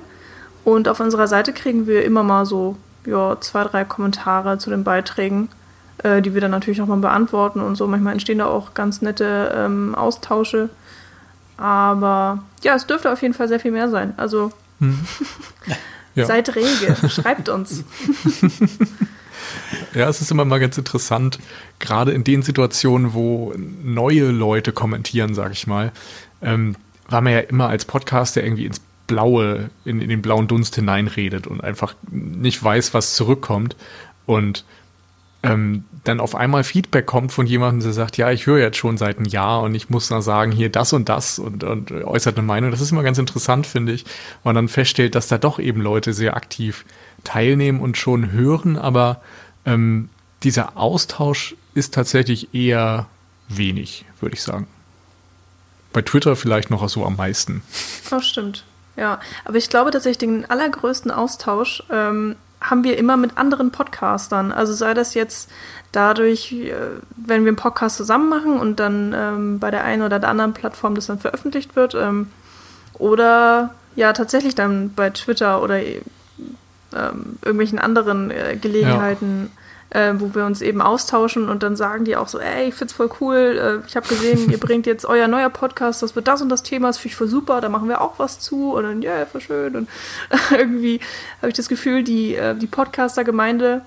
Und 0.64 0.88
auf 0.88 1.00
unserer 1.00 1.26
Seite 1.26 1.52
kriegen 1.52 1.86
wir 1.86 2.04
immer 2.04 2.22
mal 2.22 2.46
so 2.46 2.76
ja, 3.04 3.36
zwei, 3.40 3.64
drei 3.64 3.84
Kommentare 3.84 4.58
zu 4.58 4.70
den 4.70 4.84
Beiträgen 4.84 5.48
äh, 6.04 6.22
die 6.22 6.34
wir 6.34 6.40
dann 6.40 6.50
natürlich 6.50 6.80
auch 6.80 6.86
mal 6.86 6.96
beantworten 6.96 7.60
und 7.60 7.76
so. 7.76 7.86
Manchmal 7.86 8.12
entstehen 8.12 8.38
da 8.38 8.46
auch 8.46 8.74
ganz 8.74 9.02
nette 9.02 9.52
ähm, 9.56 9.94
Austausche. 9.94 10.68
Aber 11.56 12.44
ja, 12.62 12.74
es 12.74 12.86
dürfte 12.86 13.10
auf 13.12 13.22
jeden 13.22 13.34
Fall 13.34 13.48
sehr 13.48 13.60
viel 13.60 13.70
mehr 13.70 13.88
sein. 13.88 14.14
Also 14.16 14.50
hm. 14.80 14.98
ja. 16.14 16.26
seid 16.26 16.54
rege, 16.54 16.96
schreibt 17.08 17.48
uns. 17.48 17.84
Ja, 19.94 20.08
es 20.08 20.20
ist 20.20 20.30
immer 20.30 20.44
mal 20.44 20.58
ganz 20.58 20.76
interessant, 20.78 21.38
gerade 21.78 22.12
in 22.12 22.24
den 22.24 22.42
Situationen, 22.42 23.14
wo 23.14 23.54
neue 23.56 24.30
Leute 24.30 24.72
kommentieren, 24.72 25.34
sag 25.34 25.52
ich 25.52 25.66
mal, 25.66 25.92
ähm, 26.42 26.76
war 27.08 27.20
man 27.20 27.32
ja 27.32 27.40
immer 27.40 27.68
als 27.68 27.84
Podcaster 27.84 28.42
irgendwie 28.42 28.66
ins 28.66 28.80
Blaue, 29.06 29.70
in, 29.84 30.00
in 30.00 30.08
den 30.08 30.22
blauen 30.22 30.48
Dunst 30.48 30.74
hineinredet 30.74 31.46
und 31.46 31.62
einfach 31.62 31.94
nicht 32.10 32.62
weiß, 32.62 32.94
was 32.94 33.14
zurückkommt. 33.14 33.76
Und 34.26 34.64
ähm, 35.44 35.84
dann 36.04 36.20
auf 36.20 36.34
einmal 36.34 36.64
Feedback 36.64 37.06
kommt 37.06 37.32
von 37.32 37.46
jemandem, 37.46 37.82
der 37.82 37.92
sagt, 37.92 38.16
ja, 38.16 38.30
ich 38.30 38.46
höre 38.46 38.58
jetzt 38.58 38.76
schon 38.76 38.96
seit 38.96 39.16
einem 39.16 39.26
Jahr 39.26 39.62
und 39.62 39.74
ich 39.74 39.90
muss 39.90 40.08
dann 40.08 40.22
sagen, 40.22 40.52
hier 40.52 40.70
das 40.70 40.92
und 40.92 41.08
das 41.08 41.38
und, 41.38 41.64
und 41.64 41.92
äußert 41.92 42.36
eine 42.36 42.46
Meinung. 42.46 42.70
Das 42.70 42.80
ist 42.80 42.92
immer 42.92 43.02
ganz 43.02 43.18
interessant, 43.18 43.66
finde 43.66 43.92
ich, 43.92 44.04
man 44.42 44.54
dann 44.54 44.68
feststellt, 44.68 45.14
dass 45.14 45.28
da 45.28 45.38
doch 45.38 45.58
eben 45.58 45.80
Leute 45.80 46.12
sehr 46.12 46.36
aktiv 46.36 46.84
teilnehmen 47.24 47.80
und 47.80 47.96
schon 47.96 48.32
hören, 48.32 48.76
aber 48.76 49.20
ähm, 49.64 50.08
dieser 50.42 50.76
Austausch 50.76 51.56
ist 51.74 51.94
tatsächlich 51.94 52.54
eher 52.54 53.06
wenig, 53.48 54.04
würde 54.20 54.34
ich 54.34 54.42
sagen. 54.42 54.66
Bei 55.92 56.02
Twitter 56.02 56.36
vielleicht 56.36 56.70
noch 56.70 56.86
so 56.88 57.04
am 57.04 57.16
meisten. 57.16 57.62
Das 58.10 58.26
stimmt. 58.26 58.64
Ja, 58.96 59.20
aber 59.44 59.56
ich 59.56 59.70
glaube 59.70 59.90
tatsächlich, 59.90 60.18
den 60.18 60.44
allergrößten 60.48 61.10
Austausch 61.10 61.82
ähm, 61.90 62.36
haben 62.64 62.82
wir 62.82 62.96
immer 62.98 63.16
mit 63.16 63.36
anderen 63.36 63.70
Podcastern. 63.70 64.52
Also 64.52 64.72
sei 64.72 64.94
das 64.94 65.14
jetzt 65.14 65.50
dadurch, 65.92 66.52
äh, 66.52 66.74
wenn 67.16 67.44
wir 67.44 67.48
einen 67.48 67.56
Podcast 67.56 67.96
zusammen 67.96 68.28
machen 68.28 68.58
und 68.58 68.80
dann 68.80 69.14
ähm, 69.16 69.58
bei 69.58 69.70
der 69.70 69.84
einen 69.84 70.02
oder 70.02 70.18
der 70.18 70.30
anderen 70.30 70.54
Plattform 70.54 70.94
das 70.94 71.06
dann 71.06 71.18
veröffentlicht 71.18 71.76
wird. 71.76 71.94
Ähm, 71.94 72.28
oder 72.94 73.74
ja, 73.96 74.12
tatsächlich 74.12 74.54
dann 74.54 74.92
bei 74.94 75.10
Twitter 75.10 75.62
oder 75.62 75.80
ähm, 75.80 77.38
irgendwelchen 77.42 77.78
anderen 77.78 78.30
äh, 78.30 78.56
Gelegenheiten. 78.60 79.50
Ja 79.54 79.63
äh, 79.94 80.12
wo 80.18 80.34
wir 80.34 80.44
uns 80.44 80.60
eben 80.60 80.82
austauschen 80.82 81.48
und 81.48 81.62
dann 81.62 81.76
sagen 81.76 82.04
die 82.04 82.16
auch 82.16 82.28
so, 82.28 82.40
ey, 82.40 82.68
ich 82.68 82.74
find's 82.74 82.92
voll 82.92 83.08
cool, 83.20 83.82
äh, 83.84 83.86
ich 83.86 83.96
habe 83.96 84.08
gesehen, 84.08 84.50
ihr 84.50 84.58
bringt 84.58 84.86
jetzt 84.86 85.06
euer 85.06 85.28
neuer 85.28 85.50
Podcast, 85.50 86.02
das 86.02 86.16
wird 86.16 86.26
das 86.26 86.42
und 86.42 86.48
das 86.48 86.64
Thema, 86.64 86.88
das 86.88 86.98
finde 86.98 87.12
ich 87.12 87.16
voll 87.16 87.28
super, 87.28 87.60
da 87.60 87.68
machen 87.68 87.88
wir 87.88 88.00
auch 88.00 88.18
was 88.18 88.40
zu 88.40 88.72
und 88.72 88.82
dann, 88.82 89.02
ja, 89.02 89.18
yeah, 89.18 89.26
voll 89.26 89.40
schön 89.40 89.76
und 89.76 89.88
irgendwie 90.50 90.98
habe 91.38 91.48
ich 91.48 91.54
das 91.54 91.68
Gefühl, 91.68 92.02
die, 92.02 92.34
äh, 92.34 92.56
die 92.56 92.66
Podcaster-Gemeinde, 92.66 93.82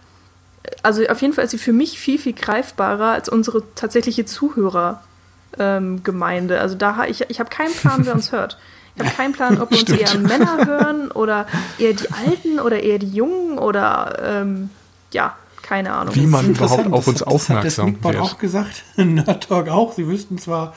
also 0.82 1.06
auf 1.08 1.22
jeden 1.22 1.34
Fall 1.34 1.44
ist 1.44 1.52
sie 1.52 1.58
für 1.58 1.74
mich 1.74 2.00
viel, 2.00 2.18
viel 2.18 2.32
greifbarer 2.34 3.12
als 3.12 3.28
unsere 3.28 3.64
tatsächliche 3.76 4.26
Zuhörergemeinde. 4.26 6.56
Ähm, 6.56 6.62
also 6.62 6.76
da 6.76 7.04
ich, 7.06 7.30
ich 7.30 7.40
habe 7.40 7.50
keinen 7.50 7.74
Plan, 7.74 8.06
wer 8.06 8.14
uns 8.14 8.32
hört. 8.32 8.58
Ich 8.96 9.04
habe 9.04 9.16
keinen 9.16 9.34
Plan, 9.34 9.62
ob 9.62 9.72
uns 9.72 9.82
Stimmt. 9.82 10.02
eher 10.02 10.18
Männer 10.20 10.66
hören 10.66 11.12
oder 11.12 11.46
eher 11.78 11.94
die 11.94 12.10
Alten 12.12 12.60
oder 12.60 12.82
eher 12.82 12.98
die 12.98 13.12
Jungen 13.12 13.60
oder 13.60 14.18
ähm, 14.22 14.72
ja, 15.12 15.36
keine 15.68 15.92
Ahnung. 15.92 16.16
Wie 16.16 16.28
man 16.28 16.50
überhaupt 16.50 16.92
auf 16.94 17.08
uns 17.08 17.20
das, 17.20 17.28
aufmerksam 17.28 17.98
das 17.98 18.08
hat 18.08 18.14
wird. 18.14 18.24
auch 18.24 18.38
gesagt, 18.38 18.84
Nerd 18.96 19.48
Talk 19.48 19.68
auch. 19.68 19.94
Sie 19.94 20.08
wüssten 20.08 20.38
zwar, 20.38 20.74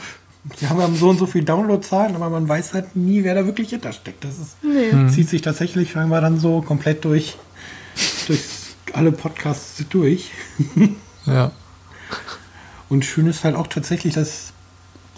sie 0.57 0.69
haben 0.69 0.97
so 0.97 1.11
und 1.11 1.19
so 1.19 1.27
viel 1.27 1.45
Downloadzahlen, 1.45 2.17
aber 2.17 2.29
man 2.29 2.49
weiß 2.49 2.75
halt 2.75 2.97
nie, 2.97 3.23
wer 3.23 3.37
da 3.37 3.47
wirklich 3.47 3.71
hintersteckt. 3.71 4.25
Das 4.25 4.39
ist, 4.39 4.57
nee. 4.65 4.91
Hm. 4.91 5.09
zieht 5.09 5.29
sich 5.29 5.43
tatsächlich 5.43 5.93
scheinbar 5.93 6.21
dann 6.21 6.41
so 6.41 6.61
komplett 6.61 7.05
durch, 7.05 7.37
durch 8.27 8.41
alle 8.93 9.13
Podcasts 9.13 9.85
durch. 9.89 10.33
ja. 11.27 11.53
Und 12.89 13.05
schön 13.05 13.29
ist 13.29 13.45
halt 13.45 13.55
auch 13.55 13.69
tatsächlich, 13.69 14.15
dass 14.15 14.53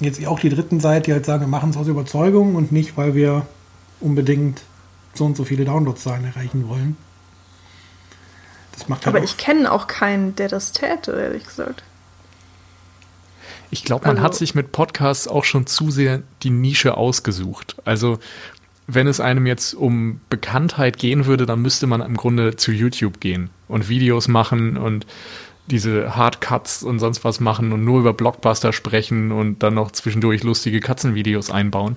jetzt 0.01 0.25
auch 0.27 0.39
die 0.39 0.51
Dritten 0.51 0.81
seid, 0.81 1.07
die 1.07 1.13
halt 1.15 1.25
sagen, 1.25 1.45
wir 1.45 1.49
machen 1.49 1.71
es 1.71 1.79
aus 1.79 1.89
Überzeugung 1.89 2.57
und 2.57 2.73
nicht, 2.73 2.99
weil 2.99 3.15
wir 3.15 3.47
unbedingt 4.01 4.61
so 5.15 5.25
und 5.25 5.35
so 5.35 5.45
viele 5.45 5.65
Downloadzahlen 5.65 6.27
erreichen 6.27 6.69
wollen. 6.69 6.99
Das 8.73 8.89
macht 8.89 9.07
halt 9.07 9.15
Aber 9.15 9.25
ich 9.25 9.37
kenne 9.37 9.71
auch 9.71 9.87
keinen, 9.87 10.35
der 10.37 10.49
das 10.49 10.73
täte, 10.73 11.13
ehrlich 11.13 11.45
gesagt. 11.45 11.83
Ich 13.71 13.85
glaube, 13.85 14.07
man 14.07 14.17
also, 14.17 14.25
hat 14.25 14.35
sich 14.35 14.55
mit 14.55 14.73
Podcasts 14.73 15.27
auch 15.29 15.45
schon 15.45 15.67
zu 15.67 15.91
sehr 15.91 16.23
die 16.43 16.51
Nische 16.51 16.97
ausgesucht. 16.97 17.77
Also 17.85 18.19
wenn 18.87 19.07
es 19.07 19.21
einem 19.21 19.47
jetzt 19.47 19.75
um 19.75 20.21
Bekanntheit 20.29 20.99
gehen 20.99 21.27
würde, 21.27 21.47
dann 21.47 21.63
müsste 21.63 21.87
man 21.87 22.01
im 22.01 22.17
Grunde 22.17 22.57
zu 22.57 22.73
YouTube 22.73 23.21
gehen 23.21 23.51
und 23.69 23.89
Videos 23.89 24.29
machen 24.29 24.77
und 24.77 25.07
diese 25.67 26.17
Hardcuts 26.17 26.83
und 26.83 26.99
sonst 26.99 27.25
was 27.25 27.41
machen 27.41 27.73
und 27.73 27.85
nur 27.85 28.01
über 28.01 28.13
Blockbuster 28.13 28.73
sprechen 28.73 29.33
und 29.33 29.63
dann 29.63 29.75
noch 29.75 29.93
zwischendurch 29.93 30.43
lustige 30.43 30.81
Katzenvideos 30.81 31.51
einbauen. 31.51 31.97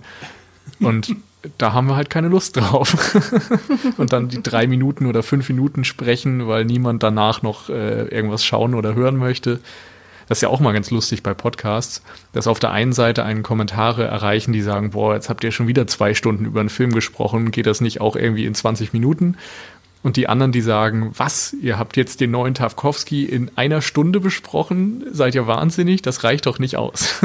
Und 0.80 1.16
da 1.58 1.73
haben 1.73 1.88
wir 1.88 1.95
halt 1.95 2.10
keine 2.10 2.27
Lust 2.27 2.58
drauf. 2.58 3.15
und 3.97 4.13
dann 4.13 4.29
die 4.29 4.41
drei 4.41 4.67
Minuten 4.67 5.05
oder 5.05 5.23
fünf 5.23 5.49
Minuten 5.49 5.84
sprechen, 5.84 6.47
weil 6.47 6.65
niemand 6.65 7.03
danach 7.03 7.41
noch 7.41 7.69
äh, 7.69 8.03
irgendwas 8.08 8.43
schauen 8.43 8.73
oder 8.73 8.95
hören 8.95 9.17
möchte. 9.17 9.60
Das 10.27 10.39
ist 10.39 10.41
ja 10.41 10.49
auch 10.49 10.60
mal 10.60 10.73
ganz 10.73 10.89
lustig 10.89 11.21
bei 11.21 11.34
Podcasts, 11.34 12.01
dass 12.34 12.47
auf 12.47 12.60
der 12.60 12.71
einen 12.71 12.93
Seite 12.93 13.23
einen 13.23 13.43
Kommentare 13.43 14.05
erreichen, 14.05 14.53
die 14.53 14.62
sagen, 14.62 14.91
boah, 14.91 15.13
jetzt 15.13 15.29
habt 15.29 15.43
ihr 15.43 15.51
schon 15.51 15.67
wieder 15.67 15.86
zwei 15.88 16.13
Stunden 16.13 16.45
über 16.45 16.60
einen 16.60 16.69
Film 16.69 16.93
gesprochen, 16.93 17.51
geht 17.51 17.67
das 17.67 17.81
nicht 17.81 18.01
auch 18.01 18.15
irgendwie 18.15 18.45
in 18.45 18.55
20 18.55 18.91
Minuten? 18.93 19.38
Und 20.01 20.17
die 20.17 20.27
anderen, 20.27 20.51
die 20.51 20.62
sagen, 20.62 21.12
was, 21.15 21.53
ihr 21.53 21.79
habt 21.79 21.97
jetzt 21.97 22.21
den 22.21 22.31
neuen 22.31 22.53
Tarkovsky 22.53 23.25
in 23.25 23.51
einer 23.55 23.81
Stunde 23.81 24.19
besprochen, 24.19 25.03
seid 25.12 25.34
ihr 25.36 25.47
wahnsinnig, 25.47 26.01
das 26.01 26.23
reicht 26.23 26.45
doch 26.45 26.60
nicht 26.60 26.77
aus. 26.77 27.21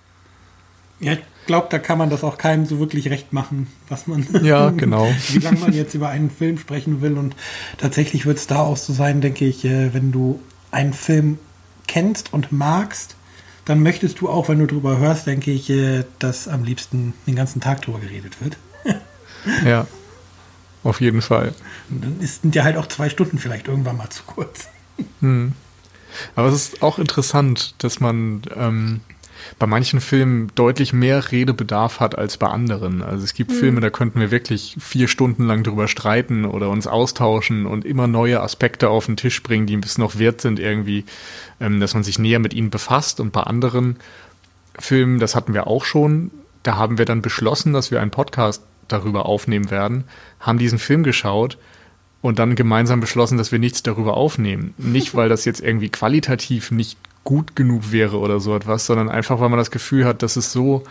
ja, 1.00 1.16
glaube, 1.48 1.66
da 1.70 1.80
kann 1.80 1.98
man 1.98 2.10
das 2.10 2.22
auch 2.22 2.38
keinem 2.38 2.66
so 2.66 2.78
wirklich 2.78 3.10
recht 3.10 3.32
machen, 3.32 3.66
was 3.88 4.06
man, 4.06 4.24
ja, 4.44 4.70
genau. 4.70 5.10
wie 5.30 5.38
lange 5.38 5.58
man 5.58 5.72
jetzt 5.72 5.94
über 5.94 6.10
einen 6.10 6.30
Film 6.30 6.58
sprechen 6.58 7.00
will. 7.00 7.18
Und 7.18 7.34
tatsächlich 7.78 8.24
wird 8.24 8.38
es 8.38 8.46
da 8.46 8.60
auch 8.60 8.76
so 8.76 8.92
sein, 8.92 9.20
denke 9.20 9.44
ich, 9.44 9.64
äh, 9.64 9.92
wenn 9.92 10.12
du 10.12 10.40
einen 10.70 10.92
Film 10.92 11.38
kennst 11.88 12.32
und 12.32 12.52
magst, 12.52 13.16
dann 13.64 13.82
möchtest 13.82 14.20
du 14.20 14.28
auch, 14.28 14.48
wenn 14.48 14.60
du 14.60 14.66
drüber 14.66 14.98
hörst, 14.98 15.26
denke 15.26 15.50
ich, 15.50 15.68
äh, 15.68 16.04
dass 16.20 16.46
am 16.46 16.62
liebsten 16.62 17.14
den 17.26 17.34
ganzen 17.34 17.60
Tag 17.60 17.82
drüber 17.82 17.98
geredet 17.98 18.36
wird. 18.40 18.56
ja, 19.64 19.86
auf 20.84 21.00
jeden 21.00 21.22
Fall. 21.22 21.54
Und 21.90 22.04
dann 22.04 22.16
sind 22.20 22.54
ja 22.54 22.62
halt 22.62 22.76
auch 22.76 22.86
zwei 22.86 23.08
Stunden 23.08 23.38
vielleicht 23.38 23.66
irgendwann 23.66 23.96
mal 23.96 24.10
zu 24.10 24.22
kurz. 24.24 24.68
Hm. 25.20 25.52
Aber 26.34 26.48
es 26.48 26.54
ist 26.54 26.82
auch 26.82 26.98
interessant, 26.98 27.74
dass 27.78 28.00
man 28.00 28.42
ähm, 28.54 29.00
bei 29.58 29.66
manchen 29.66 30.00
Filmen 30.00 30.50
deutlich 30.54 30.92
mehr 30.92 31.30
Redebedarf 31.30 32.00
hat 32.00 32.16
als 32.16 32.36
bei 32.36 32.48
anderen. 32.48 33.02
Also 33.02 33.24
es 33.24 33.34
gibt 33.34 33.50
mhm. 33.50 33.56
Filme, 33.56 33.80
da 33.80 33.90
könnten 33.90 34.20
wir 34.20 34.30
wirklich 34.30 34.76
vier 34.80 35.08
Stunden 35.08 35.44
lang 35.44 35.62
drüber 35.62 35.88
streiten 35.88 36.44
oder 36.44 36.70
uns 36.70 36.86
austauschen 36.86 37.66
und 37.66 37.84
immer 37.84 38.06
neue 38.06 38.40
Aspekte 38.40 38.88
auf 38.88 39.06
den 39.06 39.16
Tisch 39.16 39.42
bringen, 39.42 39.66
die 39.66 39.76
ein 39.76 39.80
bisschen 39.80 40.02
noch 40.02 40.18
wert 40.18 40.40
sind 40.40 40.58
irgendwie, 40.58 41.04
ähm, 41.60 41.80
dass 41.80 41.94
man 41.94 42.02
sich 42.02 42.18
näher 42.18 42.38
mit 42.38 42.54
ihnen 42.54 42.70
befasst. 42.70 43.20
Und 43.20 43.32
bei 43.32 43.42
anderen 43.42 43.96
Filmen, 44.78 45.18
das 45.18 45.34
hatten 45.34 45.54
wir 45.54 45.66
auch 45.66 45.84
schon, 45.84 46.30
da 46.62 46.76
haben 46.76 46.98
wir 46.98 47.04
dann 47.04 47.22
beschlossen, 47.22 47.72
dass 47.72 47.90
wir 47.90 48.00
einen 48.00 48.10
Podcast 48.10 48.62
darüber 48.88 49.26
aufnehmen 49.26 49.70
werden, 49.70 50.04
haben 50.40 50.58
diesen 50.58 50.78
Film 50.78 51.02
geschaut 51.02 51.58
und 52.20 52.38
dann 52.38 52.56
gemeinsam 52.56 53.00
beschlossen, 53.00 53.38
dass 53.38 53.52
wir 53.52 53.58
nichts 53.58 53.82
darüber 53.82 54.16
aufnehmen. 54.16 54.74
Nicht, 54.76 55.14
weil 55.14 55.28
das 55.28 55.44
jetzt 55.44 55.60
irgendwie 55.60 55.88
qualitativ 55.88 56.70
nicht 56.70 56.98
gut 57.24 57.56
genug 57.56 57.92
wäre 57.92 58.18
oder 58.18 58.40
so 58.40 58.54
etwas, 58.56 58.86
sondern 58.86 59.08
einfach, 59.08 59.40
weil 59.40 59.48
man 59.48 59.58
das 59.58 59.70
Gefühl 59.70 60.04
hat, 60.04 60.22
dass 60.22 60.36
es 60.36 60.52
so 60.52 60.84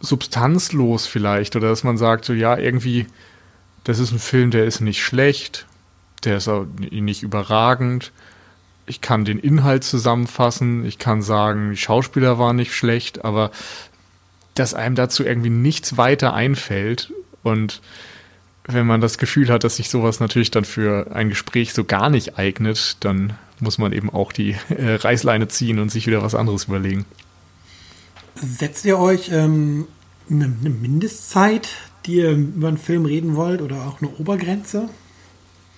substanzlos 0.00 1.06
vielleicht 1.06 1.56
oder 1.56 1.68
dass 1.68 1.84
man 1.84 1.96
sagt, 1.96 2.24
so 2.24 2.32
ja, 2.32 2.56
irgendwie, 2.56 3.06
das 3.84 3.98
ist 3.98 4.12
ein 4.12 4.18
Film, 4.18 4.50
der 4.50 4.64
ist 4.64 4.80
nicht 4.80 5.02
schlecht, 5.02 5.66
der 6.24 6.36
ist 6.36 6.48
auch 6.48 6.66
nicht 6.78 7.22
überragend. 7.22 8.12
Ich 8.86 9.00
kann 9.00 9.24
den 9.24 9.38
Inhalt 9.38 9.84
zusammenfassen, 9.84 10.84
ich 10.84 10.98
kann 10.98 11.22
sagen, 11.22 11.70
die 11.70 11.76
Schauspieler 11.76 12.38
waren 12.38 12.56
nicht 12.56 12.74
schlecht, 12.74 13.24
aber 13.24 13.50
dass 14.54 14.74
einem 14.74 14.94
dazu 14.94 15.24
irgendwie 15.24 15.50
nichts 15.50 15.96
weiter 15.96 16.34
einfällt 16.34 17.12
und 17.42 17.80
wenn 18.66 18.86
man 18.86 19.00
das 19.00 19.18
Gefühl 19.18 19.50
hat, 19.50 19.64
dass 19.64 19.76
sich 19.76 19.90
sowas 19.90 20.20
natürlich 20.20 20.50
dann 20.50 20.64
für 20.64 21.14
ein 21.14 21.28
Gespräch 21.28 21.74
so 21.74 21.84
gar 21.84 22.08
nicht 22.08 22.38
eignet, 22.38 22.96
dann 23.00 23.34
muss 23.60 23.78
man 23.78 23.92
eben 23.92 24.10
auch 24.10 24.32
die 24.32 24.56
äh, 24.68 24.94
Reißleine 24.94 25.48
ziehen 25.48 25.78
und 25.78 25.90
sich 25.90 26.06
wieder 26.06 26.22
was 26.22 26.34
anderes 26.34 26.64
überlegen. 26.64 27.06
Setzt 28.34 28.84
ihr 28.84 28.98
euch 28.98 29.30
ähm, 29.32 29.86
eine, 30.28 30.44
eine 30.44 30.70
Mindestzeit, 30.70 31.68
die 32.06 32.16
ihr 32.16 32.32
über 32.32 32.68
einen 32.68 32.78
Film 32.78 33.04
reden 33.06 33.36
wollt 33.36 33.62
oder 33.62 33.86
auch 33.86 34.00
eine 34.00 34.10
Obergrenze? 34.10 34.88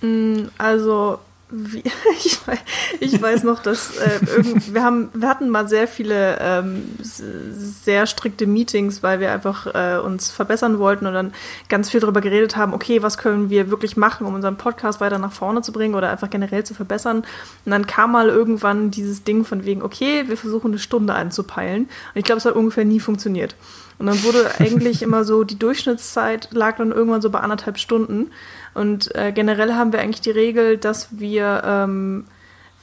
Mm, 0.00 0.48
also 0.58 1.18
wie, 1.48 1.82
ich, 2.24 2.46
weiß, 2.46 2.58
ich, 3.00 3.22
weiß 3.22 3.44
noch, 3.44 3.62
dass 3.62 3.96
äh, 3.98 4.18
irgend, 4.36 4.74
wir 4.74 4.82
haben, 4.82 5.10
wir 5.14 5.28
hatten 5.28 5.48
mal 5.48 5.68
sehr 5.68 5.86
viele 5.86 6.38
ähm, 6.40 6.96
sehr 6.98 8.06
strikte 8.06 8.46
Meetings, 8.46 9.02
weil 9.02 9.20
wir 9.20 9.30
einfach 9.30 9.66
äh, 9.74 9.98
uns 9.98 10.30
verbessern 10.30 10.78
wollten 10.78 11.06
und 11.06 11.14
dann 11.14 11.32
ganz 11.68 11.90
viel 11.90 12.00
darüber 12.00 12.20
geredet 12.20 12.56
haben, 12.56 12.74
okay, 12.74 13.02
was 13.02 13.16
können 13.16 13.48
wir 13.48 13.70
wirklich 13.70 13.96
machen, 13.96 14.26
um 14.26 14.34
unseren 14.34 14.56
Podcast 14.56 15.00
weiter 15.00 15.18
nach 15.18 15.32
vorne 15.32 15.62
zu 15.62 15.72
bringen 15.72 15.94
oder 15.94 16.10
einfach 16.10 16.30
generell 16.30 16.64
zu 16.64 16.74
verbessern. 16.74 17.18
Und 17.64 17.70
dann 17.70 17.86
kam 17.86 18.12
mal 18.12 18.28
irgendwann 18.28 18.90
dieses 18.90 19.22
Ding 19.22 19.44
von 19.44 19.64
wegen, 19.64 19.82
okay, 19.82 20.24
wir 20.26 20.36
versuchen 20.36 20.72
eine 20.72 20.78
Stunde 20.78 21.14
einzupeilen. 21.14 21.82
Und 21.84 22.16
ich 22.16 22.24
glaube, 22.24 22.38
es 22.38 22.44
hat 22.44 22.56
ungefähr 22.56 22.84
nie 22.84 23.00
funktioniert. 23.00 23.54
Und 23.98 24.06
dann 24.06 24.22
wurde 24.24 24.50
eigentlich 24.58 25.02
immer 25.02 25.24
so, 25.24 25.44
die 25.44 25.58
Durchschnittszeit 25.58 26.48
lag 26.52 26.76
dann 26.78 26.92
irgendwann 26.92 27.22
so 27.22 27.30
bei 27.30 27.40
anderthalb 27.40 27.78
Stunden. 27.78 28.30
Und 28.76 29.14
äh, 29.14 29.32
generell 29.32 29.72
haben 29.72 29.92
wir 29.92 30.00
eigentlich 30.00 30.20
die 30.20 30.30
Regel, 30.30 30.76
dass 30.76 31.08
wir, 31.18 31.62
ähm, 31.64 32.26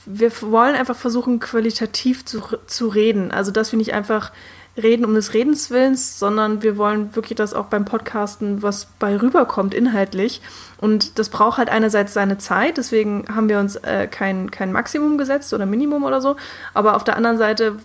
wir 0.08 0.32
wollen 0.41 0.75
einfach 0.75 0.95
versuchen, 0.95 1.39
qualitativ 1.39 2.25
zu, 2.25 2.41
zu 2.65 2.88
reden. 2.88 3.32
Also, 3.32 3.51
dass 3.51 3.71
wir 3.71 3.77
nicht 3.77 3.93
einfach 3.93 4.32
reden 4.75 5.06
um 5.06 5.13
des 5.13 5.36
Redens 5.36 5.69
Willens, 5.69 6.17
sondern 6.17 6.63
wir 6.63 6.77
wollen 6.77 7.15
wirklich, 7.15 7.38
dass 7.38 7.53
auch 7.53 7.65
beim 7.65 7.86
Podcasten 7.86 8.63
was 8.63 8.88
bei 8.97 9.15
rüberkommt, 9.15 9.75
inhaltlich. 9.75 10.41
Und 10.77 11.19
das 11.19 11.29
braucht 11.29 11.60
halt 11.60 11.69
einerseits 11.69 12.13
seine 12.13 12.39
Zeit, 12.39 12.77
deswegen 12.77 13.25
haben 13.34 13.49
wir 13.49 13.60
uns 13.60 13.75
äh, 13.75 14.08
kein, 14.08 14.49
kein 14.49 14.71
Maximum 14.71 15.19
gesetzt 15.19 15.53
oder 15.53 15.67
Minimum 15.67 16.03
oder 16.03 16.21
so. 16.21 16.38
Aber 16.73 16.95
auf 16.95 17.03
der 17.03 17.17
anderen 17.17 17.38
Seite 17.38 17.77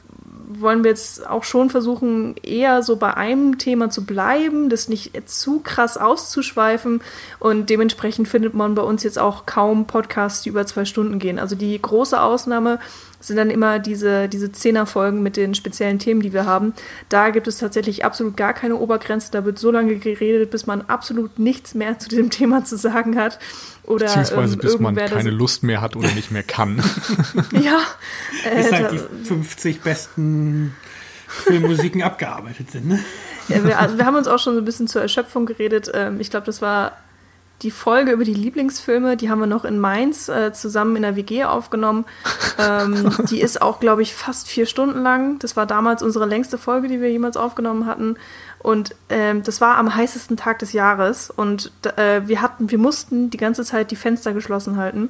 wollen 0.49 0.83
wir 0.83 0.91
jetzt 0.91 1.27
auch 1.27 1.45
schon 1.45 1.69
versuchen, 1.69 2.35
eher 2.43 2.83
so 2.83 2.97
bei 2.97 3.15
einem 3.15 3.59
Thema 3.59 3.91
zu 3.91 4.05
bleiben, 4.05 4.71
das 4.71 4.89
nicht 4.89 5.29
zu 5.29 5.61
krass 5.61 5.99
auszuschweifen. 5.99 7.03
Und 7.39 7.69
dementsprechend 7.71 8.29
findet 8.29 8.55
man 8.55 8.75
bei 8.75 8.83
uns 8.83 9.03
jetzt 9.03 9.19
auch 9.19 9.45
kaum 9.47 9.87
Podcasts, 9.87 10.43
die 10.43 10.49
über 10.49 10.67
zwei 10.67 10.85
Stunden 10.85 11.19
gehen. 11.19 11.39
Also 11.39 11.55
die 11.55 11.81
große 11.81 12.21
Ausnahme 12.21 12.79
sind 13.21 13.37
dann 13.37 13.51
immer 13.51 13.79
diese, 13.79 14.29
diese 14.29 14.53
Zehner-Folgen 14.53 15.23
mit 15.23 15.37
den 15.37 15.55
speziellen 15.55 15.99
Themen, 15.99 16.21
die 16.21 16.33
wir 16.33 16.47
haben. 16.47 16.73
Da 17.09 17.31
gibt 17.31 17.49
es 17.49 17.59
tatsächlich 17.59 18.05
absolut 18.05 18.37
gar 18.37 18.53
keine 18.53 18.77
Obergrenze. 18.77 19.31
Da 19.33 19.45
wird 19.45 19.59
so 19.59 19.71
lange 19.71 19.97
geredet, 19.97 20.51
bis 20.51 20.67
man 20.67 20.83
absolut 20.83 21.39
nichts 21.39 21.75
mehr 21.75 21.99
zu 21.99 22.09
diesem 22.09 22.31
Thema 22.31 22.65
zu 22.65 22.77
sagen 22.77 23.19
hat. 23.19 23.39
Oder, 23.85 24.07
Beziehungsweise 24.07 24.55
ähm, 24.55 24.61
bis 24.61 24.79
man 24.79 24.95
keine 24.95 25.31
Lust 25.31 25.63
mehr 25.63 25.81
hat 25.81 25.97
oder 25.97 26.13
nicht 26.13 26.31
mehr 26.31 26.43
kann. 26.43 26.83
ja. 27.53 27.81
Äh, 28.45 28.57
bis 28.57 28.73
halt 28.73 28.93
die 28.93 29.25
50 29.27 29.81
besten 29.81 30.75
Filmmusiken 31.27 32.03
abgearbeitet 32.03 32.71
sind, 32.71 32.87
ne? 32.87 33.01
Ja, 33.49 33.65
wir, 33.65 33.79
also 33.79 33.97
wir 33.97 34.05
haben 34.05 34.17
uns 34.17 34.29
auch 34.29 34.39
schon 34.39 34.55
so 34.55 34.61
ein 34.61 34.65
bisschen 34.65 34.89
zur 34.89 35.01
Erschöpfung 35.03 35.47
geredet. 35.47 35.91
Ähm, 35.95 36.21
ich 36.21 36.31
glaube, 36.31 36.47
das 36.47 36.61
war 36.61 36.99
die 37.63 37.71
Folge 37.71 38.13
über 38.13 38.25
die 38.25 38.35
Lieblingsfilme, 38.35 39.17
die 39.17 39.31
haben 39.31 39.41
wir 39.41 39.47
noch 39.47 39.65
in 39.65 39.81
Mainz 39.81 40.29
äh, 40.29 40.53
zusammen 40.53 40.95
in 40.97 41.03
der 41.03 41.17
WG 41.17 41.45
aufgenommen. 41.45 42.05
Ähm, 42.61 43.13
die 43.31 43.41
ist 43.41 43.63
auch, 43.63 43.79
glaube 43.79 44.03
ich, 44.03 44.17
fast 44.17 44.49
vier 44.49 44.67
Stunden 44.67 45.01
lang. 45.01 45.39
Das 45.39 45.55
war 45.55 45.65
damals 45.65 46.03
unsere 46.03 46.27
längste 46.27 46.59
Folge, 46.59 46.89
die 46.89 47.01
wir 47.01 47.09
jemals 47.09 47.37
aufgenommen 47.37 47.87
hatten. 47.87 48.17
Und 48.59 48.97
ähm, 49.11 49.45
das 49.45 49.61
war 49.61 49.77
am 49.77 49.95
heißesten 49.95 50.37
Tag 50.37 50.59
des 50.59 50.73
Jahres. 50.73 51.31
Und 51.31 51.71
äh, 51.97 52.23
wir 52.27 52.43
hatten, 52.43 52.73
wir 52.73 52.79
mussten 52.79 53.31
die 53.31 53.37
ganze 53.37 53.63
Zeit 53.65 53.93
die 53.93 53.97
Fenster 53.97 54.33
geschlossen 54.33 54.77
halten 54.77 55.09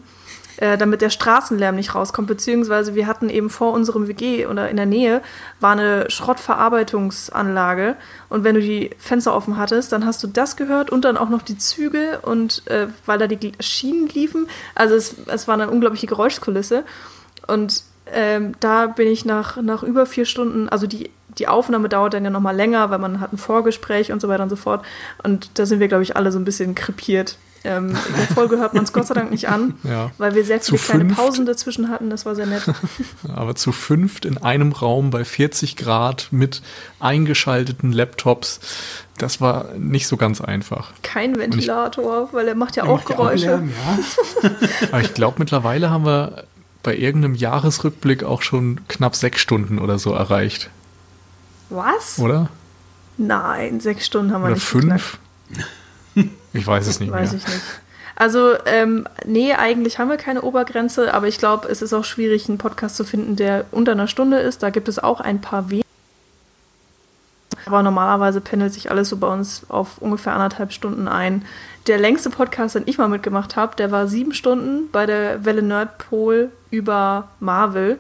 äh, 0.58 0.76
damit 0.76 1.02
der 1.02 1.10
Straßenlärm 1.10 1.76
nicht 1.76 1.94
rauskommt. 1.94 2.26
Beziehungsweise 2.26 2.94
wir 2.94 3.06
hatten 3.06 3.30
eben 3.30 3.48
vor 3.48 3.72
unserem 3.72 4.08
WG 4.08 4.46
oder 4.46 4.68
in 4.68 4.76
der 4.76 4.86
Nähe 4.86 5.22
war 5.60 5.72
eine 5.72 6.10
Schrottverarbeitungsanlage. 6.10 7.96
Und 8.28 8.42
wenn 8.42 8.56
du 8.56 8.60
die 8.60 8.90
Fenster 8.98 9.34
offen 9.34 9.56
hattest, 9.56 9.92
dann 9.92 10.04
hast 10.04 10.22
du 10.22 10.26
das 10.26 10.56
gehört 10.56 10.90
und 10.90 11.04
dann 11.04 11.16
auch 11.16 11.28
noch 11.28 11.42
die 11.42 11.58
Züge 11.58 12.18
und 12.22 12.66
äh, 12.66 12.88
weil 13.06 13.18
da 13.18 13.28
die 13.28 13.52
Schienen 13.60 14.08
liefen. 14.08 14.48
Also 14.74 14.96
es, 14.96 15.14
es 15.26 15.46
war 15.46 15.54
eine 15.54 15.70
unglaubliche 15.70 16.06
Geräuschkulisse. 16.06 16.84
Und 17.46 17.84
ähm, 18.12 18.54
da 18.58 18.86
bin 18.86 19.06
ich 19.06 19.24
nach, 19.24 19.62
nach 19.62 19.82
über 19.82 20.06
vier 20.06 20.24
Stunden, 20.24 20.68
also 20.68 20.86
die, 20.86 21.10
die 21.38 21.46
Aufnahme 21.46 21.88
dauert 21.88 22.14
dann 22.14 22.24
ja 22.24 22.30
nochmal 22.30 22.56
länger, 22.56 22.90
weil 22.90 22.98
man 22.98 23.20
hat 23.20 23.32
ein 23.32 23.38
Vorgespräch 23.38 24.10
und 24.10 24.20
so 24.20 24.28
weiter 24.28 24.42
und 24.42 24.48
so 24.50 24.56
fort. 24.56 24.84
Und 25.22 25.50
da 25.54 25.66
sind 25.66 25.78
wir, 25.78 25.88
glaube 25.88 26.02
ich, 26.02 26.16
alle 26.16 26.32
so 26.32 26.38
ein 26.38 26.44
bisschen 26.44 26.74
krepiert. 26.74 27.38
Ähm, 27.64 27.88
in 27.88 28.16
der 28.16 28.26
Folge 28.34 28.58
hört 28.58 28.74
man 28.74 28.84
es 28.84 28.92
Gott 28.92 29.06
sei 29.06 29.14
Dank 29.14 29.30
nicht 29.30 29.48
an, 29.48 29.74
ja. 29.82 30.10
weil 30.18 30.34
wir 30.34 30.44
sehr 30.44 30.60
viele 30.60 30.78
kleine 30.78 31.04
Pausen 31.06 31.44
dazwischen 31.44 31.90
hatten. 31.90 32.10
Das 32.10 32.24
war 32.24 32.34
sehr 32.34 32.46
nett. 32.46 32.62
Aber 33.34 33.54
zu 33.54 33.72
fünft 33.72 34.24
in 34.24 34.38
einem 34.38 34.72
Raum 34.72 35.10
bei 35.10 35.24
40 35.24 35.76
Grad 35.76 36.28
mit 36.30 36.62
eingeschalteten 37.00 37.92
Laptops, 37.92 38.60
das 39.18 39.40
war 39.40 39.74
nicht 39.76 40.06
so 40.06 40.16
ganz 40.16 40.40
einfach. 40.40 40.92
Kein 41.02 41.36
Ventilator, 41.36 42.28
ich, 42.28 42.34
weil 42.34 42.46
er 42.48 42.54
macht 42.54 42.76
ja 42.76 42.84
auch 42.84 43.04
Geräusche. 43.04 43.56
Auch 43.56 43.60
Lärm, 43.60 43.72
ja. 44.42 44.50
Aber 44.92 45.00
ich 45.00 45.14
glaube, 45.14 45.36
mittlerweile 45.38 45.90
haben 45.90 46.04
wir 46.04 46.44
bei 46.82 46.96
irgendeinem 46.96 47.34
Jahresrückblick 47.34 48.22
auch 48.22 48.42
schon 48.42 48.80
knapp 48.86 49.16
sechs 49.16 49.40
Stunden 49.40 49.78
oder 49.80 49.98
so 49.98 50.12
erreicht. 50.12 50.70
Was? 51.70 52.18
Oder? 52.18 52.48
Nein, 53.16 53.80
sechs 53.80 54.06
Stunden 54.06 54.32
haben 54.32 54.42
wir 54.42 54.46
oder 54.46 54.54
nicht 54.54 54.64
fünf? 54.64 55.18
Ich 56.52 56.66
weiß 56.66 56.86
es 56.86 57.00
nicht 57.00 57.12
Weiß 57.12 57.32
mehr. 57.32 57.40
ich 57.40 57.46
nicht. 57.46 57.62
Also, 58.16 58.54
ähm, 58.66 59.06
nee, 59.24 59.52
eigentlich 59.52 60.00
haben 60.00 60.08
wir 60.10 60.16
keine 60.16 60.42
Obergrenze, 60.42 61.14
aber 61.14 61.28
ich 61.28 61.38
glaube, 61.38 61.68
es 61.68 61.82
ist 61.82 61.92
auch 61.92 62.04
schwierig, 62.04 62.48
einen 62.48 62.58
Podcast 62.58 62.96
zu 62.96 63.04
finden, 63.04 63.36
der 63.36 63.66
unter 63.70 63.92
einer 63.92 64.08
Stunde 64.08 64.38
ist. 64.38 64.62
Da 64.62 64.70
gibt 64.70 64.88
es 64.88 64.98
auch 64.98 65.20
ein 65.20 65.40
paar 65.40 65.70
wenige. 65.70 65.86
Aber 67.64 67.82
normalerweise 67.82 68.40
pendelt 68.40 68.72
sich 68.72 68.90
alles 68.90 69.08
so 69.10 69.18
bei 69.18 69.28
uns 69.28 69.62
auf 69.68 69.98
ungefähr 69.98 70.32
anderthalb 70.32 70.72
Stunden 70.72 71.06
ein. 71.06 71.44
Der 71.86 71.98
längste 71.98 72.30
Podcast, 72.30 72.74
den 72.74 72.84
ich 72.86 72.98
mal 72.98 73.08
mitgemacht 73.08 73.56
habe, 73.56 73.76
der 73.76 73.90
war 73.92 74.08
sieben 74.08 74.32
Stunden 74.34 74.90
bei 74.90 75.06
der 75.06 75.44
Welle 75.44 75.62
Nerdpol 75.62 76.50
über 76.70 77.28
Marvel. 77.40 77.98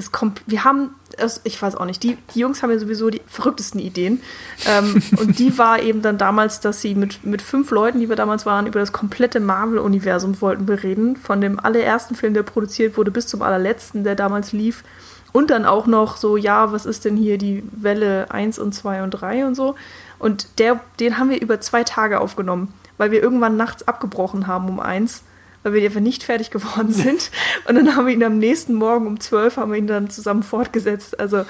Das 0.00 0.12
kommt, 0.12 0.40
wir 0.46 0.64
haben, 0.64 0.94
also 1.18 1.42
ich 1.44 1.60
weiß 1.60 1.74
auch 1.74 1.84
nicht, 1.84 2.02
die, 2.02 2.16
die 2.34 2.38
Jungs 2.38 2.62
haben 2.62 2.70
ja 2.70 2.78
sowieso 2.78 3.10
die 3.10 3.20
verrücktesten 3.26 3.78
Ideen. 3.78 4.22
Ähm, 4.66 5.02
und 5.18 5.38
die 5.38 5.58
war 5.58 5.82
eben 5.82 6.00
dann 6.00 6.16
damals, 6.16 6.60
dass 6.60 6.80
sie 6.80 6.94
mit, 6.94 7.22
mit 7.26 7.42
fünf 7.42 7.70
Leuten, 7.70 8.00
die 8.00 8.08
wir 8.08 8.16
damals 8.16 8.46
waren, 8.46 8.66
über 8.66 8.80
das 8.80 8.92
komplette 8.92 9.40
Marvel-Universum 9.40 10.40
wollten 10.40 10.64
bereden. 10.64 11.16
Von 11.16 11.42
dem 11.42 11.60
allerersten 11.60 12.14
Film, 12.14 12.32
der 12.32 12.44
produziert 12.44 12.96
wurde, 12.96 13.10
bis 13.10 13.26
zum 13.26 13.42
allerletzten, 13.42 14.02
der 14.02 14.14
damals 14.14 14.52
lief. 14.52 14.84
Und 15.32 15.50
dann 15.50 15.66
auch 15.66 15.86
noch 15.86 16.16
so, 16.16 16.38
ja, 16.38 16.72
was 16.72 16.86
ist 16.86 17.04
denn 17.04 17.18
hier 17.18 17.36
die 17.36 17.62
Welle 17.70 18.30
1 18.30 18.58
und 18.58 18.74
2 18.74 19.02
und 19.02 19.10
3 19.10 19.44
und 19.44 19.54
so. 19.54 19.74
Und 20.18 20.58
der, 20.58 20.80
den 20.98 21.18
haben 21.18 21.28
wir 21.28 21.42
über 21.42 21.60
zwei 21.60 21.84
Tage 21.84 22.22
aufgenommen, 22.22 22.72
weil 22.96 23.10
wir 23.10 23.22
irgendwann 23.22 23.58
nachts 23.58 23.86
abgebrochen 23.86 24.46
haben 24.46 24.66
um 24.70 24.80
eins, 24.80 25.24
weil 25.62 25.74
wir 25.74 25.82
einfach 25.84 26.00
nicht 26.00 26.22
fertig 26.22 26.50
geworden 26.50 26.92
sind. 26.92 27.30
Und 27.66 27.74
dann 27.74 27.96
haben 27.96 28.06
wir 28.06 28.14
ihn 28.14 28.24
am 28.24 28.38
nächsten 28.38 28.74
Morgen 28.74 29.06
um 29.06 29.20
12 29.20 29.56
haben 29.56 29.72
wir 29.72 29.78
ihn 29.78 29.86
dann 29.86 30.10
zusammen 30.10 30.42
fortgesetzt. 30.42 31.18
Also 31.18 31.44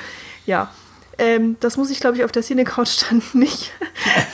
ja, 0.46 0.70
ähm, 1.20 1.56
das 1.61 1.76
muss 1.76 1.90
ich, 1.90 2.00
glaube 2.00 2.16
ich, 2.16 2.24
auf 2.24 2.32
der 2.32 2.42
Cine-Couch 2.42 3.02
dann 3.08 3.22
nicht, 3.34 3.72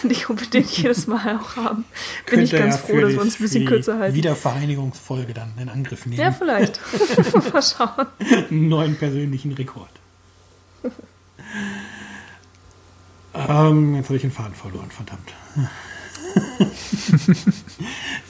nicht 0.04 0.30
unbedingt 0.30 0.70
jedes 0.70 1.08
Mal 1.08 1.40
auch 1.40 1.56
haben. 1.56 1.84
Bin 2.30 2.40
ich 2.40 2.52
ganz 2.52 2.76
ja 2.76 2.80
froh, 2.80 3.00
dass 3.00 3.12
wir 3.12 3.20
uns 3.20 3.40
ein 3.40 3.42
bisschen 3.42 3.66
kürzer 3.66 3.98
halten. 3.98 4.14
Wiedervereinigungsfolge 4.14 5.34
dann 5.34 5.52
in 5.60 5.68
Angriff 5.68 6.06
nehmen. 6.06 6.20
Ja, 6.20 6.30
vielleicht. 6.30 6.80
Mal 7.52 7.62
schauen. 7.62 8.06
einen 8.50 8.68
neuen 8.68 8.96
persönlichen 8.96 9.52
Rekord. 9.52 9.90
ähm, 13.34 13.96
jetzt 13.96 14.06
habe 14.06 14.16
ich 14.16 14.22
den 14.22 14.30
Faden 14.30 14.54
verloren, 14.54 14.90
verdammt. 14.90 15.32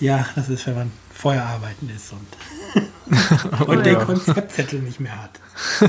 ja, 0.01 0.27
das 0.35 0.49
ist, 0.49 0.67
man 0.69 0.91
vorher 1.17 1.47
arbeiten 1.47 1.91
ist 1.95 2.13
und, 2.13 3.67
und 3.69 3.87
den 3.87 3.95
ja. 3.95 4.05
Konzeptzettel 4.05 4.81
nicht 4.81 5.01
mehr 5.01 5.23
hat. 5.23 5.41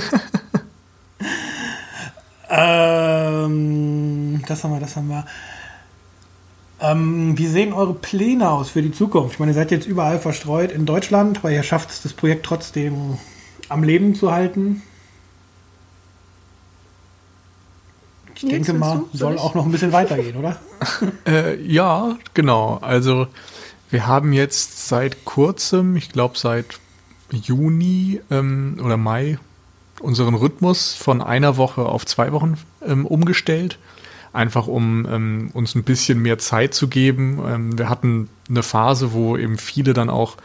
ähm, 2.49 4.43
das 4.47 4.63
haben 4.63 4.71
wir, 4.71 4.79
das 4.79 4.95
haben 4.95 5.09
wir. 5.09 5.25
Ähm, 6.79 7.37
wie 7.37 7.47
sehen 7.47 7.73
eure 7.73 7.95
Pläne 7.95 8.49
aus 8.49 8.69
für 8.69 8.81
die 8.81 8.91
Zukunft? 8.91 9.33
Ich 9.33 9.39
meine, 9.39 9.51
ihr 9.51 9.55
seid 9.55 9.71
jetzt 9.71 9.87
überall 9.87 10.19
verstreut 10.19 10.71
in 10.71 10.85
Deutschland, 10.85 11.43
weil 11.43 11.53
ihr 11.53 11.63
schafft 11.63 11.89
es, 11.89 12.03
das 12.03 12.13
Projekt 12.13 12.45
trotzdem 12.45 13.17
am 13.67 13.83
Leben 13.83 14.15
zu 14.15 14.31
halten. 14.31 14.83
Ich 18.35 18.47
denke 18.47 18.73
mal? 18.73 18.97
Soll 18.97 19.07
soll 19.13 19.35
ich? 19.35 19.41
auch 19.41 19.55
noch 19.55 19.65
ein 19.65 19.71
bisschen 19.71 19.91
weitergehen, 19.91 20.37
oder? 20.37 20.57
Äh, 21.25 21.59
ja, 21.63 22.15
genau. 22.35 22.77
Also 22.81 23.27
wir 23.89 24.07
haben 24.07 24.33
jetzt 24.33 24.87
seit 24.87 25.25
kurzem, 25.25 25.95
ich 25.95 26.11
glaube 26.11 26.37
seit 26.37 26.79
Juni 27.31 28.21
ähm, 28.29 28.77
oder 28.83 28.97
Mai, 28.97 29.39
unseren 29.99 30.35
Rhythmus 30.35 30.93
von 30.93 31.21
einer 31.21 31.57
Woche 31.57 31.85
auf 31.85 32.05
zwei 32.05 32.31
Wochen 32.31 32.57
ähm, 32.85 33.05
umgestellt. 33.05 33.79
Einfach 34.33 34.67
um 34.67 35.07
ähm, 35.09 35.49
uns 35.53 35.73
ein 35.73 35.83
bisschen 35.83 36.21
mehr 36.21 36.37
Zeit 36.37 36.73
zu 36.73 36.87
geben. 36.87 37.41
Ähm, 37.47 37.77
wir 37.77 37.89
hatten 37.89 38.29
eine 38.49 38.61
Phase, 38.61 39.13
wo 39.13 39.37
eben 39.37 39.57
viele 39.57 39.93
dann 39.93 40.09
auch 40.09 40.37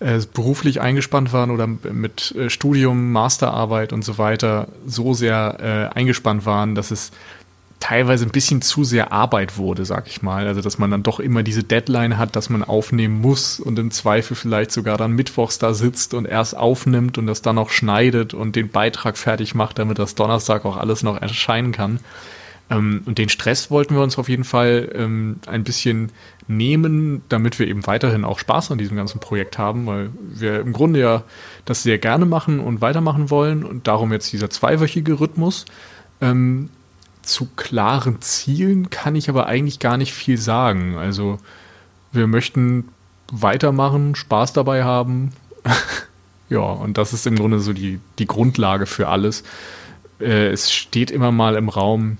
äh, 0.00 0.20
beruflich 0.32 0.80
eingespannt 0.80 1.32
waren 1.32 1.50
oder 1.50 1.66
mit 1.66 2.34
äh, 2.36 2.48
Studium, 2.48 3.12
Masterarbeit 3.12 3.92
und 3.92 4.04
so 4.04 4.16
weiter 4.16 4.68
so 4.86 5.12
sehr 5.12 5.90
äh, 5.92 5.96
eingespannt 5.98 6.46
waren, 6.46 6.74
dass 6.74 6.90
es 6.90 7.10
teilweise 7.80 8.24
ein 8.24 8.30
bisschen 8.30 8.60
zu 8.60 8.84
sehr 8.84 9.12
Arbeit 9.12 9.56
wurde, 9.56 9.84
sag 9.84 10.08
ich 10.08 10.22
mal. 10.22 10.46
Also, 10.46 10.60
dass 10.60 10.78
man 10.78 10.90
dann 10.90 11.02
doch 11.02 11.20
immer 11.20 11.42
diese 11.42 11.62
Deadline 11.62 12.18
hat, 12.18 12.34
dass 12.36 12.50
man 12.50 12.64
aufnehmen 12.64 13.20
muss 13.20 13.60
und 13.60 13.78
im 13.78 13.90
Zweifel 13.90 14.34
vielleicht 14.36 14.72
sogar 14.72 14.96
dann 14.96 15.12
mittwochs 15.12 15.58
da 15.58 15.74
sitzt 15.74 16.14
und 16.14 16.26
erst 16.26 16.56
aufnimmt 16.56 17.18
und 17.18 17.26
das 17.26 17.42
dann 17.42 17.56
noch 17.56 17.70
schneidet 17.70 18.34
und 18.34 18.56
den 18.56 18.68
Beitrag 18.70 19.16
fertig 19.16 19.54
macht, 19.54 19.78
damit 19.78 19.98
das 19.98 20.14
Donnerstag 20.14 20.64
auch 20.64 20.76
alles 20.76 21.02
noch 21.02 21.20
erscheinen 21.20 21.72
kann. 21.72 22.00
Ähm, 22.70 23.02
und 23.06 23.18
den 23.18 23.28
Stress 23.28 23.70
wollten 23.70 23.94
wir 23.94 24.02
uns 24.02 24.18
auf 24.18 24.28
jeden 24.28 24.44
Fall 24.44 24.90
ähm, 24.94 25.36
ein 25.46 25.64
bisschen 25.64 26.10
nehmen, 26.48 27.22
damit 27.28 27.58
wir 27.58 27.68
eben 27.68 27.86
weiterhin 27.86 28.24
auch 28.24 28.38
Spaß 28.38 28.70
an 28.72 28.78
diesem 28.78 28.96
ganzen 28.96 29.20
Projekt 29.20 29.58
haben, 29.58 29.86
weil 29.86 30.10
wir 30.18 30.60
im 30.60 30.72
Grunde 30.72 31.00
ja 31.00 31.22
das 31.64 31.82
sehr 31.82 31.98
gerne 31.98 32.26
machen 32.26 32.60
und 32.60 32.80
weitermachen 32.80 33.30
wollen 33.30 33.64
und 33.64 33.86
darum 33.86 34.12
jetzt 34.12 34.32
dieser 34.32 34.50
zweiwöchige 34.50 35.20
Rhythmus. 35.20 35.66
Ähm, 36.20 36.70
zu 37.28 37.48
klaren 37.56 38.20
Zielen 38.22 38.90
kann 38.90 39.14
ich 39.14 39.28
aber 39.28 39.46
eigentlich 39.46 39.78
gar 39.78 39.96
nicht 39.96 40.14
viel 40.14 40.38
sagen. 40.38 40.96
Also 40.96 41.38
wir 42.10 42.26
möchten 42.26 42.88
weitermachen, 43.30 44.14
Spaß 44.14 44.54
dabei 44.54 44.84
haben. 44.84 45.32
ja, 46.48 46.60
und 46.60 46.98
das 46.98 47.12
ist 47.12 47.26
im 47.26 47.36
Grunde 47.36 47.60
so 47.60 47.72
die, 47.72 48.00
die 48.18 48.26
Grundlage 48.26 48.86
für 48.86 49.08
alles. 49.08 49.44
Äh, 50.20 50.48
es 50.48 50.72
steht 50.72 51.10
immer 51.10 51.30
mal 51.30 51.56
im 51.56 51.68
Raum, 51.68 52.16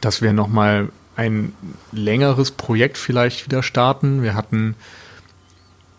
dass 0.00 0.22
wir 0.22 0.32
nochmal 0.32 0.90
ein 1.16 1.52
längeres 1.90 2.52
Projekt 2.52 2.96
vielleicht 2.96 3.44
wieder 3.46 3.62
starten. 3.62 4.22
Wir 4.22 4.34
hatten, 4.34 4.76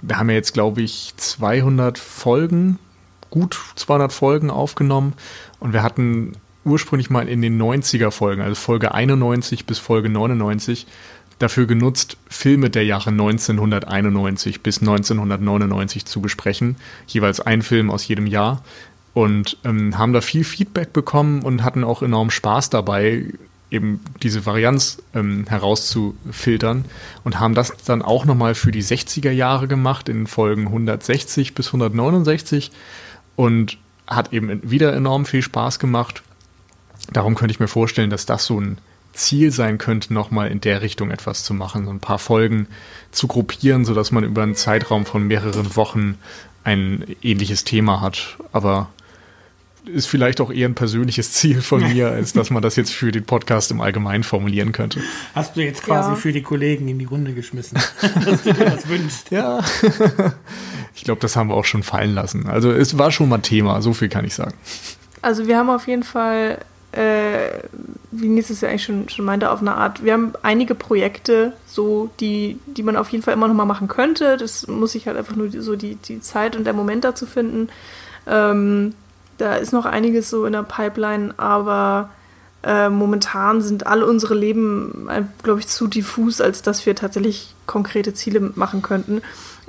wir 0.01 0.17
haben 0.17 0.29
ja 0.29 0.35
jetzt, 0.35 0.53
glaube 0.53 0.81
ich, 0.81 1.13
200 1.17 1.97
Folgen, 1.97 2.79
gut 3.29 3.59
200 3.75 4.13
Folgen 4.13 4.49
aufgenommen 4.49 5.13
und 5.59 5.73
wir 5.73 5.83
hatten 5.83 6.33
ursprünglich 6.63 7.09
mal 7.09 7.27
in 7.27 7.41
den 7.41 7.61
90er 7.61 8.11
Folgen, 8.11 8.41
also 8.41 8.55
Folge 8.55 8.93
91 8.93 9.65
bis 9.65 9.79
Folge 9.79 10.09
99, 10.09 10.85
dafür 11.39 11.65
genutzt, 11.65 12.17
Filme 12.29 12.69
der 12.69 12.85
Jahre 12.85 13.09
1991 13.09 14.61
bis 14.61 14.79
1999 14.81 16.05
zu 16.05 16.21
besprechen, 16.21 16.75
jeweils 17.07 17.39
ein 17.39 17.61
Film 17.61 17.89
aus 17.89 18.07
jedem 18.07 18.27
Jahr. 18.27 18.63
Und 19.13 19.57
ähm, 19.65 19.97
haben 19.97 20.13
da 20.13 20.21
viel 20.21 20.45
Feedback 20.45 20.93
bekommen 20.93 21.41
und 21.41 21.63
hatten 21.63 21.83
auch 21.83 22.01
enorm 22.01 22.31
Spaß 22.31 22.69
dabei, 22.69 23.25
eben 23.69 23.99
diese 24.23 24.45
Varianz 24.45 25.01
ähm, 25.13 25.45
herauszufiltern. 25.47 26.85
Und 27.25 27.39
haben 27.39 27.53
das 27.53 27.73
dann 27.85 28.01
auch 28.01 28.23
nochmal 28.23 28.55
für 28.55 28.71
die 28.71 28.83
60er 28.83 29.31
Jahre 29.31 29.67
gemacht 29.67 30.07
in 30.07 30.27
Folgen 30.27 30.67
160 30.67 31.55
bis 31.55 31.67
169 31.67 32.71
und 33.35 33.77
hat 34.07 34.31
eben 34.31 34.61
wieder 34.69 34.93
enorm 34.93 35.25
viel 35.25 35.41
Spaß 35.41 35.79
gemacht. 35.79 36.23
Darum 37.11 37.35
könnte 37.35 37.51
ich 37.53 37.59
mir 37.59 37.67
vorstellen, 37.67 38.09
dass 38.09 38.25
das 38.25 38.45
so 38.45 38.59
ein 38.59 38.77
Ziel 39.13 39.51
sein 39.51 39.77
könnte, 39.77 40.13
nochmal 40.13 40.49
in 40.49 40.61
der 40.61 40.81
Richtung 40.81 41.11
etwas 41.11 41.43
zu 41.43 41.53
machen, 41.53 41.85
so 41.85 41.91
ein 41.91 41.99
paar 41.99 42.19
Folgen 42.19 42.67
zu 43.11 43.27
gruppieren, 43.27 43.83
sodass 43.83 44.11
man 44.11 44.23
über 44.23 44.43
einen 44.43 44.55
Zeitraum 44.55 45.05
von 45.05 45.27
mehreren 45.27 45.75
Wochen 45.75 46.17
ein 46.63 47.03
ähnliches 47.21 47.63
Thema 47.65 47.99
hat. 48.01 48.37
Aber 48.53 48.89
ist 49.85 50.05
vielleicht 50.07 50.39
auch 50.39 50.51
eher 50.51 50.69
ein 50.69 50.75
persönliches 50.75 51.31
Ziel 51.33 51.61
von 51.61 51.81
mir, 51.81 52.09
als 52.11 52.31
dass 52.33 52.51
man 52.51 52.61
das 52.61 52.75
jetzt 52.77 52.93
für 52.93 53.11
den 53.11 53.25
Podcast 53.25 53.71
im 53.71 53.81
Allgemeinen 53.81 54.23
formulieren 54.23 54.71
könnte. 54.71 55.01
Hast 55.35 55.57
du 55.57 55.61
jetzt 55.61 55.83
quasi 55.83 56.11
Ja. 56.11 56.15
für 56.15 56.31
die 56.31 56.43
Kollegen 56.43 56.87
in 56.87 56.99
die 56.99 57.05
Runde 57.05 57.33
geschmissen, 57.33 57.79
dass 58.25 58.43
du 58.43 58.53
dir 58.53 58.65
das 58.65 58.87
wünschst. 58.87 59.31
Ja. 59.31 59.59
ich 60.95 61.03
glaube, 61.03 61.19
das 61.19 61.35
haben 61.35 61.49
wir 61.49 61.55
auch 61.55 61.65
schon 61.65 61.83
fallen 61.83 62.13
lassen. 62.13 62.47
Also 62.47 62.71
es 62.71 62.97
war 62.97 63.11
schon 63.11 63.27
mal 63.27 63.39
Thema, 63.39 63.81
so 63.81 63.93
viel 63.93 64.07
kann 64.07 64.23
ich 64.23 64.35
sagen. 64.35 64.53
Also 65.21 65.47
wir 65.47 65.57
haben 65.57 65.69
auf 65.69 65.87
jeden 65.87 66.03
Fall, 66.03 66.59
äh, 66.91 67.59
wie 68.11 68.27
Nils 68.27 68.49
es 68.49 68.61
ja 68.61 68.69
eigentlich 68.69 68.83
schon, 68.83 69.09
schon 69.09 69.25
meinte, 69.25 69.51
auf 69.51 69.61
eine 69.61 69.75
Art, 69.75 70.03
wir 70.03 70.13
haben 70.13 70.33
einige 70.41 70.75
Projekte, 70.75 71.53
so 71.65 72.09
die, 72.19 72.59
die 72.65 72.83
man 72.83 72.97
auf 72.97 73.09
jeden 73.09 73.23
Fall 73.23 73.33
immer 73.33 73.47
noch 73.47 73.55
mal 73.55 73.65
machen 73.65 73.87
könnte. 73.87 74.37
Das 74.37 74.67
muss 74.67 74.95
ich 74.95 75.07
halt 75.07 75.17
einfach 75.17 75.35
nur 75.35 75.49
so 75.51 75.75
die, 75.75 75.95
die 75.95 76.19
Zeit 76.21 76.55
und 76.55 76.65
der 76.65 76.73
Moment 76.73 77.03
dazu 77.03 77.25
finden. 77.25 77.69
Ähm, 78.27 78.93
da 79.37 79.55
ist 79.55 79.71
noch 79.73 79.85
einiges 79.85 80.29
so 80.29 80.45
in 80.45 80.53
der 80.53 80.63
Pipeline, 80.63 81.33
aber 81.37 82.09
äh, 82.63 82.89
momentan 82.89 83.61
sind 83.61 83.87
alle 83.87 84.05
unsere 84.05 84.35
Leben, 84.35 85.09
glaube 85.41 85.61
ich, 85.61 85.67
zu 85.67 85.87
diffus, 85.87 86.41
als 86.41 86.61
dass 86.61 86.85
wir 86.85 86.95
tatsächlich 86.95 87.55
konkrete 87.65 88.13
Ziele 88.13 88.51
machen 88.55 88.81
könnten. 88.81 89.21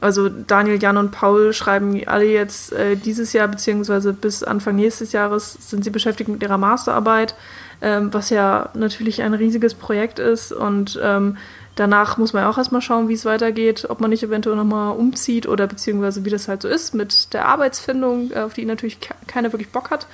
Also 0.02 0.28
Daniel, 0.28 0.82
Jan 0.82 0.96
und 0.96 1.12
Paul 1.12 1.52
schreiben 1.52 2.02
alle 2.06 2.24
jetzt 2.24 2.72
äh, 2.72 2.96
dieses 2.96 3.32
Jahr, 3.32 3.46
beziehungsweise 3.46 4.12
bis 4.12 4.42
Anfang 4.42 4.74
nächstes 4.74 5.12
Jahres 5.12 5.56
sind 5.60 5.84
sie 5.84 5.90
beschäftigt 5.90 6.28
mit 6.28 6.42
ihrer 6.42 6.58
Masterarbeit, 6.58 7.36
ähm, 7.80 8.12
was 8.12 8.28
ja 8.28 8.70
natürlich 8.74 9.22
ein 9.22 9.32
riesiges 9.32 9.74
Projekt 9.74 10.18
ist. 10.18 10.50
Und 10.50 10.98
ähm, 11.00 11.36
danach 11.76 12.18
muss 12.18 12.32
man 12.32 12.42
ja 12.42 12.50
auch 12.50 12.58
erstmal 12.58 12.82
schauen, 12.82 13.08
wie 13.08 13.14
es 13.14 13.24
weitergeht, 13.24 13.86
ob 13.88 14.00
man 14.00 14.10
nicht 14.10 14.24
eventuell 14.24 14.56
nochmal 14.56 14.96
umzieht 14.96 15.46
oder 15.46 15.68
beziehungsweise 15.68 16.24
wie 16.24 16.30
das 16.30 16.48
halt 16.48 16.62
so 16.62 16.68
ist 16.68 16.94
mit 16.94 17.32
der 17.32 17.46
Arbeitsfindung, 17.46 18.32
äh, 18.32 18.40
auf 18.40 18.54
die 18.54 18.64
natürlich 18.64 18.98
keiner 19.28 19.52
wirklich 19.52 19.70
Bock 19.70 19.92
hat. 19.92 20.08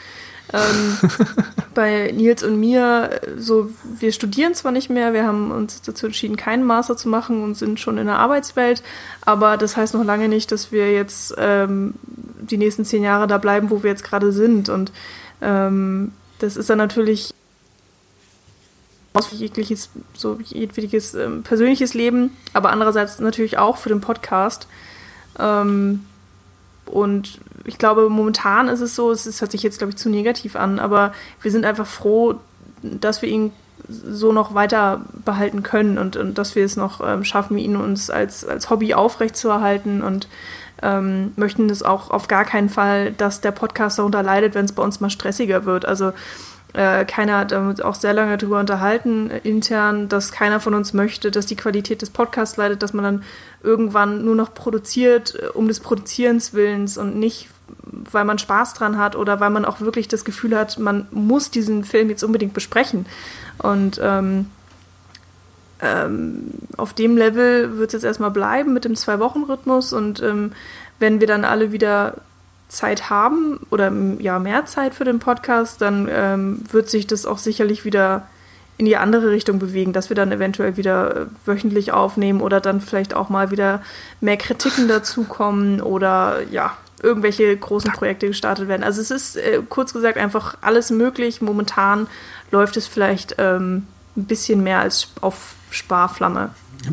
Ähm, 0.53 1.11
bei 1.74 2.11
Nils 2.12 2.42
und 2.42 2.59
mir, 2.59 3.20
so, 3.36 3.70
wir 3.99 4.12
studieren 4.12 4.55
zwar 4.55 4.72
nicht 4.72 4.90
mehr, 4.90 5.12
wir 5.12 5.24
haben 5.24 5.51
uns 5.51 5.82
dazu 5.82 6.07
entschieden, 6.07 6.36
keinen 6.36 6.64
Master 6.64 6.96
zu 6.96 7.09
machen 7.09 7.42
und 7.42 7.57
sind 7.57 7.78
schon 7.78 7.99
in 7.99 8.07
der 8.07 8.18
Arbeitswelt, 8.18 8.82
aber 9.20 9.57
das 9.57 9.76
heißt 9.76 9.94
noch 9.94 10.05
lange 10.05 10.28
nicht, 10.28 10.51
dass 10.51 10.72
wir 10.72 10.92
jetzt 10.92 11.34
ähm, 11.38 11.94
die 12.40 12.57
nächsten 12.57 12.84
zehn 12.84 13.03
Jahre 13.03 13.26
da 13.26 13.38
bleiben, 13.38 13.70
wo 13.70 13.82
wir 13.82 13.90
jetzt 13.90 14.05
gerade 14.05 14.32
sind. 14.32 14.68
Und 14.68 14.92
ähm, 15.40 16.12
das 16.38 16.57
ist 16.57 16.70
dann 16.70 16.78
natürlich 16.78 17.34
jegliches, 19.32 19.90
so 20.14 20.38
jedwediges 20.40 21.14
ähm, 21.14 21.42
persönliches 21.42 21.94
Leben, 21.94 22.36
aber 22.53 22.70
andererseits 22.70 23.18
natürlich 23.18 23.59
auch 23.59 23.76
für 23.76 23.88
den 23.88 24.01
Podcast. 24.01 24.68
Ähm, 25.38 26.05
und 26.91 27.41
ich 27.64 27.78
glaube, 27.78 28.09
momentan 28.09 28.68
ist 28.68 28.80
es 28.80 28.95
so, 28.95 29.11
es, 29.11 29.26
es 29.26 29.41
hört 29.41 29.53
sich 29.53 29.62
jetzt, 29.62 29.78
glaube 29.78 29.91
ich, 29.91 29.97
zu 29.97 30.09
negativ 30.09 30.57
an, 30.57 30.78
aber 30.78 31.12
wir 31.43 31.51
sind 31.51 31.64
einfach 31.64 31.86
froh, 31.86 32.36
dass 32.82 33.22
wir 33.22 33.28
ihn 33.28 33.53
so 33.89 34.32
noch 34.32 34.55
weiter 34.55 35.03
behalten 35.24 35.62
können 35.62 35.99
und, 35.99 36.16
und 36.16 36.36
dass 36.36 36.55
wir 36.55 36.64
es 36.64 36.76
noch 36.76 37.01
ähm, 37.07 37.24
schaffen, 37.24 37.59
ihn 37.59 37.76
uns 37.76 38.11
als, 38.11 38.45
als 38.45 38.70
Hobby 38.70 38.95
aufrechtzuerhalten 38.95 40.03
und 40.03 40.28
ähm, 40.82 41.32
möchten 41.36 41.70
es 41.70 41.82
auch 41.82 42.11
auf 42.11 42.28
gar 42.28 42.45
keinen 42.45 42.68
Fall, 42.68 43.12
dass 43.12 43.41
der 43.41 43.53
Podcast 43.53 43.99
darunter 43.99 44.22
leidet, 44.22 44.55
wenn 44.55 44.64
es 44.64 44.72
bei 44.72 44.82
uns 44.82 45.01
mal 45.01 45.11
stressiger 45.11 45.64
wird. 45.64 45.86
Also 45.86 46.12
äh, 46.74 47.04
keiner 47.06 47.38
hat 47.38 47.52
damit 47.52 47.82
auch 47.82 47.94
sehr 47.94 48.12
lange 48.12 48.36
darüber 48.36 48.60
unterhalten, 48.60 49.30
äh, 49.30 49.38
intern, 49.38 50.08
dass 50.08 50.32
keiner 50.32 50.60
von 50.60 50.74
uns 50.74 50.92
möchte, 50.92 51.30
dass 51.30 51.46
die 51.46 51.56
Qualität 51.56 52.02
des 52.02 52.10
Podcasts 52.10 52.56
leidet, 52.56 52.82
dass 52.82 52.92
man 52.92 53.04
dann 53.04 53.22
irgendwann 53.62 54.24
nur 54.24 54.34
noch 54.34 54.52
produziert, 54.52 55.34
äh, 55.34 55.46
um 55.48 55.68
des 55.68 55.80
Produzierens 55.80 56.52
willens 56.52 56.98
und 56.98 57.16
nicht, 57.16 57.48
weil 57.84 58.24
man 58.24 58.38
Spaß 58.38 58.74
dran 58.74 58.98
hat 58.98 59.16
oder 59.16 59.40
weil 59.40 59.50
man 59.50 59.64
auch 59.64 59.80
wirklich 59.80 60.08
das 60.08 60.24
Gefühl 60.24 60.56
hat, 60.56 60.78
man 60.78 61.06
muss 61.10 61.50
diesen 61.50 61.84
Film 61.84 62.10
jetzt 62.10 62.22
unbedingt 62.22 62.52
besprechen. 62.52 63.06
Und 63.58 63.98
ähm, 64.02 64.46
ähm, 65.80 66.50
auf 66.76 66.92
dem 66.92 67.16
Level 67.16 67.78
wird 67.78 67.88
es 67.88 67.94
jetzt 67.94 68.04
erstmal 68.04 68.30
bleiben 68.30 68.74
mit 68.74 68.84
dem 68.84 68.94
Zwei-Wochen-Rhythmus 68.94 69.92
und 69.92 70.22
ähm, 70.22 70.52
wenn 70.98 71.20
wir 71.20 71.26
dann 71.28 71.44
alle 71.44 71.72
wieder 71.72 72.16
Zeit 72.68 73.10
haben 73.10 73.60
oder 73.70 73.90
ja 74.18 74.38
mehr 74.38 74.66
Zeit 74.66 74.94
für 74.94 75.04
den 75.04 75.18
Podcast, 75.18 75.80
dann 75.80 76.08
ähm, 76.10 76.62
wird 76.70 76.88
sich 76.90 77.06
das 77.06 77.26
auch 77.26 77.38
sicherlich 77.38 77.84
wieder 77.84 78.26
in 78.76 78.86
die 78.86 78.96
andere 78.96 79.30
Richtung 79.30 79.58
bewegen, 79.58 79.92
dass 79.92 80.08
wir 80.08 80.14
dann 80.14 80.30
eventuell 80.30 80.76
wieder 80.76 81.16
äh, 81.16 81.26
wöchentlich 81.44 81.92
aufnehmen 81.92 82.40
oder 82.40 82.60
dann 82.60 82.80
vielleicht 82.80 83.12
auch 83.12 83.28
mal 83.28 83.50
wieder 83.50 83.82
mehr 84.20 84.36
Kritiken 84.36 84.86
dazukommen 84.88 85.80
oder 85.80 86.42
ja, 86.50 86.76
irgendwelche 87.02 87.56
großen 87.56 87.92
Projekte 87.92 88.28
gestartet 88.28 88.68
werden. 88.68 88.84
Also 88.84 89.00
es 89.00 89.10
ist 89.10 89.36
äh, 89.36 89.62
kurz 89.68 89.92
gesagt 89.92 90.16
einfach 90.16 90.56
alles 90.60 90.90
möglich. 90.90 91.42
Momentan 91.42 92.06
läuft 92.50 92.76
es 92.76 92.86
vielleicht 92.86 93.34
ähm, 93.38 93.86
ein 94.16 94.24
bisschen 94.24 94.62
mehr 94.62 94.80
als 94.80 95.08
auf 95.20 95.54
Sparflamme 95.70 96.50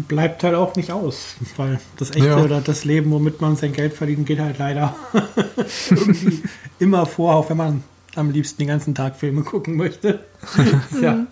bleibt 0.08 0.44
halt 0.44 0.56
auch 0.56 0.76
nicht 0.76 0.92
aus, 0.92 1.36
weil 1.58 1.80
das 1.98 2.12
echte 2.12 2.28
ja. 2.28 2.38
oder 2.38 2.62
das 2.62 2.86
Leben, 2.86 3.12
womit 3.12 3.42
man 3.42 3.56
sein 3.56 3.74
Geld 3.74 3.94
verdient, 3.94 4.26
geht 4.26 4.40
halt 4.40 4.58
leider 4.58 4.96
irgendwie 5.90 6.44
immer 6.80 7.06
vor, 7.06 7.36
auch 7.36 7.50
wenn 7.50 7.58
man 7.58 7.84
am 8.16 8.32
liebsten 8.32 8.60
den 8.60 8.68
ganzen 8.70 8.96
Tag 8.96 9.16
Filme 9.18 9.44
gucken 9.44 9.76
möchte. 9.76 10.26
ja, 11.02 11.28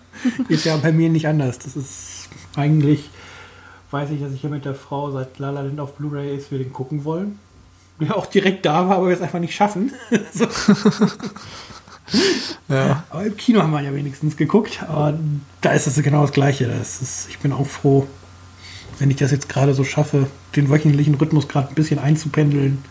ist 0.48 0.64
ja 0.64 0.76
bei 0.76 0.92
mir 0.92 1.08
nicht 1.08 1.26
anders. 1.26 1.58
Das 1.58 1.76
ist 1.76 2.28
eigentlich, 2.56 3.10
weiß 3.90 4.10
ich, 4.10 4.20
dass 4.20 4.32
ich 4.32 4.42
ja 4.42 4.50
mit 4.50 4.64
der 4.64 4.74
Frau 4.74 5.10
seit 5.10 5.38
La 5.38 5.50
La 5.50 5.62
Land 5.62 5.80
auf 5.80 5.94
Blu-ray 5.94 6.36
ist, 6.36 6.50
wir 6.50 6.58
den 6.58 6.72
gucken 6.72 7.04
wollen. 7.04 7.38
Ja, 8.00 8.16
auch 8.16 8.26
direkt 8.26 8.66
da 8.66 8.88
war, 8.88 8.96
aber 8.96 9.08
wir 9.08 9.14
es 9.14 9.22
einfach 9.22 9.38
nicht 9.38 9.54
schaffen. 9.54 9.92
ja. 12.68 13.04
Aber 13.08 13.24
im 13.24 13.36
Kino 13.36 13.62
haben 13.62 13.70
wir 13.70 13.80
ja 13.82 13.94
wenigstens 13.94 14.36
geguckt. 14.36 14.82
Aber 14.82 15.16
da 15.60 15.70
ist 15.70 15.86
es 15.86 16.02
genau 16.02 16.22
das 16.22 16.32
Gleiche. 16.32 16.66
Das 16.66 17.00
ist, 17.00 17.28
ich 17.30 17.38
bin 17.38 17.52
auch 17.52 17.66
froh, 17.66 18.08
wenn 18.98 19.10
ich 19.10 19.16
das 19.16 19.30
jetzt 19.30 19.48
gerade 19.48 19.74
so 19.74 19.84
schaffe, 19.84 20.26
den 20.56 20.70
wöchentlichen 20.70 21.14
Rhythmus 21.14 21.48
gerade 21.48 21.68
ein 21.68 21.74
bisschen 21.74 21.98
einzupendeln. 21.98 22.84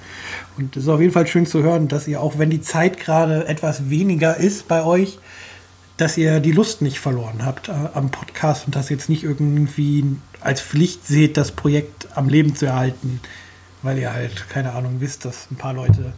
Und 0.57 0.75
es 0.75 0.83
ist 0.83 0.89
auf 0.89 1.01
jeden 1.01 1.13
Fall 1.13 1.27
schön 1.27 1.45
zu 1.45 1.63
hören, 1.63 1.87
dass 1.87 2.07
ihr 2.07 2.21
auch, 2.21 2.37
wenn 2.37 2.49
die 2.49 2.61
Zeit 2.61 2.99
gerade 2.99 3.47
etwas 3.47 3.89
weniger 3.89 4.37
ist 4.37 4.67
bei 4.67 4.83
euch, 4.83 5.19
dass 5.97 6.17
ihr 6.17 6.39
die 6.39 6.51
Lust 6.51 6.81
nicht 6.81 6.99
verloren 6.99 7.45
habt 7.45 7.69
äh, 7.69 7.73
am 7.93 8.09
Podcast 8.11 8.65
und 8.65 8.75
das 8.75 8.89
jetzt 8.89 9.09
nicht 9.09 9.23
irgendwie 9.23 10.05
als 10.41 10.61
Pflicht 10.61 11.07
seht, 11.07 11.37
das 11.37 11.51
Projekt 11.51 12.07
am 12.15 12.29
Leben 12.29 12.55
zu 12.55 12.65
erhalten, 12.65 13.21
weil 13.81 13.97
ihr 13.99 14.13
halt, 14.13 14.49
keine 14.49 14.73
Ahnung, 14.73 14.95
wisst, 14.99 15.25
dass 15.25 15.49
ein 15.51 15.55
paar 15.55 15.73
Leute 15.73 16.13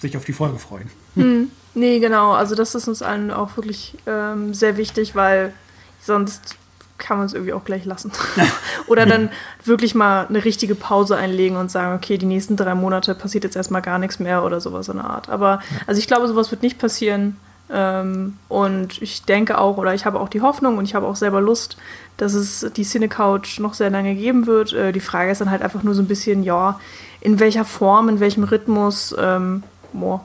sich 0.00 0.16
auf 0.16 0.24
die 0.24 0.32
Folge 0.32 0.58
freuen. 0.58 0.90
Hm. 1.14 1.50
Nee, 1.74 2.00
genau. 2.00 2.32
Also 2.32 2.54
das 2.54 2.74
ist 2.74 2.88
uns 2.88 3.00
allen 3.00 3.30
auch 3.30 3.56
wirklich 3.56 3.96
ähm, 4.06 4.52
sehr 4.52 4.76
wichtig, 4.76 5.14
weil 5.14 5.52
sonst 6.00 6.56
kann 7.02 7.18
man 7.18 7.26
es 7.26 7.34
irgendwie 7.34 7.52
auch 7.52 7.64
gleich 7.64 7.84
lassen. 7.84 8.12
Oder 8.86 9.04
dann 9.04 9.30
wirklich 9.64 9.94
mal 9.94 10.26
eine 10.26 10.44
richtige 10.44 10.74
Pause 10.74 11.16
einlegen 11.16 11.56
und 11.56 11.70
sagen, 11.70 11.94
okay, 11.94 12.16
die 12.16 12.26
nächsten 12.26 12.56
drei 12.56 12.74
Monate 12.74 13.14
passiert 13.14 13.44
jetzt 13.44 13.56
erstmal 13.56 13.82
gar 13.82 13.98
nichts 13.98 14.18
mehr 14.18 14.44
oder 14.44 14.60
sowas 14.60 14.88
in 14.88 14.96
der 14.96 15.04
Art. 15.04 15.28
Aber 15.28 15.60
also 15.86 15.98
ich 15.98 16.06
glaube, 16.06 16.28
sowas 16.28 16.50
wird 16.50 16.62
nicht 16.62 16.78
passieren. 16.78 17.36
Ähm, 17.70 18.38
und 18.48 19.00
ich 19.02 19.24
denke 19.24 19.58
auch, 19.58 19.78
oder 19.78 19.94
ich 19.94 20.06
habe 20.06 20.20
auch 20.20 20.28
die 20.28 20.42
Hoffnung 20.42 20.78
und 20.78 20.84
ich 20.84 20.94
habe 20.94 21.06
auch 21.06 21.16
selber 21.16 21.40
Lust, 21.40 21.76
dass 22.18 22.34
es 22.34 22.70
die 22.76 22.84
Cine 22.84 23.08
Couch 23.08 23.58
noch 23.58 23.74
sehr 23.74 23.90
lange 23.90 24.14
geben 24.14 24.46
wird. 24.46 24.72
Äh, 24.72 24.92
die 24.92 25.00
Frage 25.00 25.30
ist 25.30 25.40
dann 25.40 25.50
halt 25.50 25.62
einfach 25.62 25.82
nur 25.82 25.94
so 25.94 26.02
ein 26.02 26.08
bisschen, 26.08 26.42
ja, 26.42 26.78
in 27.20 27.40
welcher 27.40 27.64
Form, 27.64 28.08
in 28.08 28.20
welchem 28.20 28.44
Rhythmus. 28.44 29.14
Ähm, 29.18 29.62
boah, 29.92 30.24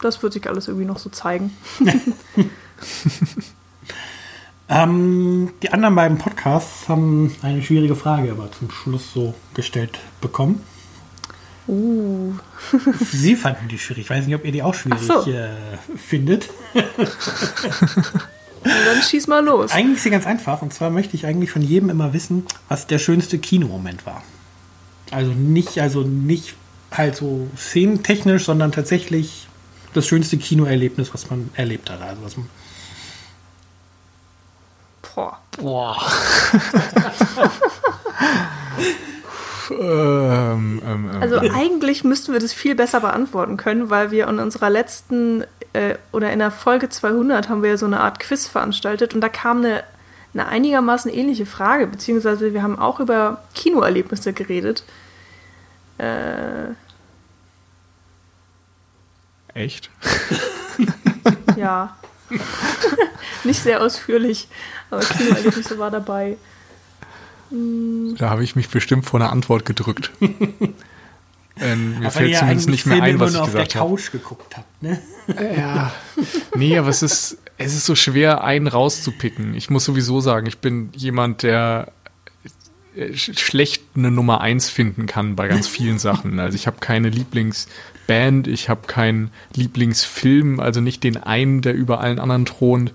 das 0.00 0.22
wird 0.22 0.32
sich 0.32 0.48
alles 0.48 0.68
irgendwie 0.68 0.86
noch 0.86 0.98
so 0.98 1.10
zeigen. 1.10 1.56
Ähm, 4.68 5.50
die 5.62 5.72
anderen 5.72 5.94
beiden 5.94 6.18
Podcasts 6.18 6.88
haben 6.88 7.34
eine 7.42 7.62
schwierige 7.62 7.96
Frage 7.96 8.30
aber 8.30 8.50
zum 8.50 8.70
Schluss 8.70 9.12
so 9.12 9.34
gestellt 9.52 9.98
bekommen. 10.20 10.62
Uh. 11.66 12.32
Sie 13.00 13.36
fanden 13.36 13.68
die 13.68 13.78
schwierig. 13.78 14.04
Ich 14.04 14.10
weiß 14.10 14.26
nicht, 14.26 14.34
ob 14.34 14.44
ihr 14.44 14.52
die 14.52 14.62
auch 14.62 14.74
schwierig 14.74 15.00
so. 15.00 15.26
äh, 15.30 15.48
findet. 15.96 16.50
Dann 18.64 19.02
schieß 19.02 19.26
mal 19.26 19.44
los. 19.44 19.72
Eigentlich 19.72 19.96
ist 19.98 20.04
sie 20.04 20.10
ganz 20.10 20.26
einfach. 20.26 20.62
Und 20.62 20.72
zwar 20.72 20.90
möchte 20.90 21.16
ich 21.16 21.26
eigentlich 21.26 21.50
von 21.50 21.62
jedem 21.62 21.90
immer 21.90 22.12
wissen, 22.14 22.46
was 22.68 22.86
der 22.86 22.98
schönste 22.98 23.38
Kinomoment 23.38 24.06
war. 24.06 24.22
Also 25.10 25.32
nicht, 25.32 25.78
also 25.78 26.00
nicht 26.00 26.54
halt 26.90 27.16
so 27.16 27.48
szenentechnisch, 27.56 28.44
sondern 28.44 28.72
tatsächlich 28.72 29.46
das 29.92 30.06
schönste 30.06 30.38
Kinoerlebnis, 30.38 31.12
was 31.12 31.28
man 31.30 31.50
erlebt 31.54 31.90
hat. 31.90 32.00
Also 32.00 32.22
was 32.22 32.36
man 32.36 32.48
Boah. 35.14 35.38
Boah. 35.58 35.96
ähm, 39.70 40.82
ähm, 40.84 41.10
ähm, 41.12 41.22
also 41.22 41.38
eigentlich 41.38 42.04
müssten 42.04 42.32
wir 42.32 42.40
das 42.40 42.52
viel 42.52 42.74
besser 42.74 43.00
beantworten 43.00 43.56
können, 43.56 43.90
weil 43.90 44.10
wir 44.10 44.28
in 44.28 44.38
unserer 44.38 44.70
letzten 44.70 45.44
äh, 45.72 45.96
oder 46.12 46.32
in 46.32 46.38
der 46.40 46.50
Folge 46.50 46.88
200 46.88 47.48
haben 47.48 47.62
wir 47.62 47.70
ja 47.70 47.76
so 47.76 47.86
eine 47.86 48.00
Art 48.00 48.18
Quiz 48.20 48.46
veranstaltet 48.46 49.14
und 49.14 49.20
da 49.20 49.28
kam 49.28 49.58
eine, 49.58 49.84
eine 50.32 50.46
einigermaßen 50.46 51.12
ähnliche 51.12 51.46
Frage, 51.46 51.86
beziehungsweise 51.86 52.52
wir 52.52 52.62
haben 52.62 52.78
auch 52.78 53.00
über 53.00 53.42
Kinoerlebnisse 53.54 54.32
geredet. 54.32 54.84
Äh, 55.98 56.74
Echt? 59.54 59.90
ja. 61.56 61.96
Nicht 63.44 63.62
sehr 63.62 63.82
ausführlich, 63.82 64.48
aber 64.94 65.04
Kinoerlebnisse 65.04 65.78
war 65.78 65.90
dabei. 65.90 66.36
Hm. 67.50 68.16
Da 68.18 68.30
habe 68.30 68.44
ich 68.44 68.56
mich 68.56 68.68
bestimmt 68.68 69.04
vor 69.04 69.20
einer 69.20 69.30
Antwort 69.30 69.64
gedrückt. 69.64 70.10
ähm, 71.60 71.98
mir 71.98 72.06
aber 72.06 72.10
fällt 72.10 72.36
zumindest 72.36 72.68
nicht 72.68 72.86
mehr 72.86 73.02
ein, 73.02 73.20
was 73.20 73.34
ich 73.34 73.42
gesagt 73.42 73.74
habe. 73.74 73.88
Couch 73.88 74.10
geguckt 74.12 74.56
habt, 74.56 74.82
ne? 74.82 75.00
Ja. 75.56 75.92
Nee, 76.54 76.78
aber 76.78 76.88
es 76.88 77.02
ist, 77.02 77.38
es 77.58 77.74
ist 77.74 77.86
so 77.86 77.94
schwer, 77.94 78.44
einen 78.44 78.66
rauszupicken. 78.66 79.54
Ich 79.54 79.70
muss 79.70 79.84
sowieso 79.84 80.20
sagen, 80.20 80.46
ich 80.46 80.58
bin 80.58 80.90
jemand, 80.94 81.42
der 81.42 81.92
äh, 82.96 83.14
schlecht 83.14 83.82
eine 83.96 84.10
Nummer 84.10 84.40
eins 84.40 84.68
finden 84.68 85.06
kann 85.06 85.36
bei 85.36 85.48
ganz 85.48 85.68
vielen 85.68 85.98
Sachen. 85.98 86.38
Also 86.40 86.56
ich 86.56 86.66
habe 86.66 86.78
keine 86.80 87.08
Lieblings 87.08 87.68
Band, 88.06 88.48
ich 88.48 88.68
habe 88.68 88.86
keinen 88.86 89.30
Lieblingsfilm, 89.54 90.60
also 90.60 90.80
nicht 90.80 91.04
den 91.04 91.16
einen, 91.16 91.62
der 91.62 91.74
über 91.74 92.00
allen 92.00 92.18
anderen 92.18 92.44
thront. 92.44 92.92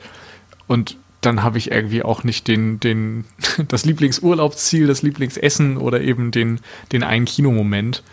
Und 0.68 0.98
dann 1.22 1.44
habe 1.44 1.58
ich 1.58 1.72
irgendwie 1.72 2.04
auch 2.04 2.24
nicht 2.24 2.48
den, 2.48 2.80
den, 2.80 3.26
das 3.68 3.86
Lieblingsurlaubsziel, 3.86 4.88
das 4.88 5.02
Lieblingsessen 5.02 5.78
oder 5.78 6.02
eben 6.02 6.32
den, 6.32 6.60
den 6.92 7.04
einen 7.04 7.26
Kinomoment. 7.26 8.04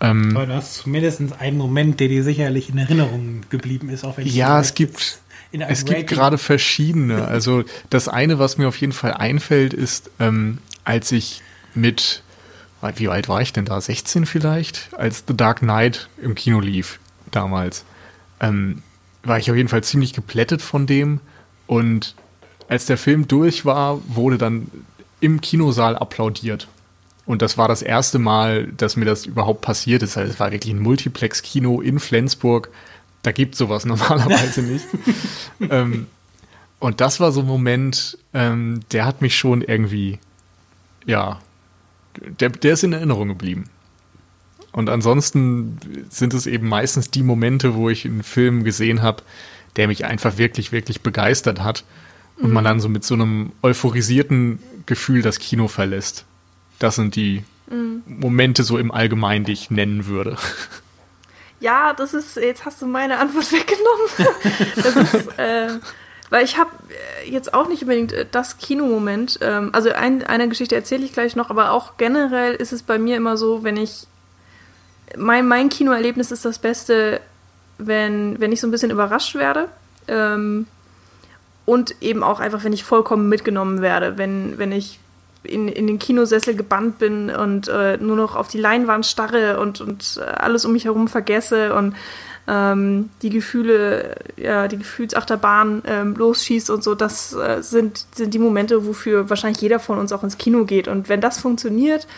Ähm, 0.00 0.36
Aber 0.36 0.46
du 0.46 0.54
hast 0.54 0.74
zumindest 0.74 1.20
einen 1.38 1.58
Moment, 1.58 2.00
der 2.00 2.08
dir 2.08 2.24
sicherlich 2.24 2.70
in 2.70 2.78
Erinnerung 2.78 3.42
geblieben 3.50 3.90
ist, 3.90 4.04
auch 4.04 4.16
wenn 4.16 4.26
Ja, 4.26 4.60
es 4.60 4.74
gibt, 4.74 5.20
es 5.52 5.84
gibt 5.84 6.06
gerade 6.08 6.38
verschiedene. 6.38 7.24
Also 7.28 7.64
das 7.90 8.08
eine, 8.08 8.38
was 8.38 8.58
mir 8.58 8.66
auf 8.66 8.76
jeden 8.76 8.92
Fall 8.92 9.12
einfällt, 9.12 9.74
ist, 9.74 10.10
ähm, 10.18 10.58
als 10.84 11.12
ich 11.12 11.42
mit, 11.74 12.22
wie 12.96 13.08
alt 13.08 13.28
war 13.28 13.42
ich 13.42 13.52
denn 13.52 13.66
da? 13.66 13.80
16 13.80 14.26
vielleicht? 14.26 14.88
Als 14.96 15.24
The 15.28 15.36
Dark 15.36 15.58
Knight 15.60 16.08
im 16.20 16.34
Kino 16.34 16.60
lief 16.60 16.98
damals. 17.30 17.84
Ähm, 18.40 18.82
war 19.22 19.38
ich 19.38 19.50
auf 19.50 19.56
jeden 19.56 19.68
Fall 19.68 19.84
ziemlich 19.84 20.14
geplättet 20.14 20.62
von 20.62 20.86
dem. 20.86 21.20
Und 21.66 22.14
als 22.70 22.86
der 22.86 22.96
Film 22.96 23.26
durch 23.26 23.64
war, 23.64 24.00
wurde 24.06 24.38
dann 24.38 24.70
im 25.18 25.40
Kinosaal 25.40 25.96
applaudiert. 25.96 26.68
Und 27.26 27.42
das 27.42 27.58
war 27.58 27.66
das 27.66 27.82
erste 27.82 28.20
Mal, 28.20 28.68
dass 28.68 28.94
mir 28.94 29.06
das 29.06 29.26
überhaupt 29.26 29.60
passiert 29.60 30.04
ist. 30.04 30.16
Also 30.16 30.32
es 30.32 30.38
war 30.38 30.52
wirklich 30.52 30.72
ein 30.72 30.80
Multiplex-Kino 30.80 31.80
in 31.80 31.98
Flensburg. 31.98 32.70
Da 33.22 33.32
gibt 33.32 33.56
sowas 33.56 33.84
normalerweise 33.86 34.62
nicht. 34.62 34.86
ähm, 35.68 36.06
und 36.78 37.00
das 37.00 37.18
war 37.18 37.32
so 37.32 37.40
ein 37.40 37.46
Moment, 37.46 38.16
ähm, 38.34 38.82
der 38.92 39.04
hat 39.04 39.20
mich 39.20 39.36
schon 39.36 39.62
irgendwie, 39.62 40.20
ja, 41.06 41.40
der, 42.38 42.50
der 42.50 42.74
ist 42.74 42.84
in 42.84 42.92
Erinnerung 42.92 43.26
geblieben. 43.26 43.68
Und 44.70 44.88
ansonsten 44.88 46.06
sind 46.08 46.34
es 46.34 46.46
eben 46.46 46.68
meistens 46.68 47.10
die 47.10 47.24
Momente, 47.24 47.74
wo 47.74 47.90
ich 47.90 48.04
einen 48.04 48.22
Film 48.22 48.62
gesehen 48.62 49.02
habe, 49.02 49.24
der 49.74 49.88
mich 49.88 50.04
einfach 50.04 50.38
wirklich, 50.38 50.70
wirklich 50.70 51.00
begeistert 51.00 51.64
hat 51.64 51.82
und 52.40 52.48
mhm. 52.48 52.54
man 52.54 52.64
dann 52.64 52.80
so 52.80 52.88
mit 52.88 53.04
so 53.04 53.14
einem 53.14 53.52
euphorisierten 53.62 54.60
Gefühl 54.86 55.22
das 55.22 55.38
Kino 55.38 55.68
verlässt. 55.68 56.24
Das 56.78 56.96
sind 56.96 57.16
die 57.16 57.44
mhm. 57.70 58.02
Momente 58.06 58.64
so 58.64 58.78
im 58.78 58.90
Allgemeinen, 58.90 59.44
die 59.44 59.52
ich 59.52 59.70
nennen 59.70 60.06
würde. 60.06 60.36
Ja, 61.60 61.92
das 61.92 62.14
ist, 62.14 62.36
jetzt 62.36 62.64
hast 62.64 62.80
du 62.80 62.86
meine 62.86 63.18
Antwort 63.18 63.52
weggenommen. 63.52 64.34
das 64.76 65.14
ist, 65.14 65.38
äh, 65.38 65.78
weil 66.30 66.44
ich 66.44 66.56
habe 66.56 66.70
äh, 67.22 67.30
jetzt 67.30 67.52
auch 67.52 67.68
nicht 67.68 67.82
unbedingt 67.82 68.12
äh, 68.12 68.26
das 68.30 68.56
Kinomoment. 68.56 69.38
Ähm, 69.42 69.68
also 69.72 69.90
ein, 69.90 70.24
eine 70.24 70.48
Geschichte 70.48 70.74
erzähle 70.74 71.04
ich 71.04 71.12
gleich 71.12 71.36
noch, 71.36 71.50
aber 71.50 71.72
auch 71.72 71.98
generell 71.98 72.54
ist 72.54 72.72
es 72.72 72.82
bei 72.82 72.98
mir 72.98 73.16
immer 73.16 73.36
so, 73.36 73.62
wenn 73.62 73.76
ich 73.76 74.06
mein, 75.16 75.46
mein 75.46 75.68
Kinoerlebnis 75.68 76.30
ist 76.30 76.44
das 76.44 76.58
Beste, 76.58 77.20
wenn, 77.78 78.40
wenn 78.40 78.52
ich 78.52 78.60
so 78.60 78.66
ein 78.66 78.70
bisschen 78.70 78.90
überrascht 78.90 79.34
werde. 79.34 79.68
Ähm, 80.08 80.66
und 81.70 81.94
eben 82.00 82.24
auch 82.24 82.40
einfach, 82.40 82.64
wenn 82.64 82.72
ich 82.72 82.82
vollkommen 82.82 83.28
mitgenommen 83.28 83.80
werde, 83.80 84.18
wenn, 84.18 84.58
wenn 84.58 84.72
ich 84.72 84.98
in, 85.44 85.68
in 85.68 85.86
den 85.86 86.00
Kinosessel 86.00 86.56
gebannt 86.56 86.98
bin 86.98 87.30
und 87.30 87.68
äh, 87.68 87.96
nur 87.96 88.16
noch 88.16 88.34
auf 88.34 88.48
die 88.48 88.58
Leinwand 88.58 89.06
starre 89.06 89.60
und, 89.60 89.80
und 89.80 90.20
äh, 90.20 90.28
alles 90.28 90.64
um 90.64 90.72
mich 90.72 90.86
herum 90.86 91.06
vergesse 91.06 91.72
und 91.72 91.94
ähm, 92.48 93.10
die 93.22 93.30
Gefühle, 93.30 94.16
ja, 94.36 94.66
die 94.66 94.78
Gefühlsachterbahn 94.78 95.82
ähm, 95.86 96.16
losschießt 96.16 96.70
und 96.70 96.82
so, 96.82 96.96
das 96.96 97.34
äh, 97.34 97.62
sind, 97.62 98.04
sind 98.16 98.34
die 98.34 98.40
Momente, 98.40 98.84
wofür 98.84 99.30
wahrscheinlich 99.30 99.62
jeder 99.62 99.78
von 99.78 100.00
uns 100.00 100.10
auch 100.10 100.24
ins 100.24 100.38
Kino 100.38 100.64
geht. 100.64 100.88
Und 100.88 101.08
wenn 101.08 101.20
das 101.20 101.38
funktioniert, 101.38 102.08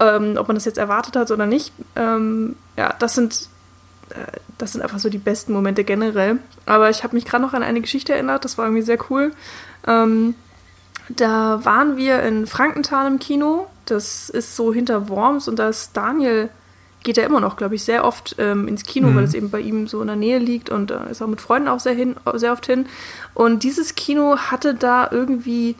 ähm, 0.00 0.34
ob 0.36 0.48
man 0.48 0.56
das 0.56 0.66
jetzt 0.66 0.76
erwartet 0.76 1.16
hat 1.16 1.30
oder 1.30 1.46
nicht, 1.46 1.72
ähm, 1.96 2.56
ja, 2.76 2.94
das 2.98 3.14
sind, 3.14 3.48
das 4.58 4.72
sind 4.72 4.82
einfach 4.82 4.98
so 4.98 5.08
die 5.08 5.18
besten 5.18 5.52
Momente 5.52 5.84
generell. 5.84 6.38
Aber 6.66 6.90
ich 6.90 7.04
habe 7.04 7.14
mich 7.14 7.24
gerade 7.24 7.42
noch 7.42 7.54
an 7.54 7.62
eine 7.62 7.80
Geschichte 7.80 8.12
erinnert, 8.12 8.44
das 8.44 8.58
war 8.58 8.66
irgendwie 8.66 8.82
sehr 8.82 8.98
cool. 9.10 9.32
Ähm, 9.86 10.34
da 11.08 11.64
waren 11.64 11.96
wir 11.96 12.22
in 12.22 12.46
Frankenthal 12.46 13.06
im 13.06 13.18
Kino. 13.18 13.66
Das 13.86 14.28
ist 14.28 14.56
so 14.56 14.72
hinter 14.72 15.08
Worms 15.08 15.48
und 15.48 15.58
da 15.58 15.68
ist 15.70 15.96
Daniel, 15.96 16.50
geht 17.02 17.16
er 17.16 17.24
immer 17.24 17.40
noch, 17.40 17.56
glaube 17.56 17.74
ich, 17.74 17.84
sehr 17.84 18.04
oft 18.04 18.36
ähm, 18.38 18.68
ins 18.68 18.84
Kino, 18.84 19.08
mhm. 19.08 19.16
weil 19.16 19.24
es 19.24 19.34
eben 19.34 19.50
bei 19.50 19.60
ihm 19.60 19.86
so 19.86 20.00
in 20.00 20.08
der 20.08 20.16
Nähe 20.16 20.38
liegt 20.38 20.68
und 20.68 20.90
äh, 20.90 21.10
ist 21.10 21.22
auch 21.22 21.26
mit 21.26 21.40
Freunden 21.40 21.68
auch 21.68 21.80
sehr, 21.80 21.94
hin, 21.94 22.16
sehr 22.34 22.52
oft 22.52 22.66
hin. 22.66 22.86
Und 23.34 23.62
dieses 23.62 23.94
Kino 23.94 24.36
hatte 24.36 24.74
da 24.74 25.08
irgendwie, 25.10 25.76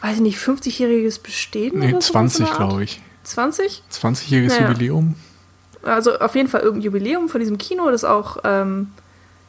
weiß 0.00 0.16
ich 0.16 0.22
nicht, 0.22 0.38
50-jähriges 0.38 1.22
Bestehen 1.22 1.78
nee, 1.78 1.90
oder 1.90 2.00
20, 2.00 2.50
glaube 2.52 2.82
ich. 2.82 3.00
20? 3.22 3.84
20-jähriges 3.92 4.48
naja. 4.48 4.68
Jubiläum. 4.68 5.14
Also 5.82 6.18
auf 6.18 6.34
jeden 6.34 6.48
Fall 6.48 6.60
irgendein 6.60 6.84
Jubiläum 6.84 7.28
von 7.28 7.40
diesem 7.40 7.58
Kino, 7.58 7.90
das 7.90 8.04
auch, 8.04 8.38
ähm, 8.44 8.92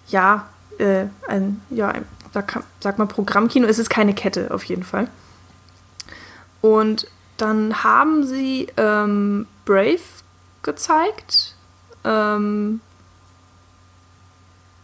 ja, 0.08 0.48
äh, 0.78 1.06
ein, 1.28 1.62
ja, 1.70 1.90
ein, 1.90 2.06
sag, 2.34 2.98
mal 2.98 3.06
Programmkino, 3.06 3.68
es 3.68 3.80
ist 3.80 3.90
keine 3.90 4.14
Kette 4.14 4.52
auf 4.52 4.64
jeden 4.64 4.84
Fall. 4.84 5.08
Und 6.62 7.08
dann 7.38 7.84
haben 7.84 8.26
sie 8.26 8.68
ähm, 8.78 9.48
Brave 9.66 10.00
gezeigt. 10.64 11.56
Ähm, 12.04 12.82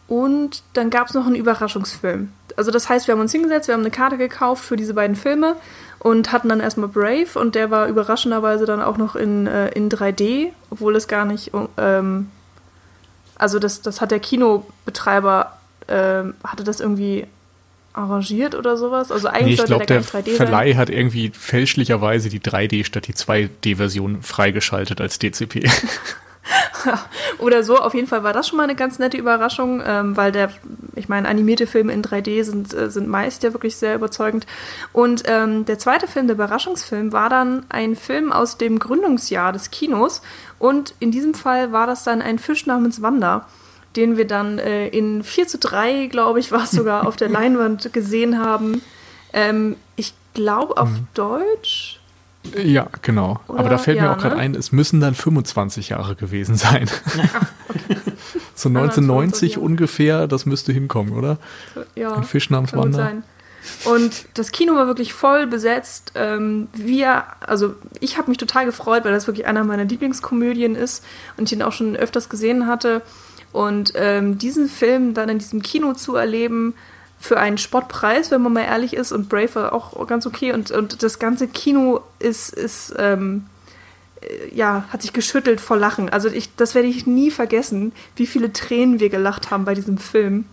und 0.07 0.63
dann 0.73 0.89
gab 0.89 1.07
es 1.07 1.13
noch 1.13 1.25
einen 1.25 1.35
Überraschungsfilm. 1.35 2.31
Also 2.55 2.71
das 2.71 2.89
heißt, 2.89 3.07
wir 3.07 3.13
haben 3.13 3.21
uns 3.21 3.31
hingesetzt, 3.31 3.67
wir 3.67 3.73
haben 3.73 3.81
eine 3.81 3.91
Karte 3.91 4.17
gekauft 4.17 4.63
für 4.63 4.77
diese 4.77 4.93
beiden 4.93 5.15
Filme 5.15 5.55
und 5.99 6.31
hatten 6.31 6.49
dann 6.49 6.59
erstmal 6.59 6.89
Brave 6.89 7.27
und 7.35 7.55
der 7.55 7.71
war 7.71 7.87
überraschenderweise 7.87 8.65
dann 8.65 8.81
auch 8.81 8.97
noch 8.97 9.15
in, 9.15 9.47
äh, 9.47 9.69
in 9.69 9.89
3D, 9.89 10.51
obwohl 10.69 10.95
es 10.95 11.07
gar 11.07 11.25
nicht, 11.25 11.51
ähm, 11.77 12.29
also 13.35 13.59
das, 13.59 13.81
das 13.81 14.01
hat 14.01 14.11
der 14.11 14.19
Kinobetreiber, 14.19 15.57
ähm, 15.87 16.35
hatte 16.43 16.63
das 16.63 16.79
irgendwie 16.79 17.27
arrangiert 17.93 18.53
oder 18.53 18.77
sowas. 18.77 19.11
Also 19.11 19.27
eigentlich 19.27 19.57
nee, 19.57 19.63
ich 19.63 19.65
glaube, 19.65 19.85
der, 19.85 20.01
der 20.01 20.35
Verleih 20.35 20.71
sein. 20.71 20.77
hat 20.77 20.89
irgendwie 20.89 21.31
fälschlicherweise 21.33 22.29
die 22.29 22.39
3D 22.39 22.85
statt 22.85 23.07
die 23.07 23.13
2D-Version 23.13 24.21
freigeschaltet 24.21 25.01
als 25.01 25.17
DCP. 25.19 25.67
Oder 27.39 27.63
so, 27.63 27.77
auf 27.77 27.93
jeden 27.93 28.07
Fall 28.07 28.23
war 28.23 28.33
das 28.33 28.47
schon 28.47 28.57
mal 28.57 28.63
eine 28.63 28.75
ganz 28.75 28.99
nette 28.99 29.17
Überraschung, 29.17 29.81
ähm, 29.85 30.17
weil 30.17 30.31
der, 30.31 30.51
ich 30.95 31.09
meine, 31.09 31.27
animierte 31.27 31.67
Filme 31.67 31.93
in 31.93 32.01
3D 32.01 32.43
sind, 32.43 32.73
äh, 32.73 32.89
sind 32.89 33.07
meist 33.07 33.43
ja 33.43 33.53
wirklich 33.53 33.75
sehr 33.75 33.95
überzeugend. 33.95 34.45
Und 34.93 35.23
ähm, 35.25 35.65
der 35.65 35.79
zweite 35.79 36.07
Film, 36.07 36.27
der 36.27 36.35
Überraschungsfilm, 36.35 37.11
war 37.11 37.29
dann 37.29 37.65
ein 37.69 37.95
Film 37.95 38.31
aus 38.31 38.57
dem 38.57 38.79
Gründungsjahr 38.79 39.53
des 39.53 39.71
Kinos. 39.71 40.21
Und 40.59 40.93
in 40.99 41.11
diesem 41.11 41.33
Fall 41.33 41.71
war 41.71 41.87
das 41.87 42.03
dann 42.03 42.21
ein 42.21 42.39
Fisch 42.39 42.65
namens 42.65 43.01
Wanda, 43.01 43.47
den 43.95 44.17
wir 44.17 44.27
dann 44.27 44.59
äh, 44.59 44.87
in 44.87 45.23
4 45.23 45.47
zu 45.47 45.57
3, 45.57 46.07
glaube 46.07 46.39
ich, 46.39 46.51
war 46.51 46.63
es 46.63 46.71
sogar, 46.71 47.07
auf 47.07 47.15
der 47.15 47.29
Leinwand 47.29 47.93
gesehen 47.93 48.39
haben. 48.39 48.81
Ähm, 49.33 49.75
ich 49.95 50.13
glaube 50.33 50.77
auf 50.77 50.89
mhm. 50.89 51.07
Deutsch 51.13 51.96
ja, 52.63 52.87
genau. 53.01 53.39
Oder, 53.47 53.59
Aber 53.59 53.69
da 53.69 53.77
fällt 53.77 53.97
ja, 53.97 54.03
mir 54.03 54.11
auch 54.11 54.17
gerade 54.17 54.35
ne? 54.35 54.41
ein, 54.41 54.55
es 54.55 54.71
müssen 54.71 54.99
dann 54.99 55.15
25 55.15 55.89
Jahre 55.89 56.15
gewesen 56.15 56.55
sein. 56.55 56.89
okay. 57.69 57.97
so 58.55 58.69
1990 58.69 59.57
ungefähr, 59.57 60.27
das 60.27 60.45
müsste 60.45 60.71
hinkommen, 60.71 61.13
oder? 61.13 61.37
Ja. 61.95 62.15
Ein 62.15 62.23
Fisch 62.23 62.49
namens 62.49 62.73
Wanda. 62.73 63.11
Und 63.85 64.25
das 64.35 64.51
Kino 64.51 64.75
war 64.75 64.87
wirklich 64.87 65.13
voll 65.13 65.47
besetzt. 65.47 66.13
Ähm, 66.15 66.67
wir, 66.73 67.23
also 67.41 67.75
ich 67.99 68.17
habe 68.17 68.29
mich 68.29 68.37
total 68.37 68.65
gefreut, 68.65 69.03
weil 69.05 69.11
das 69.11 69.27
wirklich 69.27 69.45
einer 69.45 69.63
meiner 69.63 69.85
Lieblingskomödien 69.85 70.75
ist 70.75 71.03
und 71.37 71.45
ich 71.45 71.53
ihn 71.53 71.61
auch 71.61 71.73
schon 71.73 71.95
öfters 71.95 72.29
gesehen 72.29 72.67
hatte. 72.67 73.01
Und 73.51 73.93
ähm, 73.95 74.37
diesen 74.37 74.67
Film 74.67 75.13
dann 75.13 75.29
in 75.29 75.39
diesem 75.39 75.61
Kino 75.61 75.93
zu 75.93 76.15
erleben, 76.15 76.75
für 77.19 77.39
einen 77.39 77.57
Spottpreis, 77.57 78.31
wenn 78.31 78.41
man 78.41 78.53
mal 78.53 78.63
ehrlich 78.63 78.93
ist, 78.93 79.11
und 79.11 79.29
Brave 79.29 79.55
war 79.55 79.73
auch 79.73 80.05
ganz 80.07 80.25
okay. 80.25 80.53
Und, 80.53 80.71
und 80.71 81.01
das 81.03 81.19
ganze 81.19 81.47
Kino 81.47 82.01
ist, 82.19 82.53
ist 82.53 82.93
ähm, 82.97 83.45
äh, 84.21 84.55
ja, 84.55 84.85
hat 84.89 85.01
sich 85.01 85.13
geschüttelt 85.13 85.59
vor 85.59 85.77
Lachen. 85.77 86.09
Also 86.09 86.29
ich, 86.29 86.55
das 86.55 86.75
werde 86.75 86.87
ich 86.87 87.07
nie 87.07 87.31
vergessen, 87.31 87.91
wie 88.15 88.27
viele 88.27 88.53
Tränen 88.53 88.99
wir 88.99 89.09
gelacht 89.09 89.51
haben 89.51 89.65
bei 89.65 89.73
diesem 89.73 89.97
Film. 89.97 90.45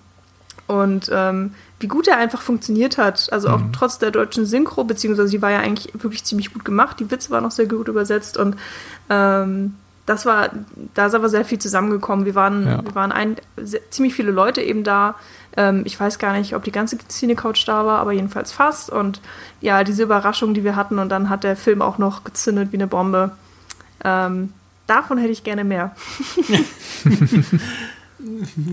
Und 0.66 1.10
ähm, 1.12 1.54
wie 1.78 1.88
gut 1.88 2.08
er 2.08 2.16
einfach 2.16 2.40
funktioniert 2.40 2.96
hat. 2.96 3.30
Also 3.30 3.50
auch 3.50 3.60
mhm. 3.60 3.72
trotz 3.72 3.98
der 3.98 4.10
deutschen 4.10 4.46
Synchro, 4.46 4.84
beziehungsweise 4.84 5.30
die 5.30 5.42
war 5.42 5.50
ja 5.50 5.58
eigentlich 5.58 5.92
wirklich 5.92 6.24
ziemlich 6.24 6.54
gut 6.54 6.64
gemacht. 6.64 6.98
Die 7.00 7.10
Witze 7.10 7.30
waren 7.30 7.42
noch 7.42 7.50
sehr 7.50 7.66
gut 7.66 7.88
übersetzt 7.88 8.38
und 8.38 8.56
ähm, 9.10 9.74
das 10.07 10.26
war, 10.26 10.50
da 10.94 11.07
ist 11.07 11.14
aber 11.14 11.28
sehr 11.28 11.44
viel 11.44 11.59
zusammengekommen. 11.59 12.26
Wir 12.26 12.34
waren, 12.34 12.66
ja. 12.66 12.84
wir 12.84 12.94
waren 12.94 13.12
ein, 13.12 13.36
sehr, 13.57 13.80
ziemlich 13.90 14.14
viele 14.14 14.32
Leute 14.32 14.61
eben 14.61 14.84
da. 14.84 15.14
Ähm, 15.57 15.82
ich 15.84 15.98
weiß 15.98 16.18
gar 16.18 16.36
nicht, 16.36 16.55
ob 16.55 16.62
die 16.64 16.72
ganze 16.72 16.98
Cinecouch 16.98 17.64
da 17.64 17.86
war, 17.86 18.00
aber 18.00 18.12
jedenfalls 18.12 18.52
fast. 18.52 18.90
Und 18.90 19.20
ja, 19.61 19.82
diese 19.84 20.02
Überraschung, 20.02 20.52
die 20.52 20.64
wir 20.64 20.76
hatten, 20.76 20.98
und 20.98 21.09
dann 21.09 21.30
hat 21.30 21.44
der 21.44 21.57
Film 21.57 21.80
auch 21.80 21.98
noch 21.98 22.24
gezündet 22.24 22.72
wie 22.72 22.76
eine 22.76 22.86
Bombe. 22.86 23.32
Ähm, 24.05 24.52
davon 24.86 25.16
hätte 25.18 25.32
ich 25.32 25.44
gerne 25.44 25.64
mehr. 25.64 25.96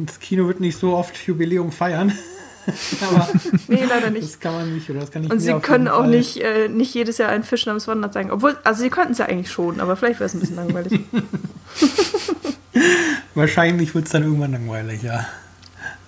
das 0.06 0.20
Kino 0.20 0.48
wird 0.48 0.60
nicht 0.60 0.78
so 0.78 0.96
oft 0.96 1.16
Jubiläum 1.26 1.72
feiern. 1.72 2.12
Aber 3.02 3.28
nee, 3.68 3.84
leider 3.86 4.10
nicht. 4.10 4.24
Das 4.24 4.40
kann 4.40 4.54
man 4.54 4.74
nicht 4.74 4.90
oder 4.90 5.00
das 5.00 5.12
kann 5.12 5.24
ich 5.24 5.32
Und 5.32 5.40
sie 5.40 5.54
können 5.60 5.88
auch 5.88 6.06
nicht, 6.06 6.38
äh, 6.38 6.68
nicht 6.68 6.94
jedes 6.94 7.18
Jahr 7.18 7.30
einen 7.30 7.44
Fisch 7.44 7.66
namens 7.66 7.88
Wandert 7.88 8.14
zeigen. 8.14 8.32
Obwohl, 8.32 8.58
also 8.64 8.82
sie 8.82 8.90
könnten 8.90 9.14
es 9.14 9.18
ja 9.18 9.26
eigentlich 9.26 9.52
schon, 9.52 9.80
aber 9.80 9.96
vielleicht 9.96 10.20
wäre 10.20 10.28
es 10.28 10.34
ein 10.34 10.40
bisschen 10.40 10.56
langweilig. 10.58 11.02
Wahrscheinlich 13.36 13.96
wird 13.96 14.06
es 14.06 14.12
dann 14.12 14.24
irgendwann 14.24 14.52
langweilig, 14.52 15.04
ja. 15.04 15.26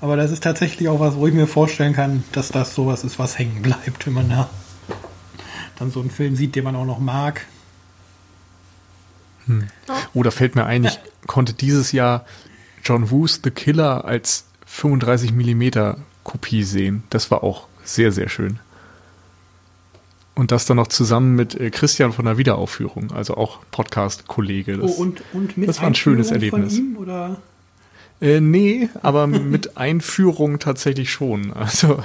Aber 0.02 0.18
das 0.18 0.32
ist 0.32 0.44
tatsächlich 0.44 0.90
auch 0.90 1.00
was, 1.00 1.16
wo 1.16 1.28
ich 1.28 1.34
mir 1.34 1.48
vorstellen 1.48 1.94
kann, 1.94 2.24
dass 2.34 2.50
das 2.50 2.76
sowas 2.76 3.04
ist, 3.04 3.20
was 3.20 3.40
hängen 3.40 3.62
bleibt, 3.62 4.06
wenn 4.06 4.14
man 4.14 4.30
da 4.30 4.50
dann 5.80 5.92
so 5.92 6.02
einen 6.02 6.12
Film 6.12 6.36
sieht, 6.36 6.56
den 6.56 6.64
man 6.64 6.76
auch 6.76 6.86
noch 6.86 7.00
mag. 7.00 7.46
Hm. 9.46 9.68
Oh, 10.14 10.24
da 10.24 10.32
fällt 10.32 10.56
mir 10.56 10.66
ein, 10.66 10.86
ich 10.86 11.00
konnte 11.26 11.54
dieses 11.54 11.92
Jahr 11.92 12.26
John 12.84 13.10
Woos 13.12 13.42
The 13.44 13.52
Killer 13.52 14.06
als 14.06 14.46
35 14.66 15.34
Millimeter 15.34 15.98
Kopie 16.24 16.64
sehen. 16.64 17.04
Das 17.10 17.32
war 17.32 17.44
auch 17.44 17.68
sehr, 17.84 18.12
sehr 18.12 18.30
schön. 18.30 18.60
Und 20.36 20.52
das 20.52 20.66
dann 20.66 20.78
noch 20.78 20.88
zusammen 20.88 21.36
mit 21.36 21.54
äh, 21.56 21.70
Christian 21.70 22.12
von 22.12 22.26
der 22.26 22.38
Wiederaufführung, 22.38 23.12
also 23.12 23.38
auch 23.38 23.60
Podcast-Kollege. 23.72 24.80
Oh, 24.82 24.88
und, 24.88 25.24
und 25.32 25.58
mit 25.58 25.70
das 25.70 25.80
war 25.80 25.88
ein 25.88 25.96
schönes 25.96 26.32
Erlebnis. 26.32 26.76
Von 26.76 26.86
ihm, 26.86 26.98
oder? 26.98 27.38
Äh, 28.20 28.40
nee, 28.40 28.90
aber 29.02 29.28
mit 29.28 29.78
Einführung 29.78 30.58
tatsächlich 30.58 31.12
schon. 31.12 31.54
Also 31.54 32.04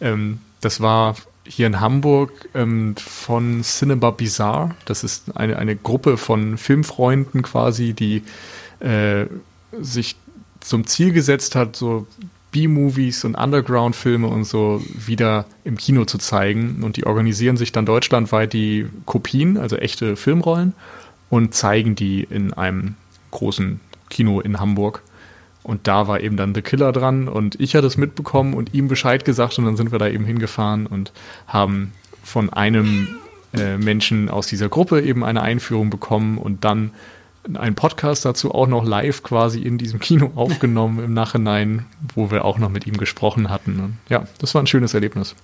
ähm, 0.00 0.40
das 0.60 0.80
war 0.80 1.16
hier 1.44 1.66
in 1.66 1.80
Hamburg 1.80 2.48
ähm, 2.54 2.94
von 2.96 3.62
Cinema 3.62 4.10
Bizarre. 4.10 4.74
Das 4.84 5.02
ist 5.02 5.36
eine, 5.36 5.58
eine 5.58 5.74
Gruppe 5.74 6.18
von 6.18 6.58
Filmfreunden 6.58 7.42
quasi, 7.42 7.94
die 7.94 8.22
äh, 8.80 9.26
sich 9.80 10.16
zum 10.60 10.86
Ziel 10.86 11.12
gesetzt 11.12 11.54
hat, 11.54 11.74
so 11.74 12.06
B-Movies 12.52 13.24
und 13.24 13.34
Underground-Filme 13.34 14.28
und 14.28 14.44
so 14.44 14.82
wieder 14.94 15.46
im 15.64 15.76
Kino 15.76 16.04
zu 16.04 16.18
zeigen. 16.18 16.82
Und 16.82 16.96
die 16.96 17.06
organisieren 17.06 17.56
sich 17.56 17.72
dann 17.72 17.86
deutschlandweit 17.86 18.52
die 18.52 18.86
Kopien, 19.06 19.56
also 19.56 19.76
echte 19.76 20.16
Filmrollen, 20.16 20.74
und 21.30 21.54
zeigen 21.54 21.96
die 21.96 22.22
in 22.22 22.52
einem 22.52 22.94
großen 23.30 23.80
Kino 24.10 24.40
in 24.40 24.60
Hamburg. 24.60 25.02
Und 25.62 25.88
da 25.88 26.06
war 26.08 26.20
eben 26.20 26.36
dann 26.36 26.54
The 26.54 26.62
Killer 26.62 26.92
dran 26.92 27.28
und 27.28 27.60
ich 27.60 27.74
hatte 27.74 27.86
es 27.86 27.96
mitbekommen 27.96 28.54
und 28.54 28.74
ihm 28.74 28.88
Bescheid 28.88 29.24
gesagt 29.24 29.58
und 29.58 29.64
dann 29.64 29.76
sind 29.76 29.92
wir 29.92 29.98
da 29.98 30.08
eben 30.08 30.24
hingefahren 30.24 30.86
und 30.86 31.12
haben 31.46 31.92
von 32.22 32.52
einem 32.52 33.08
äh, 33.54 33.78
Menschen 33.78 34.28
aus 34.28 34.48
dieser 34.48 34.68
Gruppe 34.68 35.02
eben 35.02 35.24
eine 35.24 35.42
Einführung 35.42 35.88
bekommen 35.88 36.36
und 36.38 36.64
dann 36.64 36.90
einen 37.54 37.74
Podcast 37.74 38.24
dazu 38.24 38.54
auch 38.54 38.66
noch 38.66 38.84
live 38.84 39.22
quasi 39.22 39.60
in 39.60 39.78
diesem 39.78 40.00
Kino 40.00 40.32
aufgenommen 40.36 41.04
im 41.04 41.14
Nachhinein, 41.14 41.86
wo 42.14 42.30
wir 42.30 42.44
auch 42.44 42.58
noch 42.58 42.70
mit 42.70 42.86
ihm 42.86 42.96
gesprochen 42.96 43.50
hatten. 43.50 43.80
Und 43.80 43.98
ja, 44.08 44.26
das 44.38 44.54
war 44.54 44.62
ein 44.62 44.66
schönes 44.66 44.94
Erlebnis. 44.94 45.34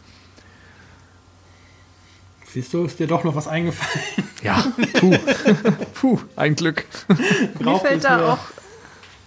Siehst 2.46 2.72
du, 2.72 2.84
ist 2.84 2.98
dir 2.98 3.06
doch 3.06 3.24
noch 3.24 3.34
was 3.34 3.48
eingefallen? 3.48 4.04
Ja, 4.40 4.64
puh, 5.00 5.16
puh 5.94 6.18
ein 6.36 6.54
Glück. 6.54 6.86
Mir 7.58 7.80
fällt 7.80 8.04
da 8.04 8.34
auch 8.34 8.38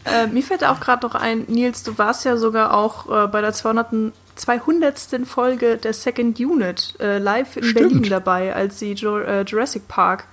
äh, 0.05 0.27
mir 0.27 0.41
fällt 0.41 0.63
auch 0.63 0.79
gerade 0.79 1.05
noch 1.05 1.15
ein, 1.15 1.45
Nils, 1.47 1.83
du 1.83 1.97
warst 1.97 2.25
ja 2.25 2.37
sogar 2.37 2.73
auch 2.73 3.25
äh, 3.25 3.27
bei 3.27 3.41
der 3.41 3.53
200. 3.53 4.13
200. 4.35 5.25
Folge 5.25 5.77
der 5.77 5.93
Second 5.93 6.39
Unit 6.39 6.95
äh, 6.99 7.17
live 7.19 7.57
in 7.57 7.63
Stimmt. 7.63 7.89
Berlin 7.89 8.09
dabei, 8.09 8.55
als 8.55 8.79
sie 8.79 8.93
jo 8.93 9.19
äh, 9.19 9.41
Jurassic 9.41 9.87
Park 9.87 10.25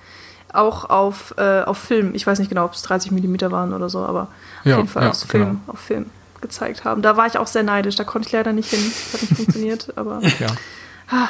auch 0.53 0.89
auf, 0.89 1.35
äh, 1.37 1.63
auf 1.63 1.79
Film, 1.79 2.15
ich 2.15 2.27
weiß 2.27 2.39
nicht 2.39 2.49
genau, 2.49 2.65
ob 2.65 2.73
es 2.73 2.83
30 2.83 3.11
mm 3.11 3.51
waren 3.51 3.73
oder 3.73 3.89
so, 3.89 4.01
aber 4.01 4.29
ja, 4.65 4.75
auf 4.75 4.79
jeden 4.79 4.89
Fall 4.89 5.03
ja, 5.05 5.11
auf, 5.11 5.19
Film, 5.19 5.45
genau. 5.45 5.61
auf 5.67 5.79
Film 5.79 6.07
gezeigt 6.41 6.85
haben. 6.85 7.03
Da 7.03 7.17
war 7.17 7.27
ich 7.27 7.39
auch 7.39 7.47
sehr 7.47 7.63
neidisch, 7.63 7.97
da 7.97 8.05
konnte 8.05 8.29
ich 8.29 8.33
leider 8.33 8.53
nicht 8.53 8.71
hin, 8.71 8.81
das 8.85 9.15
hat 9.15 9.23
nicht 9.23 9.37
funktioniert, 9.37 9.89
aber 9.97 10.21
ja. 10.39 10.49
Ah, 11.11 11.29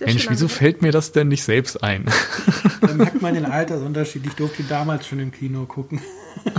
Mensch, 0.00 0.28
wieso 0.28 0.48
fällt 0.48 0.82
mir 0.82 0.92
das 0.92 1.12
denn 1.12 1.28
nicht 1.28 1.44
selbst 1.44 1.82
ein? 1.82 2.04
Da 2.80 2.94
merkt 2.94 3.20
man 3.20 3.34
den 3.34 3.44
Altersunterschied. 3.44 4.24
Ich 4.24 4.34
durfte 4.34 4.62
damals 4.62 5.06
schon 5.06 5.18
im 5.18 5.32
Kino 5.32 5.64
gucken. 5.66 6.00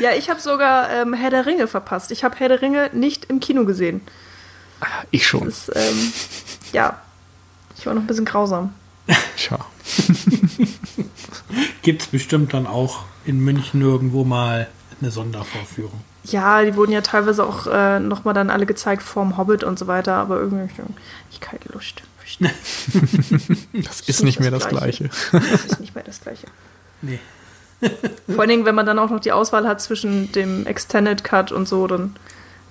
ja, 0.00 0.10
ich 0.18 0.28
habe 0.30 0.40
sogar 0.40 0.90
ähm, 0.90 1.14
Herr 1.14 1.30
der 1.30 1.46
Ringe 1.46 1.68
verpasst. 1.68 2.10
Ich 2.10 2.24
habe 2.24 2.34
Herr 2.36 2.48
der 2.48 2.60
Ringe 2.60 2.90
nicht 2.92 3.26
im 3.26 3.38
Kino 3.38 3.64
gesehen. 3.64 4.00
Ich 5.12 5.28
schon. 5.28 5.46
Ist, 5.46 5.70
ähm, 5.74 6.12
ja, 6.72 7.00
ich 7.82 7.86
war 7.86 7.94
noch 7.94 8.02
ein 8.02 8.06
bisschen 8.06 8.24
grausam. 8.24 8.72
Schau. 9.36 9.56
Gibt 11.82 12.02
es 12.02 12.06
bestimmt 12.06 12.54
dann 12.54 12.68
auch 12.68 13.00
in 13.24 13.40
München 13.40 13.80
irgendwo 13.80 14.22
mal 14.22 14.68
eine 15.00 15.10
Sondervorführung. 15.10 16.00
Ja, 16.22 16.62
die 16.62 16.76
wurden 16.76 16.92
ja 16.92 17.00
teilweise 17.00 17.44
auch 17.44 17.66
äh, 17.66 17.98
nochmal 17.98 18.34
dann 18.34 18.50
alle 18.50 18.66
gezeigt 18.66 19.02
vorm 19.02 19.36
Hobbit 19.36 19.64
und 19.64 19.80
so 19.80 19.88
weiter, 19.88 20.14
aber 20.14 20.38
irgendwie 20.38 20.70
ich 21.32 21.40
keine 21.40 21.64
Lust. 21.72 22.02
das 23.72 24.02
ist 24.02 24.22
nicht 24.22 24.38
mehr 24.38 24.52
das 24.52 24.68
Gleiche. 24.68 25.10
Das 25.32 25.64
ist 25.64 25.80
nicht 25.80 25.96
mehr 25.96 26.04
das 26.04 26.20
Gleiche. 26.20 26.46
Nee. 27.04 27.18
Vor 28.28 28.38
allen 28.38 28.48
Dingen, 28.48 28.64
wenn 28.64 28.76
man 28.76 28.86
dann 28.86 29.00
auch 29.00 29.10
noch 29.10 29.18
die 29.18 29.32
Auswahl 29.32 29.66
hat 29.66 29.80
zwischen 29.80 30.30
dem 30.30 30.66
Extended 30.66 31.24
Cut 31.24 31.50
und 31.50 31.66
so, 31.66 31.88
dann 31.88 32.14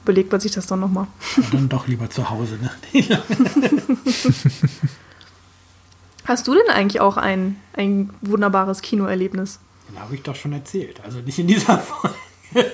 belegt 0.05 0.32
man 0.32 0.41
sich 0.41 0.51
das 0.51 0.68
dann 0.68 0.80
nochmal. 0.80 1.07
Ja, 1.36 1.43
dann 1.51 1.70
doch 1.70 1.88
lieber 1.88 2.09
zu 2.09 2.30
Hause, 2.30 2.57
ne? 2.62 2.72
Hast 6.26 6.47
du 6.47 6.53
denn 6.53 6.69
eigentlich 6.69 7.01
auch 7.01 7.17
ein, 7.17 7.57
ein 7.74 8.11
wunderbares 8.22 8.82
Kinoerlebnis? 8.82 9.59
Den 9.89 9.99
habe 9.99 10.15
ich 10.15 10.24
doch 10.24 10.36
schon 10.36 10.53
erzählt. 10.53 11.01
Also 11.03 11.19
nicht 11.19 11.39
in 11.39 11.47
dieser 11.47 11.80
Folge. 11.80 12.15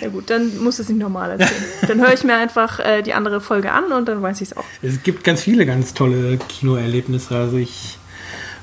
Ja 0.00 0.08
gut, 0.08 0.30
dann 0.30 0.58
muss 0.62 0.78
es 0.78 0.88
nicht 0.88 1.00
normal 1.00 1.32
erzählen. 1.32 1.64
Dann 1.88 2.00
höre 2.00 2.12
ich 2.12 2.22
mir 2.24 2.36
einfach 2.36 2.78
äh, 2.78 3.02
die 3.02 3.14
andere 3.14 3.40
Folge 3.40 3.72
an 3.72 3.90
und 3.92 4.06
dann 4.06 4.22
weiß 4.22 4.40
ich 4.40 4.50
es 4.50 4.56
auch. 4.56 4.64
Es 4.82 5.02
gibt 5.02 5.24
ganz 5.24 5.42
viele 5.42 5.66
ganz 5.66 5.94
tolle 5.94 6.38
Kinoerlebnisse. 6.38 7.36
Also 7.36 7.56
ich 7.56 7.98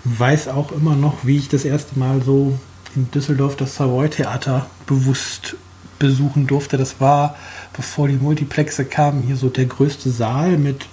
weiß 0.06 0.48
auch 0.48 0.72
immer 0.72 0.96
noch, 0.96 1.26
wie 1.26 1.38
ich 1.38 1.50
das 1.50 1.66
erste 1.66 2.00
Mal 2.00 2.22
so 2.24 2.58
in 2.96 3.12
Düsseldorf 3.12 3.56
das 3.56 3.76
Savoy 3.76 4.10
Theater 4.10 4.68
bewusst 4.86 5.56
besuchen 6.02 6.48
durfte. 6.48 6.78
Das 6.78 7.00
war, 7.00 7.36
bevor 7.74 8.08
die 8.08 8.16
Multiplexe 8.16 8.86
kamen, 8.86 9.22
hier 9.22 9.38
so 9.38 9.50
der 9.50 9.66
größte 9.66 10.10
Saal 10.10 10.58
mit 10.58 10.88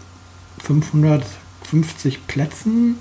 550 0.63 2.27
Plätzen 2.27 2.97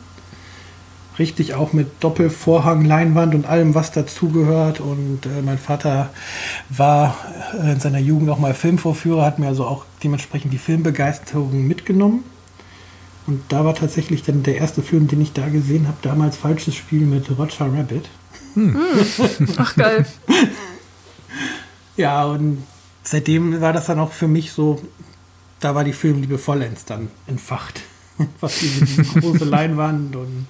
richtig 1.20 1.54
auch 1.54 1.74
mit 1.74 1.88
Doppelvorhang, 2.00 2.86
Leinwand 2.86 3.34
und 3.36 3.46
allem, 3.46 3.76
was 3.76 3.92
dazugehört. 3.92 4.80
Und 4.80 5.26
äh, 5.26 5.42
mein 5.44 5.58
Vater 5.58 6.10
war 6.70 7.18
äh, 7.62 7.72
in 7.72 7.80
seiner 7.80 8.00
Jugend 8.00 8.30
auch 8.30 8.40
mal 8.40 8.54
Filmvorführer, 8.54 9.26
hat 9.26 9.40
mir 9.40 9.48
also 9.48 9.66
auch 9.66 9.86
dementsprechend 10.04 10.54
die 10.54 10.58
Filmbegeisterung 10.58 11.68
mitgenommen. 11.68 12.24
Und 13.26 13.42
da 13.50 13.66
war 13.66 13.76
tatsächlich 13.76 14.24
dann 14.24 14.44
der 14.44 14.58
erste 14.58 14.82
Film, 14.82 15.08
den 15.08 15.22
ich 15.22 15.34
da 15.34 15.50
gesehen 15.50 15.88
habe, 15.88 15.98
damals 16.02 16.38
Falsches 16.38 16.76
Spiel 16.76 17.02
mit 17.02 17.30
Roger 17.38 17.66
Rabbit. 17.66 18.06
Hm. 18.54 18.78
Ach 19.58 19.76
geil. 19.76 20.06
ja, 21.98 22.24
und 22.26 22.64
seitdem 23.04 23.60
war 23.62 23.74
das 23.74 23.88
dann 23.88 24.00
auch 24.00 24.12
für 24.12 24.28
mich 24.28 24.52
so, 24.52 24.82
da 25.60 25.76
war 25.76 25.84
die 25.84 25.94
Filmliebe 25.94 26.38
vollends 26.38 26.86
dann 26.86 27.10
entfacht. 27.28 27.82
Was 28.40 28.60
diese, 28.60 28.86
diese 28.86 29.20
große 29.20 29.46
Leinwand 29.46 30.16
und 30.16 30.48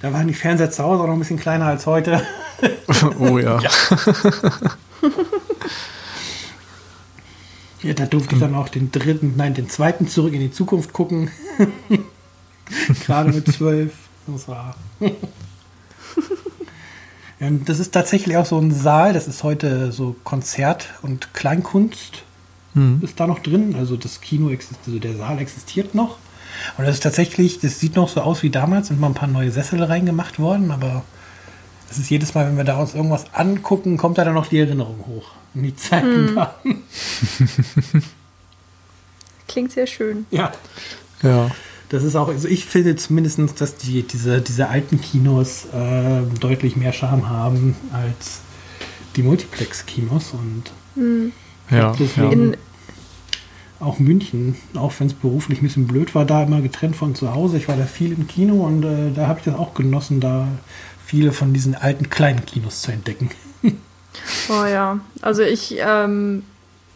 da 0.00 0.12
waren 0.12 0.26
die 0.26 0.34
Fernseher 0.34 0.70
zu 0.70 0.82
Hause 0.82 1.02
auch 1.02 1.06
noch 1.06 1.14
ein 1.14 1.18
bisschen 1.18 1.38
kleiner 1.38 1.66
als 1.66 1.86
heute. 1.86 2.22
oh 3.18 3.38
ja. 3.38 3.60
ja. 3.60 3.70
ja 7.82 7.94
da 7.94 8.06
durfte 8.06 8.34
ich 8.34 8.40
dann 8.40 8.54
auch 8.54 8.68
den 8.68 8.90
dritten, 8.90 9.34
nein, 9.36 9.54
den 9.54 9.68
zweiten 9.68 10.08
zurück 10.08 10.32
in 10.32 10.40
die 10.40 10.50
Zukunft 10.50 10.92
gucken. 10.92 11.30
Gerade 13.04 13.32
mit 13.32 13.50
zwölf. 13.52 13.92
Das 14.26 14.48
war. 14.48 14.74
Ja, 17.40 17.50
das 17.50 17.80
ist 17.80 17.92
tatsächlich 17.92 18.36
auch 18.36 18.46
so 18.46 18.58
ein 18.58 18.72
Saal, 18.72 19.12
das 19.12 19.28
ist 19.28 19.42
heute 19.42 19.92
so 19.92 20.16
Konzert 20.24 20.88
und 21.02 21.34
Kleinkunst 21.34 22.22
mhm. 22.74 23.00
ist 23.02 23.18
da 23.18 23.26
noch 23.26 23.40
drin. 23.40 23.74
Also 23.78 23.96
das 23.96 24.20
Kino 24.20 24.50
existiert, 24.50 24.86
also 24.86 24.98
der 24.98 25.16
Saal 25.16 25.38
existiert 25.38 25.94
noch. 25.94 26.18
Und 26.78 26.86
das 26.86 26.96
ist 26.96 27.02
tatsächlich, 27.02 27.58
das 27.60 27.80
sieht 27.80 27.96
noch 27.96 28.08
so 28.08 28.20
aus 28.20 28.42
wie 28.42 28.50
damals, 28.50 28.88
sind 28.88 29.00
mal 29.00 29.08
ein 29.08 29.14
paar 29.14 29.28
neue 29.28 29.50
Sessel 29.50 29.82
reingemacht 29.82 30.38
worden, 30.38 30.70
aber 30.70 31.02
es 31.90 31.98
ist 31.98 32.10
jedes 32.10 32.34
Mal, 32.34 32.46
wenn 32.46 32.56
wir 32.56 32.64
da 32.64 32.78
uns 32.78 32.94
irgendwas 32.94 33.26
angucken, 33.32 33.96
kommt 33.96 34.18
da 34.18 34.24
dann 34.24 34.34
noch 34.34 34.46
die 34.46 34.58
Erinnerung 34.58 35.04
hoch. 35.06 35.32
Und 35.54 35.62
die 35.62 35.76
Zeiten 35.76 36.28
hm. 36.28 36.34
da. 36.34 36.54
Klingt 39.48 39.72
sehr 39.72 39.86
schön. 39.86 40.26
Ja. 40.30 40.52
Ja. 41.22 41.50
Das 41.94 42.02
ist 42.02 42.16
auch, 42.16 42.26
also 42.26 42.48
ich 42.48 42.64
finde 42.64 42.96
zumindest, 42.96 43.38
dass 43.60 43.76
die, 43.76 44.02
diese, 44.02 44.40
diese 44.40 44.68
alten 44.68 45.00
Kinos 45.00 45.66
äh, 45.66 46.22
deutlich 46.40 46.74
mehr 46.74 46.92
Charme 46.92 47.28
haben 47.28 47.76
als 47.92 48.40
die 49.14 49.22
Multiplex-Kinos 49.22 50.32
und 50.32 50.72
hm. 50.96 51.32
ja, 51.70 51.92
deswegen, 51.96 52.32
in, 52.32 52.56
auch 53.78 54.00
München, 54.00 54.56
auch 54.74 54.92
wenn 54.98 55.06
es 55.06 55.14
beruflich 55.14 55.60
ein 55.60 55.66
bisschen 55.66 55.86
blöd 55.86 56.16
war, 56.16 56.24
da 56.24 56.42
immer 56.42 56.62
getrennt 56.62 56.96
von 56.96 57.14
zu 57.14 57.32
Hause. 57.32 57.58
Ich 57.58 57.68
war 57.68 57.76
da 57.76 57.84
viel 57.84 58.10
im 58.10 58.26
Kino 58.26 58.66
und 58.66 58.82
äh, 58.82 59.12
da 59.14 59.28
habe 59.28 59.38
ich 59.38 59.44
das 59.44 59.54
auch 59.54 59.72
genossen, 59.74 60.18
da 60.18 60.48
viele 61.06 61.30
von 61.30 61.52
diesen 61.52 61.76
alten 61.76 62.10
kleinen 62.10 62.44
Kinos 62.44 62.82
zu 62.82 62.90
entdecken. 62.90 63.30
oh 63.62 64.64
ja, 64.66 64.98
also 65.22 65.42
ich, 65.42 65.76
ähm, 65.78 66.42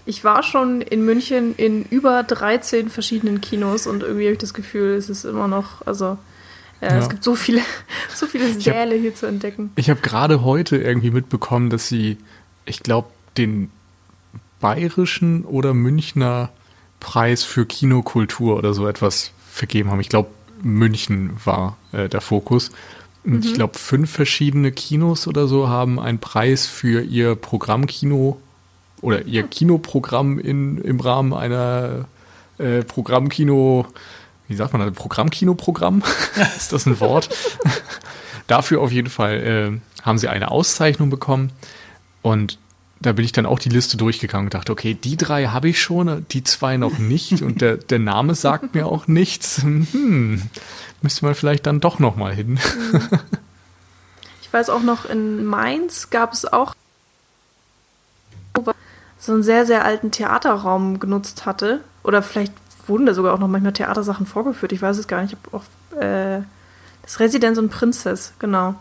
ich 0.08 0.24
war 0.24 0.42
schon 0.42 0.80
in 0.80 1.04
München 1.04 1.54
in 1.56 1.84
über 1.84 2.22
13 2.22 2.88
verschiedenen 2.88 3.42
Kinos 3.42 3.86
und 3.86 4.02
irgendwie 4.02 4.24
habe 4.24 4.32
ich 4.32 4.38
das 4.38 4.54
Gefühl, 4.54 4.94
es 4.94 5.10
ist 5.10 5.24
immer 5.24 5.48
noch, 5.48 5.86
also 5.86 6.16
äh, 6.80 6.86
ja. 6.86 6.98
es 6.98 7.10
gibt 7.10 7.22
so 7.22 7.34
viele, 7.34 7.60
so 8.14 8.26
viele 8.26 8.50
Säle 8.54 8.94
hab, 8.94 9.00
hier 9.02 9.14
zu 9.14 9.26
entdecken. 9.26 9.70
Ich 9.76 9.90
habe 9.90 10.00
gerade 10.00 10.42
heute 10.42 10.78
irgendwie 10.78 11.10
mitbekommen, 11.10 11.68
dass 11.68 11.88
sie, 11.88 12.16
ich 12.64 12.82
glaube, 12.82 13.08
den 13.36 13.70
bayerischen 14.60 15.44
oder 15.44 15.74
Münchner 15.74 16.48
Preis 17.00 17.44
für 17.44 17.66
Kinokultur 17.66 18.56
oder 18.56 18.72
so 18.72 18.88
etwas 18.88 19.32
vergeben 19.52 19.90
haben. 19.90 20.00
Ich 20.00 20.08
glaube, 20.08 20.30
München 20.62 21.36
war 21.44 21.76
äh, 21.92 22.08
der 22.08 22.22
Fokus. 22.22 22.70
Und 23.24 23.34
mhm. 23.34 23.42
ich 23.42 23.52
glaube, 23.52 23.78
fünf 23.78 24.10
verschiedene 24.10 24.72
Kinos 24.72 25.28
oder 25.28 25.46
so 25.48 25.68
haben 25.68 26.00
einen 26.00 26.18
Preis 26.18 26.66
für 26.66 27.02
ihr 27.02 27.34
Programmkino 27.34 28.40
oder 29.00 29.24
ihr 29.26 29.44
Kinoprogramm 29.44 30.38
in, 30.38 30.78
im 30.78 31.00
Rahmen 31.00 31.32
einer 31.32 32.06
äh, 32.58 32.82
Programmkino, 32.82 33.86
wie 34.48 34.54
sagt 34.54 34.72
man 34.72 34.82
das, 34.82 34.92
Programmkinoprogramm? 34.92 36.02
Ist 36.56 36.72
das 36.72 36.86
ein 36.86 36.98
Wort? 37.00 37.28
Dafür 38.46 38.80
auf 38.80 38.92
jeden 38.92 39.10
Fall 39.10 39.80
äh, 39.80 40.02
haben 40.02 40.18
sie 40.18 40.28
eine 40.28 40.50
Auszeichnung 40.50 41.10
bekommen 41.10 41.52
und 42.22 42.58
da 43.00 43.12
bin 43.12 43.24
ich 43.24 43.30
dann 43.30 43.46
auch 43.46 43.60
die 43.60 43.68
Liste 43.68 43.96
durchgegangen 43.96 44.48
und 44.48 44.54
dachte, 44.54 44.72
okay, 44.72 44.94
die 44.94 45.16
drei 45.16 45.46
habe 45.46 45.68
ich 45.68 45.80
schon, 45.80 46.26
die 46.30 46.42
zwei 46.42 46.76
noch 46.76 46.98
nicht 46.98 47.42
und 47.42 47.60
der, 47.60 47.76
der 47.76 47.98
Name 47.98 48.34
sagt 48.34 48.74
mir 48.74 48.86
auch 48.86 49.06
nichts. 49.06 49.62
Hm, 49.62 50.42
müsste 51.02 51.24
man 51.24 51.34
vielleicht 51.34 51.66
dann 51.66 51.80
doch 51.80 51.98
noch 51.98 52.16
mal 52.16 52.34
hin. 52.34 52.58
Ich 54.42 54.52
weiß 54.52 54.70
auch 54.70 54.82
noch, 54.82 55.04
in 55.04 55.44
Mainz 55.44 56.10
gab 56.10 56.32
es 56.32 56.50
auch 56.50 56.74
so 59.18 59.32
einen 59.32 59.42
sehr, 59.42 59.66
sehr 59.66 59.84
alten 59.84 60.10
Theaterraum 60.10 61.00
genutzt 61.00 61.46
hatte. 61.46 61.80
Oder 62.02 62.22
vielleicht 62.22 62.52
wurden 62.86 63.06
da 63.06 63.14
sogar 63.14 63.34
auch 63.34 63.38
noch 63.38 63.48
manchmal 63.48 63.72
Theatersachen 63.72 64.26
vorgeführt. 64.26 64.72
Ich 64.72 64.82
weiß 64.82 64.98
es 64.98 65.08
gar 65.08 65.22
nicht. 65.22 65.34
Ich 65.34 65.54
auch, 65.54 65.64
äh, 66.00 66.40
das 67.02 67.20
Residenz 67.20 67.58
und 67.58 67.70
Prinzess, 67.70 68.32
genau. 68.38 68.74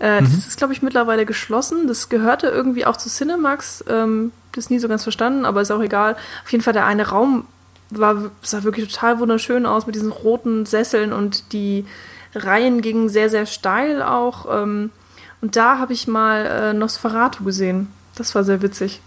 Äh, 0.00 0.20
mhm. 0.20 0.24
Das 0.24 0.46
ist, 0.46 0.58
glaube 0.58 0.72
ich, 0.72 0.82
mittlerweile 0.82 1.24
geschlossen. 1.24 1.86
Das 1.86 2.08
gehörte 2.08 2.48
irgendwie 2.48 2.86
auch 2.86 2.96
zu 2.96 3.08
Cinemax. 3.08 3.84
Ähm, 3.88 4.32
das 4.52 4.70
nie 4.70 4.78
so 4.78 4.88
ganz 4.88 5.02
verstanden, 5.02 5.44
aber 5.44 5.62
ist 5.62 5.70
auch 5.70 5.82
egal. 5.82 6.16
Auf 6.44 6.52
jeden 6.52 6.62
Fall 6.62 6.72
der 6.72 6.86
eine 6.86 7.08
Raum 7.08 7.46
war, 7.90 8.30
sah 8.42 8.62
wirklich 8.62 8.92
total 8.92 9.18
wunderschön 9.18 9.66
aus 9.66 9.86
mit 9.86 9.94
diesen 9.94 10.12
roten 10.12 10.66
Sesseln 10.66 11.12
und 11.12 11.52
die 11.52 11.86
Reihen 12.34 12.82
gingen 12.82 13.08
sehr, 13.08 13.30
sehr 13.30 13.46
steil 13.46 14.02
auch. 14.02 14.46
Ähm, 14.50 14.90
und 15.40 15.56
da 15.56 15.78
habe 15.78 15.92
ich 15.92 16.08
mal 16.08 16.46
äh, 16.46 16.72
Nosferatu 16.72 17.44
gesehen. 17.44 17.88
Das 18.16 18.34
war 18.34 18.44
sehr 18.44 18.62
witzig. 18.62 19.00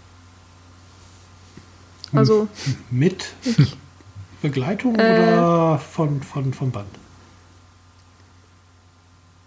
Also. 2.12 2.48
Mit 2.90 3.26
Begleitung 4.42 4.94
äh, 4.96 4.98
oder 4.98 5.78
von, 5.78 6.22
von, 6.22 6.52
vom 6.52 6.70
Band? 6.70 6.86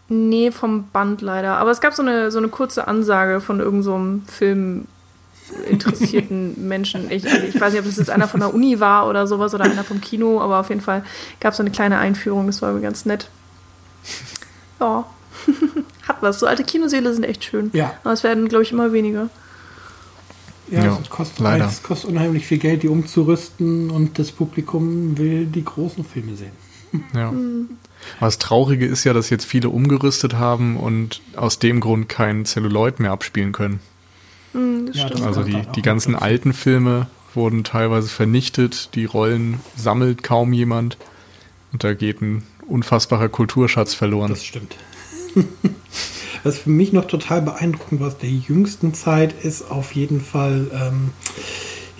Nee, 0.09 0.51
vom 0.51 0.89
Band 0.89 1.22
leider. 1.22 1.57
Aber 1.57 1.72
es 1.72 1.80
gab 1.80 1.93
so 1.93 2.01
eine, 2.01 2.32
so 2.32 2.38
eine 2.38 2.49
kurze 2.49 2.88
Ansage 2.88 3.39
von 3.39 3.59
irgendeinem 3.59 4.24
so 4.26 4.32
Film 4.32 4.88
interessierten 5.70 6.68
Menschen. 6.68 7.09
Ich, 7.09 7.26
also 7.26 7.45
ich 7.47 7.59
weiß 7.59 7.72
nicht, 7.72 7.82
ob 7.82 7.86
das 7.86 7.97
jetzt 7.97 8.09
einer 8.09 8.28
von 8.28 8.41
der 8.41 8.53
Uni 8.53 8.80
war 8.80 9.07
oder 9.07 9.26
sowas 9.28 9.53
oder 9.53 9.64
einer 9.64 9.84
vom 9.84 10.01
Kino, 10.01 10.41
aber 10.41 10.59
auf 10.59 10.70
jeden 10.70 10.82
Fall 10.82 11.03
gab 11.39 11.51
es 11.51 11.57
so 11.57 11.64
eine 11.64 11.72
kleine 11.72 11.97
Einführung. 11.97 12.47
Das 12.47 12.62
war 12.62 12.70
irgendwie 12.70 12.86
ganz 12.86 13.05
nett. 13.05 13.30
Ja, 14.82 15.05
hat 16.07 16.18
was. 16.22 16.39
So 16.39 16.45
alte 16.45 16.64
Kinoseele 16.66 17.14
sind 17.14 17.24
echt 17.24 17.45
schön. 17.45 17.70
Ja. 17.74 17.93
Aber 18.03 18.14
es 18.14 18.24
werden, 18.24 18.49
glaube 18.49 18.64
ich, 18.64 18.72
immer 18.72 18.91
weniger. 18.91 19.30
Ja, 20.72 20.86
ja 20.86 20.99
es, 21.01 21.09
kostet, 21.09 21.39
leider. 21.39 21.67
es 21.67 21.84
kostet 21.84 22.09
unheimlich 22.09 22.45
viel 22.45 22.57
Geld, 22.57 22.84
die 22.84 22.88
umzurüsten 22.88 23.91
und 23.91 24.17
das 24.17 24.32
Publikum 24.32 25.17
will 25.17 25.45
die 25.45 25.63
großen 25.63 26.03
Filme 26.03 26.36
sehen. 26.36 26.53
Ja. 27.13 27.32
Mhm. 27.32 27.69
Was 28.19 28.38
Traurige 28.39 28.86
ist 28.86 29.03
ja, 29.03 29.13
dass 29.13 29.30
jetzt 29.30 29.45
viele 29.45 29.69
umgerüstet 29.69 30.34
haben 30.34 30.78
und 30.78 31.22
aus 31.36 31.59
dem 31.59 31.80
Grund 31.80 32.09
kein 32.09 32.45
Celluloid 32.45 32.99
mehr 32.99 33.11
abspielen 33.11 33.51
können. 33.51 33.80
Mhm, 34.53 34.89
ja, 34.93 35.07
also 35.24 35.43
die, 35.43 35.61
die 35.76 35.82
ganzen 35.82 36.15
alten 36.15 36.53
Filme 36.53 37.07
wurden 37.34 37.63
teilweise 37.63 38.09
vernichtet, 38.09 38.89
die 38.95 39.05
Rollen 39.05 39.59
sammelt 39.76 40.24
kaum 40.24 40.51
jemand 40.51 40.97
und 41.72 41.84
da 41.84 41.93
geht 41.93 42.22
ein 42.22 42.43
unfassbarer 42.67 43.30
Kulturschatz 43.30 43.93
verloren. 43.93 44.30
Das 44.30 44.43
stimmt. 44.43 44.76
Was 46.43 46.59
für 46.59 46.69
mich 46.69 46.93
noch 46.93 47.05
total 47.05 47.41
beeindruckend 47.41 47.99
war 47.99 48.07
aus 48.07 48.17
der 48.17 48.29
jüngsten 48.29 48.93
Zeit, 48.93 49.33
ist 49.43 49.69
auf 49.69 49.93
jeden 49.93 50.21
Fall 50.21 50.67
ähm, 50.73 51.11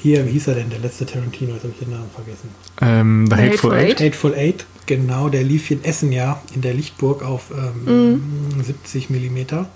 hier, 0.02 0.26
wie 0.26 0.32
hieß 0.32 0.48
er 0.48 0.56
denn, 0.56 0.70
der 0.70 0.80
letzte 0.80 1.06
Tarantino, 1.06 1.54
jetzt 1.54 1.64
habe 1.64 1.74
ich 1.74 1.80
den 1.80 1.92
Namen 1.92 2.10
vergessen. 2.14 2.50
Ähm, 2.82 3.28
The 3.30 3.36
Hateful, 3.36 3.72
Hateful 3.72 3.74
Eight. 3.74 4.02
Hateful 4.02 4.34
Eight, 4.34 4.66
genau, 4.88 5.30
der 5.30 5.44
lief 5.44 5.68
hier 5.68 5.78
in 5.78 5.84
Essen 5.84 6.12
ja, 6.12 6.42
in 6.56 6.62
der 6.62 6.74
Lichtburg 6.74 7.24
auf 7.24 7.52
ähm, 7.88 8.56
mm. 8.58 8.64
70 8.64 9.12
Millimeter. 9.12 9.70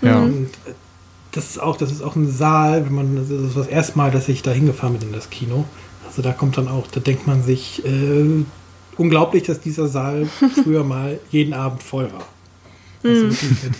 Ja. 0.00 0.20
Und 0.20 0.50
das 1.32 1.50
ist 1.50 1.58
auch, 1.60 1.76
das 1.76 1.90
ist 1.90 2.02
auch 2.02 2.14
ein 2.14 2.30
Saal, 2.30 2.86
wenn 2.86 2.94
man, 2.94 3.16
das 3.16 3.30
ist 3.30 3.56
das 3.56 3.66
erste 3.66 3.98
Mal, 3.98 4.12
dass 4.12 4.28
ich 4.28 4.42
da 4.42 4.52
hingefahren 4.52 4.96
bin 4.96 5.08
in 5.08 5.14
das 5.14 5.28
Kino. 5.28 5.64
Also 6.06 6.22
da 6.22 6.32
kommt 6.32 6.56
dann 6.56 6.68
auch, 6.68 6.86
da 6.86 7.00
denkt 7.00 7.26
man 7.26 7.42
sich, 7.42 7.84
äh, 7.84 8.44
unglaublich, 8.96 9.42
dass 9.42 9.60
dieser 9.60 9.88
Saal 9.88 10.28
früher 10.62 10.84
mal 10.84 11.18
jeden 11.30 11.52
Abend 11.52 11.82
voll 11.82 12.12
war. 12.12 12.26
Also 13.02 13.26
mm. 13.26 13.28
mit, 13.28 13.72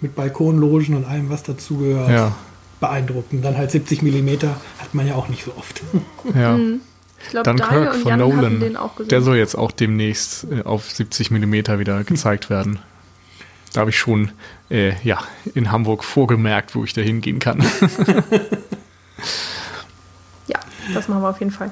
mit 0.00 0.14
Balkonlogen 0.14 0.94
und 0.96 1.04
allem, 1.04 1.30
was 1.30 1.42
dazugehört. 1.42 2.10
Ja. 2.10 2.36
Beeindruckend. 2.80 3.44
Dann 3.44 3.56
halt 3.56 3.70
70 3.70 4.02
Millimeter 4.02 4.60
hat 4.78 4.94
man 4.94 5.06
ja 5.06 5.14
auch 5.14 5.28
nicht 5.28 5.44
so 5.44 5.52
oft. 5.56 5.82
Ja. 6.34 6.56
Mhm. 6.56 6.80
Ich 7.22 7.30
glaub, 7.30 7.44
Dunkirk 7.44 7.94
von 7.96 8.08
Jan 8.10 8.18
Nolan, 8.18 8.76
der 9.08 9.22
soll 9.22 9.36
jetzt 9.36 9.56
auch 9.56 9.72
demnächst 9.72 10.46
äh, 10.50 10.62
auf 10.62 10.90
70 10.90 11.30
Millimeter 11.30 11.78
wieder 11.78 12.04
gezeigt 12.04 12.50
werden. 12.50 12.78
Da 13.72 13.80
habe 13.80 13.90
ich 13.90 13.98
schon 13.98 14.32
äh, 14.70 14.94
ja, 15.02 15.22
in 15.54 15.72
Hamburg 15.72 16.04
vorgemerkt, 16.04 16.74
wo 16.74 16.84
ich 16.84 16.92
da 16.92 17.00
hingehen 17.00 17.38
kann. 17.38 17.60
ja, 20.46 20.58
das 20.94 21.08
machen 21.08 21.22
wir 21.22 21.30
auf 21.30 21.40
jeden 21.40 21.52
Fall. 21.52 21.70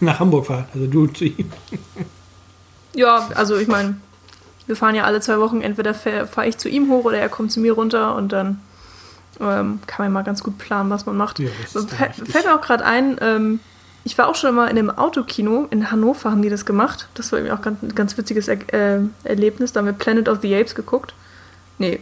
Nach 0.00 0.20
Hamburg 0.20 0.46
fahren, 0.46 0.66
also 0.72 0.86
du 0.86 1.08
zu 1.08 1.24
ihm. 1.24 1.50
Ja, 2.94 3.28
also 3.34 3.56
ich 3.56 3.68
meine, 3.68 3.96
wir 4.68 4.76
fahren 4.76 4.94
ja 4.94 5.04
alle 5.04 5.20
zwei 5.20 5.40
Wochen, 5.40 5.62
entweder 5.62 5.94
fahre 5.94 6.26
fahr 6.26 6.46
ich 6.46 6.58
zu 6.58 6.68
ihm 6.68 6.90
hoch 6.90 7.04
oder 7.04 7.18
er 7.18 7.28
kommt 7.28 7.50
zu 7.50 7.58
mir 7.58 7.72
runter 7.72 8.14
und 8.14 8.32
dann 8.32 8.60
ähm, 9.40 9.80
kann 9.86 10.04
man 10.04 10.12
mal 10.12 10.22
ganz 10.22 10.42
gut 10.42 10.58
planen, 10.58 10.90
was 10.90 11.06
man 11.06 11.16
macht. 11.16 11.38
Ja, 11.38 11.48
Fällt 11.72 12.44
mir 12.44 12.54
auch 12.54 12.60
gerade 12.60 12.84
ein, 12.84 13.16
ähm, 13.20 13.60
ich 14.04 14.16
war 14.18 14.28
auch 14.28 14.34
schon 14.34 14.54
mal 14.54 14.68
in 14.68 14.78
einem 14.78 14.90
Autokino 14.90 15.66
in 15.70 15.90
Hannover, 15.90 16.30
haben 16.30 16.42
die 16.42 16.50
das 16.50 16.64
gemacht. 16.64 17.08
Das 17.14 17.32
war 17.32 17.38
irgendwie 17.38 17.56
auch 17.56 17.62
ganz, 17.62 17.82
ein 17.82 17.94
ganz 17.94 18.16
witziges 18.16 18.48
er 18.48 18.58
äh, 18.72 19.00
Erlebnis. 19.24 19.72
Da 19.72 19.80
haben 19.80 19.86
wir 19.86 19.92
Planet 19.92 20.28
of 20.28 20.38
the 20.42 20.54
Apes 20.54 20.74
geguckt. 20.74 21.14
Nee, 21.78 22.00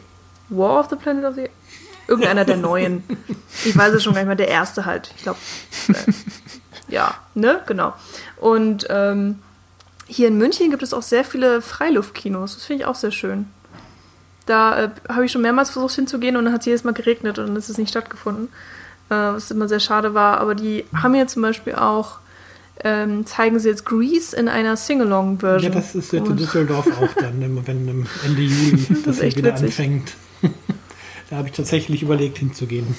War 0.49 0.81
of 0.81 0.89
the 0.91 0.97
Planet 0.97 1.25
of 1.25 1.35
the 1.35 1.43
Apes? 1.43 1.55
Irgendeiner 2.09 2.45
der 2.45 2.57
neuen. 2.57 3.03
Ich 3.65 3.77
weiß 3.77 3.93
es 3.95 4.05
schon 4.05 4.15
gar 4.15 4.21
nicht 4.21 4.29
mehr, 4.29 4.37
der 4.37 4.49
erste 4.49 4.87
halt. 4.87 5.13
Ich 5.17 5.23
glaube, 5.25 5.39
äh, 5.89 5.95
ja, 6.89 7.15
ne, 7.35 7.63
genau. 7.67 7.95
Und 8.37 8.87
ähm, 8.89 9.41
hier 10.07 10.29
in 10.29 10.39
München 10.39 10.71
gibt 10.71 10.83
es 10.83 10.95
auch 10.95 11.03
sehr 11.03 11.25
viele 11.25 11.61
Freiluftkinos. 11.61 12.55
Das 12.55 12.65
finde 12.65 12.83
ich 12.83 12.87
auch 12.87 12.95
sehr 12.95 13.11
schön. 13.11 13.47
Da 14.47 14.85
äh, 14.85 14.91
habe 15.09 15.25
ich 15.25 15.33
schon 15.33 15.43
mehrmals 15.43 15.71
versucht 15.71 15.95
hinzugehen 15.95 16.37
und 16.37 16.45
dann 16.45 16.55
hat 16.55 16.61
es 16.61 16.67
jedes 16.67 16.85
Mal 16.85 16.93
geregnet 16.93 17.39
und 17.39 17.49
dann 17.49 17.57
ist 17.57 17.69
es 17.69 17.79
nicht 17.79 17.91
stattgefunden. 17.91 18.49
Äh, 19.09 19.15
was 19.15 19.51
immer 19.51 19.69
sehr 19.69 19.81
schade 19.81 20.15
war. 20.15 20.41
Aber 20.41 20.55
die 20.55 20.85
haben 20.95 21.15
hier 21.15 21.27
zum 21.27 21.43
Beispiel 21.43 21.75
auch, 21.75 22.19
ähm, 22.85 23.27
zeigen 23.27 23.59
sie 23.59 23.69
jetzt 23.69 23.85
Grease 23.85 24.37
in 24.37 24.49
einer 24.49 24.77
Sing-Along-Version. 24.77 25.73
Ja, 25.73 25.79
das 25.79 25.95
ist 25.95 26.13
jetzt 26.13 26.29
in 26.29 26.37
Düsseldorf 26.37 26.87
auch 27.01 27.15
dann, 27.15 27.41
wenn 27.67 28.07
Ende 28.25 28.43
Juli 28.43 28.87
das, 28.89 29.19
das 29.19 29.37
wieder 29.37 29.53
witzig. 29.53 29.67
anfängt. 29.67 30.13
da 31.31 31.37
habe 31.37 31.49
ich 31.49 31.55
tatsächlich 31.55 32.03
überlegt 32.03 32.39
hinzugehen. 32.39 32.97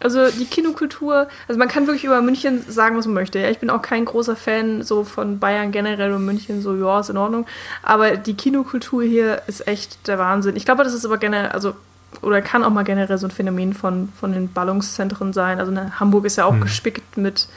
Also 0.00 0.30
die 0.30 0.44
Kinokultur, 0.44 1.26
also 1.48 1.58
man 1.58 1.68
kann 1.68 1.86
wirklich 1.86 2.04
über 2.04 2.20
München 2.20 2.62
sagen, 2.68 2.96
was 2.96 3.06
man 3.06 3.14
möchte. 3.14 3.38
Ja, 3.38 3.48
ich 3.48 3.58
bin 3.58 3.70
auch 3.70 3.80
kein 3.80 4.04
großer 4.04 4.36
Fan 4.36 4.82
so 4.82 5.04
von 5.04 5.38
Bayern 5.38 5.72
generell 5.72 6.12
und 6.12 6.24
München 6.24 6.60
so, 6.60 6.76
ja, 6.76 7.00
ist 7.00 7.10
in 7.10 7.16
Ordnung. 7.16 7.46
Aber 7.82 8.16
die 8.16 8.34
Kinokultur 8.34 9.02
hier 9.02 9.42
ist 9.46 9.66
echt 9.66 10.06
der 10.06 10.18
Wahnsinn. 10.18 10.56
Ich 10.56 10.64
glaube, 10.64 10.84
das 10.84 10.92
ist 10.92 11.06
aber 11.06 11.16
generell, 11.16 11.50
also 11.50 11.74
oder 12.22 12.40
kann 12.42 12.64
auch 12.64 12.70
mal 12.70 12.82
generell 12.82 13.18
so 13.18 13.26
ein 13.26 13.30
Phänomen 13.30 13.72
von, 13.72 14.10
von 14.18 14.32
den 14.32 14.52
Ballungszentren 14.52 15.32
sein. 15.32 15.58
Also 15.58 15.72
ne, 15.72 15.92
Hamburg 15.98 16.24
ist 16.24 16.36
ja 16.36 16.44
auch 16.44 16.52
hm. 16.52 16.60
gespickt 16.60 17.16
mit, 17.16 17.48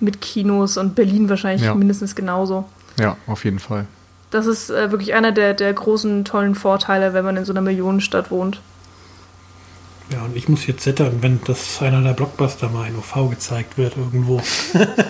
mit 0.00 0.20
Kinos 0.20 0.76
und 0.76 0.94
Berlin 0.94 1.28
wahrscheinlich 1.28 1.64
ja. 1.64 1.74
mindestens 1.74 2.14
genauso. 2.14 2.64
Ja, 2.98 3.16
auf 3.26 3.44
jeden 3.44 3.58
Fall. 3.58 3.86
Das 4.30 4.46
ist 4.46 4.70
äh, 4.70 4.90
wirklich 4.90 5.14
einer 5.14 5.32
der, 5.32 5.54
der 5.54 5.72
großen, 5.72 6.24
tollen 6.24 6.54
Vorteile, 6.54 7.14
wenn 7.14 7.24
man 7.24 7.36
in 7.36 7.44
so 7.44 7.52
einer 7.52 7.60
Millionenstadt 7.60 8.30
wohnt. 8.30 8.60
Ja, 10.12 10.22
und 10.24 10.36
ich 10.36 10.48
muss 10.48 10.66
jetzt 10.66 10.82
zittern, 10.82 11.18
wenn 11.20 11.40
das 11.44 11.80
einer 11.80 12.02
der 12.02 12.12
Blockbuster 12.12 12.68
mal 12.68 12.86
in 12.88 12.96
OV 12.96 13.30
gezeigt 13.30 13.78
wird 13.78 13.96
irgendwo. 13.96 14.40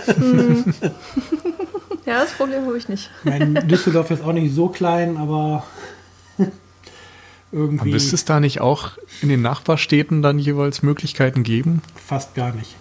Hm. 0.07 0.65
ja, 2.07 2.21
das 2.21 2.33
Problem 2.33 2.65
habe 2.65 2.79
ich 2.79 2.89
nicht. 2.89 3.11
Mein 3.25 3.55
Düsseldorf 3.67 4.11
ist 4.11 4.23
auch 4.23 4.33
nicht 4.33 4.55
so 4.55 4.69
klein, 4.69 5.17
aber 5.17 5.65
irgendwie. 7.53 7.81
Aber 7.81 7.91
müsste 7.91 8.15
es 8.15 8.25
da 8.25 8.39
nicht 8.39 8.61
auch 8.61 8.93
in 9.21 9.29
den 9.29 9.43
Nachbarstädten 9.43 10.23
dann 10.23 10.39
jeweils 10.39 10.83
Möglichkeiten 10.83 11.43
geben? 11.43 11.83
Fast 11.97 12.35
gar 12.35 12.53
nicht. 12.53 12.77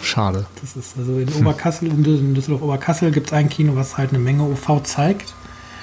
Schade. 0.00 0.46
Das 0.60 0.76
ist 0.76 0.96
also 0.96 1.18
in 1.18 1.28
Oberkassel, 1.34 1.88
in 1.88 2.34
Düsseldorf-Oberkassel 2.34 3.10
gibt 3.10 3.28
es 3.28 3.32
ein 3.32 3.48
Kino, 3.48 3.74
was 3.74 3.98
halt 3.98 4.10
eine 4.10 4.20
Menge 4.20 4.44
OV 4.44 4.84
zeigt. 4.84 5.34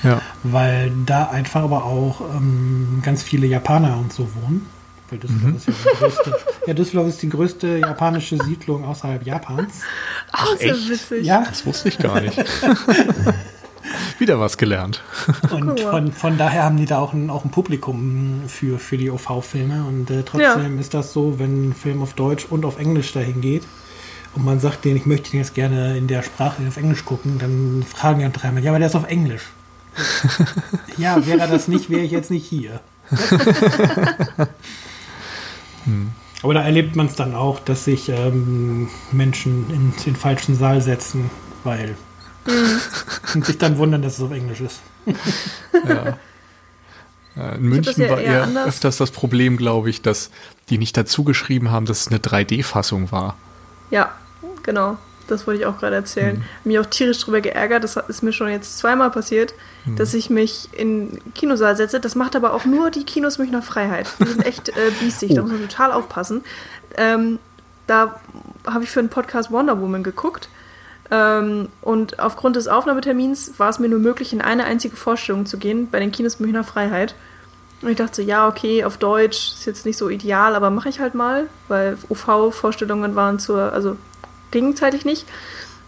Ja. 0.03 0.21
Weil 0.43 0.91
da 1.05 1.25
einfach 1.29 1.63
aber 1.63 1.83
auch 1.83 2.21
ähm, 2.21 3.01
ganz 3.03 3.23
viele 3.23 3.47
Japaner 3.47 3.97
und 3.97 4.13
so 4.13 4.27
wohnen. 4.35 4.67
Weil 5.09 5.19
Düsseldorf 5.19 5.51
mhm. 5.51 5.55
ist 5.55 5.67
ja 5.67 5.73
die 5.73 5.97
größte. 5.97 6.35
ja, 6.67 6.73
Düsseldorf 6.73 7.07
ist 7.07 7.21
die 7.21 7.29
größte 7.29 7.77
japanische 7.77 8.37
Siedlung 8.43 8.85
außerhalb 8.85 9.25
Japans. 9.25 9.81
Ach, 10.31 10.47
Ach 10.55 10.59
echt? 10.59 10.89
witzig. 10.89 11.25
Ja. 11.25 11.45
Das 11.47 11.65
wusste 11.65 11.89
ich 11.89 11.97
gar 11.97 12.21
nicht. 12.21 12.37
Wieder 14.17 14.39
was 14.39 14.57
gelernt. 14.57 15.03
Und 15.51 15.79
von, 15.79 16.11
von 16.11 16.37
daher 16.37 16.63
haben 16.63 16.77
die 16.77 16.85
da 16.85 16.99
auch 16.99 17.13
ein, 17.13 17.29
auch 17.29 17.45
ein 17.45 17.51
Publikum 17.51 18.43
für, 18.47 18.79
für 18.79 18.97
die 18.97 19.11
OV-Filme. 19.11 19.85
Und 19.85 20.09
äh, 20.09 20.23
trotzdem 20.23 20.75
ja. 20.75 20.81
ist 20.81 20.93
das 20.93 21.13
so, 21.13 21.37
wenn 21.37 21.69
ein 21.69 21.73
Film 21.73 22.01
auf 22.01 22.13
Deutsch 22.13 22.45
und 22.49 22.65
auf 22.65 22.79
Englisch 22.79 23.13
dahin 23.13 23.41
geht 23.41 23.63
und 24.35 24.43
man 24.43 24.59
sagt 24.59 24.85
denen, 24.85 24.97
ich 24.97 25.05
möchte 25.05 25.31
den 25.31 25.39
jetzt 25.39 25.55
gerne 25.55 25.97
in 25.97 26.07
der 26.07 26.21
Sprache 26.21 26.61
auf 26.67 26.77
Englisch 26.77 27.05
gucken, 27.05 27.39
dann 27.39 27.83
fragen 27.87 28.19
die 28.19 28.31
dreimal, 28.31 28.63
ja, 28.63 28.71
aber 28.71 28.79
der 28.79 28.89
ist 28.89 28.95
auf 28.95 29.07
Englisch. 29.07 29.43
ja, 30.97 31.25
wäre 31.25 31.47
das 31.47 31.67
nicht, 31.69 31.89
wäre 31.89 32.01
ich 32.01 32.11
jetzt 32.11 32.31
nicht 32.31 32.45
hier. 32.45 32.81
hm. 35.85 36.11
Aber 36.43 36.53
da 36.53 36.61
erlebt 36.63 36.95
man 36.95 37.07
es 37.07 37.15
dann 37.15 37.33
auch, 37.33 37.59
dass 37.59 37.85
sich 37.85 38.09
ähm, 38.09 38.89
Menschen 39.11 39.69
in 39.71 39.93
den 40.05 40.15
falschen 40.15 40.55
Saal 40.55 40.81
setzen, 40.81 41.31
weil 41.63 41.95
mhm. 42.45 42.79
und 43.33 43.45
sich 43.45 43.57
dann 43.57 43.77
wundern, 43.77 44.01
dass 44.01 44.19
es 44.19 44.21
auf 44.21 44.31
Englisch 44.31 44.61
ist. 44.61 44.81
ja. 45.87 46.17
In 47.55 47.63
München 47.63 48.01
ja 48.01 48.09
war 48.09 48.21
eher 48.21 48.43
anders. 48.43 48.67
öfters 48.67 48.97
das 48.97 49.11
Problem, 49.11 49.57
glaube 49.57 49.89
ich, 49.89 50.01
dass 50.01 50.29
die 50.69 50.77
nicht 50.77 50.95
dazu 50.95 51.23
geschrieben 51.23 51.69
haben, 51.69 51.85
dass 51.85 52.01
es 52.01 52.07
eine 52.07 52.19
3D-Fassung 52.19 53.11
war. 53.11 53.35
Ja, 53.91 54.13
genau. 54.63 54.97
Das 55.27 55.47
wollte 55.47 55.61
ich 55.61 55.65
auch 55.65 55.79
gerade 55.79 55.95
erzählen. 55.95 56.37
Mhm. 56.37 56.43
Mich 56.63 56.79
auch 56.79 56.85
tierisch 56.85 57.19
darüber 57.19 57.41
geärgert. 57.41 57.83
Das 57.83 57.95
ist 57.95 58.21
mir 58.21 58.33
schon 58.33 58.49
jetzt 58.49 58.77
zweimal 58.77 59.11
passiert, 59.11 59.53
mhm. 59.85 59.95
dass 59.95 60.13
ich 60.13 60.29
mich 60.29 60.69
in 60.73 61.19
Kinosaal 61.33 61.75
setze. 61.75 61.99
Das 61.99 62.15
macht 62.15 62.35
aber 62.35 62.53
auch 62.53 62.65
nur 62.65 62.91
die 62.91 63.03
Kinos 63.03 63.37
Münchner 63.37 63.61
Freiheit. 63.61 64.07
Die 64.19 64.27
sind 64.27 64.45
echt 64.45 64.69
äh, 64.69 64.91
biestig. 64.99 65.31
Oh. 65.31 65.35
Da 65.35 65.41
muss 65.41 65.51
man 65.51 65.61
total 65.61 65.91
aufpassen. 65.91 66.43
Ähm, 66.97 67.39
da 67.87 68.19
habe 68.65 68.83
ich 68.83 68.89
für 68.89 68.99
einen 68.99 69.09
Podcast 69.09 69.51
Wonder 69.51 69.79
Woman 69.81 70.03
geguckt. 70.03 70.49
Ähm, 71.11 71.69
und 71.81 72.19
aufgrund 72.19 72.55
des 72.55 72.67
Aufnahmetermins 72.67 73.53
war 73.57 73.69
es 73.69 73.79
mir 73.79 73.89
nur 73.89 73.99
möglich, 73.99 74.33
in 74.33 74.41
eine 74.41 74.65
einzige 74.65 74.95
Vorstellung 74.95 75.45
zu 75.45 75.57
gehen 75.57 75.89
bei 75.89 75.99
den 75.99 76.11
Kinos 76.11 76.39
Münchner 76.39 76.63
Freiheit. 76.63 77.15
Und 77.81 77.89
ich 77.89 77.97
dachte 77.97 78.15
so, 78.15 78.21
ja, 78.21 78.47
okay, 78.47 78.83
auf 78.83 78.97
Deutsch 78.97 79.53
ist 79.53 79.65
jetzt 79.65 79.85
nicht 79.85 79.97
so 79.97 80.09
ideal, 80.09 80.55
aber 80.55 80.69
mache 80.69 80.89
ich 80.89 80.99
halt 80.99 81.13
mal, 81.13 81.47
weil 81.67 81.97
UV-Vorstellungen 82.09 83.15
waren 83.15 83.37
zur, 83.37 83.73
also 83.73 83.97
ging 84.61 84.75
zeitlich 84.75 85.05
nicht. 85.05 85.25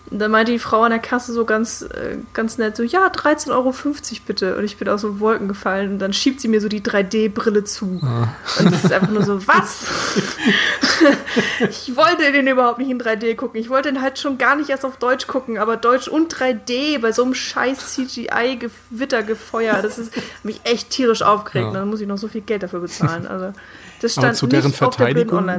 Und 0.09 0.19
dann 0.19 0.31
meinte 0.31 0.53
die 0.53 0.59
Frau 0.59 0.83
an 0.83 0.91
der 0.91 0.99
Kasse 0.99 1.33
so 1.33 1.43
ganz, 1.43 1.81
äh, 1.81 2.17
ganz 2.33 2.57
nett 2.57 2.77
so, 2.77 2.83
ja, 2.83 3.07
13,50 3.07 3.51
Euro 3.51 3.73
bitte. 4.25 4.55
Und 4.55 4.63
ich 4.63 4.77
bin 4.77 4.87
aus 4.87 5.01
so 5.01 5.19
Wolken 5.19 5.49
gefallen 5.49 5.91
und 5.91 5.99
dann 5.99 6.13
schiebt 6.13 6.39
sie 6.39 6.47
mir 6.47 6.61
so 6.61 6.69
die 6.69 6.81
3D-Brille 6.81 7.65
zu. 7.65 7.99
Ah. 8.03 8.29
Und 8.57 8.71
das 8.71 8.85
ist 8.85 8.93
einfach 8.93 9.09
nur 9.09 9.23
so, 9.23 9.45
was? 9.47 9.85
ich 11.69 11.93
wollte 11.97 12.31
den 12.31 12.47
überhaupt 12.47 12.79
nicht 12.79 12.89
in 12.89 13.01
3D 13.01 13.35
gucken. 13.35 13.59
Ich 13.59 13.69
wollte 13.69 13.91
den 13.91 14.01
halt 14.01 14.17
schon 14.17 14.37
gar 14.37 14.55
nicht 14.55 14.69
erst 14.69 14.85
auf 14.85 14.95
Deutsch 14.95 15.27
gucken, 15.27 15.57
aber 15.57 15.75
Deutsch 15.75 16.07
und 16.07 16.33
3D 16.33 16.99
bei 16.99 17.11
so 17.11 17.23
einem 17.23 17.33
scheiß 17.33 17.95
CGI-Gewittergefeuer, 17.95 19.81
das 19.81 19.97
ist 19.97 20.13
mich 20.43 20.61
echt 20.63 20.89
tierisch 20.89 21.21
aufgeregt. 21.21 21.73
Ja. 21.73 21.79
Dann 21.79 21.89
muss 21.89 21.99
ich 21.99 22.07
noch 22.07 22.17
so 22.17 22.29
viel 22.29 22.41
Geld 22.41 22.63
dafür 22.63 22.79
bezahlen. 22.79 23.27
Also, 23.27 23.51
das 24.01 24.13
stand 24.13 24.27
aber 24.27 24.35
zu 24.35 24.47
deren 24.47 24.73
Verteidigung, 24.73 25.49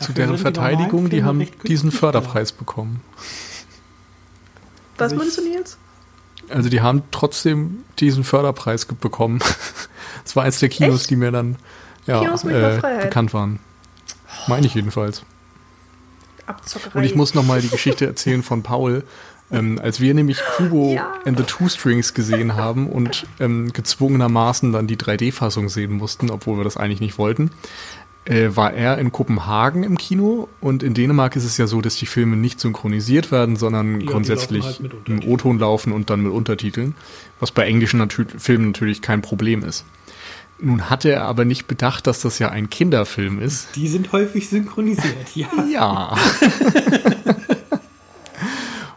Zu 0.00 0.12
deren 0.12 0.38
Verteidigung, 0.38 1.08
die 1.08 1.24
haben 1.24 1.46
diesen 1.64 1.92
Förderpreis 1.92 2.52
bekommen. 2.52 3.00
Was 4.98 5.14
meinst 5.14 5.38
du, 5.38 5.42
Nils? 5.42 5.78
Also 6.48 6.68
die 6.68 6.80
haben 6.80 7.02
trotzdem 7.10 7.84
diesen 7.98 8.24
Förderpreis 8.24 8.86
bekommen. 8.86 9.40
Das 10.24 10.34
war 10.34 10.42
eins 10.42 10.58
der 10.58 10.68
Kinos, 10.68 11.02
Echt? 11.02 11.10
die 11.10 11.16
mir 11.16 11.30
dann 11.30 11.56
ja, 12.04 12.20
äh, 12.22 12.80
bekannt 13.02 13.32
waren. 13.32 13.60
Meine 14.48 14.66
ich 14.66 14.74
jedenfalls. 14.74 15.22
Abzockerei. 16.46 16.98
Und 16.98 17.04
ich 17.04 17.14
muss 17.14 17.34
noch 17.34 17.44
mal 17.44 17.60
die 17.60 17.68
Geschichte 17.68 18.06
erzählen 18.06 18.42
von 18.42 18.64
Paul. 18.64 19.04
Ähm, 19.50 19.78
als 19.80 20.00
wir 20.00 20.12
nämlich 20.12 20.40
Kubo 20.56 20.94
ja. 20.94 21.12
and 21.24 21.38
the 21.38 21.44
Two 21.44 21.68
Strings 21.68 22.14
gesehen 22.14 22.56
haben 22.56 22.88
und 22.88 23.26
ähm, 23.38 23.72
gezwungenermaßen 23.72 24.72
dann 24.72 24.88
die 24.88 24.96
3D-Fassung 24.96 25.68
sehen 25.68 25.92
mussten, 25.92 26.30
obwohl 26.30 26.58
wir 26.58 26.64
das 26.64 26.76
eigentlich 26.76 27.00
nicht 27.00 27.16
wollten, 27.16 27.50
äh, 28.24 28.56
war 28.56 28.72
er 28.72 28.98
in 28.98 29.12
Kopenhagen 29.12 29.84
im 29.84 29.96
Kino 29.96 30.48
und 30.60 30.82
in 30.82 30.94
Dänemark 30.94 31.36
ist 31.36 31.44
es 31.44 31.56
ja 31.58 31.68
so, 31.68 31.80
dass 31.80 31.94
die 31.94 32.06
Filme 32.06 32.36
nicht 32.36 32.58
synchronisiert 32.58 33.30
werden, 33.30 33.54
sondern 33.54 34.00
ja, 34.00 34.10
grundsätzlich 34.10 34.64
halt 34.64 34.80
im 35.06 35.22
O-Ton 35.24 35.60
laufen 35.60 35.92
und 35.92 36.10
dann 36.10 36.22
mit 36.22 36.32
Untertiteln, 36.32 36.96
was 37.38 37.52
bei 37.52 37.66
englischen 37.66 37.98
natür 37.98 38.26
Filmen 38.36 38.66
natürlich 38.66 39.00
kein 39.00 39.22
Problem 39.22 39.62
ist. 39.62 39.84
Nun 40.58 40.88
hatte 40.88 41.12
er 41.12 41.24
aber 41.26 41.44
nicht 41.44 41.66
bedacht, 41.66 42.06
dass 42.06 42.20
das 42.20 42.38
ja 42.38 42.48
ein 42.48 42.70
Kinderfilm 42.70 43.40
ist. 43.40 43.76
Die 43.76 43.88
sind 43.88 44.12
häufig 44.12 44.48
synchronisiert, 44.48 45.34
ja. 45.34 45.48
Ja. 45.70 46.16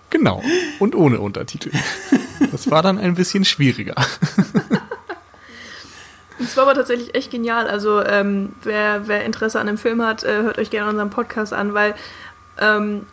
genau. 0.10 0.44
Und 0.80 0.96
ohne 0.96 1.20
Untertitel. 1.20 1.72
Das 2.52 2.70
war 2.72 2.82
dann 2.82 2.98
ein 2.98 3.16
bisschen 3.16 3.46
schwieriger. 3.46 3.96
Es 6.42 6.56
war 6.56 6.64
aber 6.64 6.74
tatsächlich 6.74 7.16
echt 7.16 7.32
genial. 7.32 7.68
Also 7.68 8.02
ähm, 8.02 8.54
wer, 8.64 9.08
wer 9.08 9.26
Interesse 9.26 9.60
an 9.60 9.68
dem 9.68 9.78
Film 9.78 10.02
hat, 10.02 10.24
äh, 10.24 10.44
hört 10.44 10.58
euch 10.58 10.70
gerne 10.70 10.90
unseren 10.90 11.10
Podcast 11.10 11.54
an, 11.54 11.74
weil 11.74 11.96
ähm, 12.60 13.06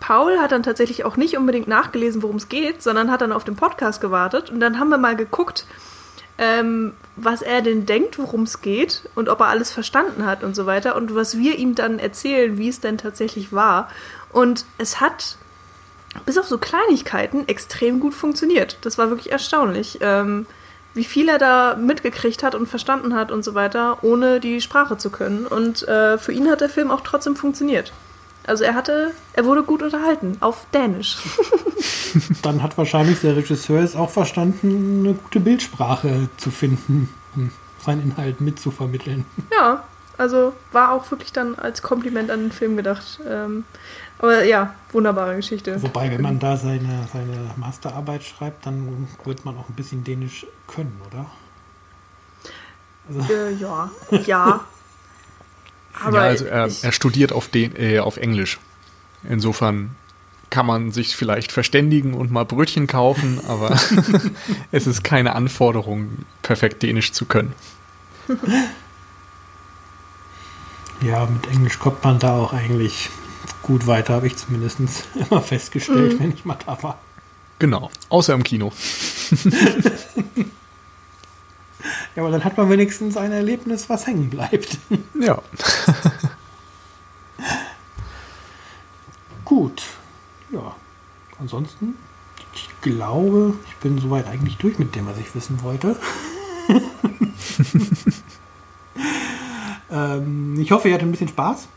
Paul 0.00 0.38
hat 0.38 0.52
dann 0.52 0.62
tatsächlich 0.62 1.04
auch 1.04 1.16
nicht 1.16 1.36
unbedingt 1.36 1.68
nachgelesen, 1.68 2.22
worum 2.22 2.36
es 2.36 2.48
geht, 2.48 2.82
sondern 2.82 3.10
hat 3.10 3.20
dann 3.20 3.30
auf 3.30 3.44
den 3.44 3.56
Podcast 3.56 4.00
gewartet 4.00 4.50
und 4.50 4.58
dann 4.58 4.80
haben 4.80 4.88
wir 4.88 4.98
mal 4.98 5.16
geguckt, 5.16 5.66
ähm, 6.38 6.94
was 7.14 7.42
er 7.42 7.60
denn 7.60 7.86
denkt, 7.86 8.18
worum 8.18 8.42
es 8.42 8.62
geht 8.62 9.08
und 9.14 9.28
ob 9.28 9.40
er 9.40 9.46
alles 9.46 9.70
verstanden 9.70 10.26
hat 10.26 10.42
und 10.42 10.56
so 10.56 10.66
weiter 10.66 10.96
und 10.96 11.14
was 11.14 11.38
wir 11.38 11.58
ihm 11.58 11.74
dann 11.74 11.98
erzählen, 11.98 12.58
wie 12.58 12.68
es 12.68 12.80
denn 12.80 12.98
tatsächlich 12.98 13.52
war. 13.52 13.88
Und 14.32 14.64
es 14.78 15.00
hat 15.00 15.36
bis 16.26 16.38
auf 16.38 16.46
so 16.46 16.58
Kleinigkeiten 16.58 17.48
extrem 17.48 18.00
gut 18.00 18.14
funktioniert. 18.14 18.78
Das 18.82 18.98
war 18.98 19.08
wirklich 19.08 19.32
erstaunlich. 19.32 19.98
Ähm, 20.00 20.46
wie 20.94 21.04
viel 21.04 21.28
er 21.28 21.38
da 21.38 21.76
mitgekriegt 21.76 22.42
hat 22.42 22.54
und 22.54 22.68
verstanden 22.68 23.14
hat 23.14 23.32
und 23.32 23.42
so 23.44 23.54
weiter, 23.54 24.04
ohne 24.04 24.40
die 24.40 24.60
Sprache 24.60 24.98
zu 24.98 25.10
können. 25.10 25.46
Und 25.46 25.86
äh, 25.88 26.18
für 26.18 26.32
ihn 26.32 26.50
hat 26.50 26.60
der 26.60 26.68
Film 26.68 26.90
auch 26.90 27.00
trotzdem 27.00 27.34
funktioniert. 27.34 27.92
Also 28.44 28.64
er 28.64 28.74
hatte, 28.74 29.12
er 29.34 29.44
wurde 29.44 29.62
gut 29.62 29.82
unterhalten, 29.82 30.36
auf 30.40 30.66
Dänisch. 30.74 31.16
Dann 32.42 32.62
hat 32.62 32.76
wahrscheinlich 32.76 33.20
der 33.20 33.36
Regisseur 33.36 33.80
es 33.82 33.94
auch 33.94 34.10
verstanden, 34.10 35.04
eine 35.04 35.14
gute 35.14 35.40
Bildsprache 35.40 36.28
zu 36.36 36.50
finden, 36.50 37.08
um 37.36 37.50
seinen 37.78 38.02
Inhalt 38.02 38.40
mitzuvermitteln. 38.40 39.24
Ja, 39.52 39.84
also 40.22 40.52
war 40.70 40.92
auch 40.92 41.10
wirklich 41.10 41.32
dann 41.32 41.56
als 41.56 41.82
Kompliment 41.82 42.30
an 42.30 42.40
den 42.40 42.52
Film 42.52 42.76
gedacht. 42.76 43.20
Ähm, 43.28 43.64
aber 44.18 44.44
ja, 44.44 44.74
wunderbare 44.92 45.34
Geschichte. 45.34 45.82
Wobei, 45.82 46.10
wenn 46.12 46.22
man 46.22 46.38
da 46.38 46.56
seine, 46.56 47.08
seine 47.12 47.50
Masterarbeit 47.56 48.22
schreibt, 48.22 48.64
dann 48.64 49.08
wird 49.24 49.44
man 49.44 49.56
auch 49.58 49.68
ein 49.68 49.74
bisschen 49.74 50.04
Dänisch 50.04 50.46
können, 50.68 51.00
oder? 51.10 51.26
Also. 53.08 53.32
Äh, 53.32 53.52
ja, 53.54 53.90
ja. 54.26 54.60
Aber 56.00 56.16
ja, 56.18 56.22
also 56.22 56.44
er, 56.44 56.70
er 56.82 56.92
studiert 56.92 57.32
auf, 57.32 57.48
den, 57.48 57.74
äh, 57.76 57.98
auf 57.98 58.16
Englisch. 58.16 58.60
Insofern 59.28 59.96
kann 60.50 60.66
man 60.66 60.92
sich 60.92 61.16
vielleicht 61.16 61.50
verständigen 61.50 62.14
und 62.14 62.30
mal 62.30 62.44
Brötchen 62.44 62.86
kaufen, 62.86 63.40
aber 63.48 63.70
es 64.70 64.86
ist 64.86 65.02
keine 65.02 65.34
Anforderung, 65.34 66.24
perfekt 66.42 66.82
Dänisch 66.84 67.10
zu 67.10 67.26
können. 67.26 67.54
Ja, 71.02 71.26
mit 71.26 71.48
Englisch 71.48 71.78
kommt 71.80 72.04
man 72.04 72.20
da 72.20 72.36
auch 72.36 72.52
eigentlich 72.52 73.10
gut 73.62 73.86
weiter, 73.88 74.14
habe 74.14 74.28
ich 74.28 74.36
zumindest 74.36 74.78
immer 75.14 75.40
festgestellt, 75.42 76.14
mhm. 76.14 76.20
wenn 76.20 76.32
ich 76.32 76.44
mal 76.44 76.58
da 76.64 76.80
war. 76.82 76.98
Genau, 77.58 77.90
außer 78.08 78.34
im 78.34 78.44
Kino. 78.44 78.72
ja, 82.16 82.22
aber 82.22 82.30
dann 82.30 82.44
hat 82.44 82.56
man 82.56 82.70
wenigstens 82.70 83.16
ein 83.16 83.32
Erlebnis, 83.32 83.88
was 83.88 84.06
hängen 84.06 84.30
bleibt. 84.30 84.78
ja. 85.20 85.42
gut. 89.44 89.82
Ja. 90.50 90.76
Ansonsten, 91.38 91.96
ich 92.54 92.68
glaube, 92.80 93.54
ich 93.68 93.76
bin 93.76 93.98
soweit 93.98 94.28
eigentlich 94.28 94.56
durch 94.58 94.78
mit 94.78 94.94
dem, 94.94 95.06
was 95.06 95.18
ich 95.18 95.34
wissen 95.34 95.62
wollte. 95.62 95.96
Ähm, 99.92 100.58
ich 100.58 100.70
hoffe, 100.70 100.88
ihr 100.88 100.94
hattet 100.94 101.08
ein 101.08 101.12
bisschen 101.12 101.28
Spaß. 101.28 101.68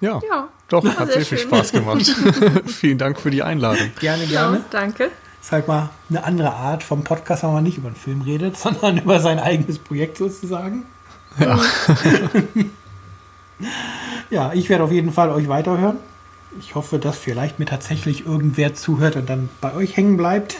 Ja, 0.00 0.20
ja. 0.28 0.48
doch, 0.68 0.84
hat 0.98 1.12
sehr, 1.12 1.24
sehr 1.24 1.24
viel 1.24 1.38
Spaß 1.38 1.72
gemacht. 1.72 2.06
Vielen 2.66 2.98
Dank 2.98 3.20
für 3.20 3.30
die 3.30 3.42
Einladung. 3.42 3.90
Gerne, 4.00 4.26
gerne. 4.26 4.58
Ja, 4.58 4.64
danke. 4.70 5.10
Ist 5.40 5.52
halt 5.52 5.68
mal 5.68 5.90
eine 6.10 6.24
andere 6.24 6.52
Art 6.52 6.82
vom 6.82 7.04
Podcast, 7.04 7.42
wenn 7.42 7.52
man 7.52 7.64
nicht 7.64 7.78
über 7.78 7.88
einen 7.88 7.96
Film 7.96 8.22
redet, 8.22 8.56
sondern 8.58 8.98
über 8.98 9.20
sein 9.20 9.38
eigenes 9.38 9.78
Projekt 9.78 10.18
sozusagen. 10.18 10.84
Ja. 11.38 11.60
ja, 14.30 14.52
ich 14.54 14.68
werde 14.68 14.84
auf 14.84 14.90
jeden 14.90 15.12
Fall 15.12 15.30
euch 15.30 15.48
weiterhören. 15.48 15.98
Ich 16.58 16.74
hoffe, 16.74 16.98
dass 16.98 17.18
vielleicht 17.18 17.58
mir 17.58 17.66
tatsächlich 17.66 18.26
irgendwer 18.26 18.74
zuhört 18.74 19.16
und 19.16 19.28
dann 19.28 19.48
bei 19.60 19.74
euch 19.74 19.96
hängen 19.96 20.16
bleibt. 20.16 20.56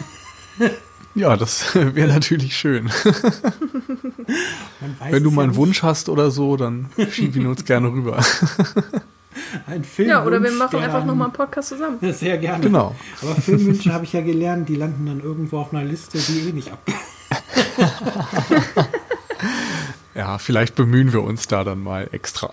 Ja, 1.18 1.36
das 1.36 1.74
wäre 1.74 2.08
natürlich 2.08 2.56
schön. 2.56 2.88
Wenn 5.10 5.24
du 5.24 5.32
mal 5.32 5.42
einen 5.42 5.56
Wunsch 5.56 5.82
hast 5.82 6.08
oder 6.08 6.30
so, 6.30 6.56
dann 6.56 6.90
schieb 7.10 7.34
ihn 7.34 7.46
uns 7.46 7.64
gerne 7.64 7.88
rüber. 7.88 8.24
Ein 9.66 9.84
Film. 9.84 10.08
Ja, 10.08 10.24
oder 10.24 10.42
wir 10.42 10.50
machen 10.52 10.78
einfach 10.80 11.04
nochmal 11.04 11.26
einen 11.28 11.34
Podcast 11.34 11.68
zusammen. 11.68 11.98
Sehr 12.12 12.38
gerne. 12.38 12.62
Genau. 12.62 12.94
Aber 13.22 13.34
Filmwünsche 13.36 13.92
habe 13.92 14.04
ich 14.04 14.12
ja 14.12 14.20
gelernt, 14.20 14.68
die 14.68 14.74
landen 14.74 15.06
dann 15.06 15.20
irgendwo 15.20 15.58
auf 15.58 15.72
einer 15.72 15.84
Liste, 15.84 16.18
die 16.18 16.48
eh 16.48 16.52
nicht 16.52 16.72
ab. 16.72 16.80
Ja, 20.14 20.38
vielleicht 20.38 20.74
bemühen 20.74 21.12
wir 21.12 21.22
uns 21.22 21.46
da 21.46 21.62
dann 21.62 21.82
mal 21.82 22.08
extra. 22.10 22.50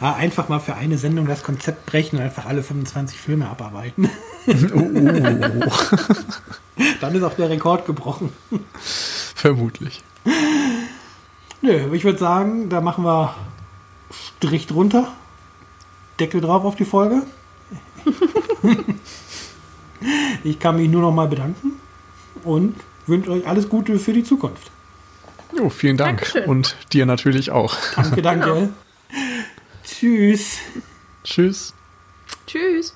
Ah, 0.00 0.14
einfach 0.14 0.48
mal 0.48 0.58
für 0.58 0.74
eine 0.74 0.98
Sendung 0.98 1.26
das 1.26 1.42
Konzept 1.44 1.86
brechen 1.86 2.16
und 2.16 2.22
einfach 2.22 2.46
alle 2.46 2.62
25 2.62 3.18
Filme 3.18 3.48
abarbeiten. 3.48 4.10
Oh, 4.46 4.52
Dann 7.00 7.14
ist 7.14 7.22
auch 7.22 7.34
der 7.34 7.50
Rekord 7.50 7.86
gebrochen. 7.86 8.32
vermutlich. 9.34 10.02
Nö, 11.62 11.94
ich 11.94 12.04
würde 12.04 12.18
sagen, 12.18 12.68
da 12.68 12.80
machen 12.80 13.04
wir 13.04 13.34
Strich 14.10 14.66
drunter. 14.66 15.12
Deckel 16.18 16.40
drauf 16.40 16.64
auf 16.64 16.76
die 16.76 16.84
Folge. 16.84 17.22
ich 20.44 20.58
kann 20.58 20.76
mich 20.76 20.88
nur 20.88 21.02
noch 21.02 21.12
mal 21.12 21.28
bedanken 21.28 21.72
und 22.44 22.76
wünsche 23.06 23.30
euch 23.30 23.46
alles 23.46 23.68
Gute 23.68 23.98
für 23.98 24.12
die 24.12 24.24
Zukunft. 24.24 24.70
Jo, 25.56 25.68
vielen 25.68 25.96
Dank. 25.96 26.18
Dankeschön. 26.18 26.44
Und 26.44 26.76
dir 26.92 27.06
natürlich 27.06 27.50
auch. 27.50 27.76
Danke, 27.96 28.22
danke. 28.22 28.68
Tschüss. 29.84 30.58
Tschüss. 31.24 31.74
Tschüss. 32.46 32.94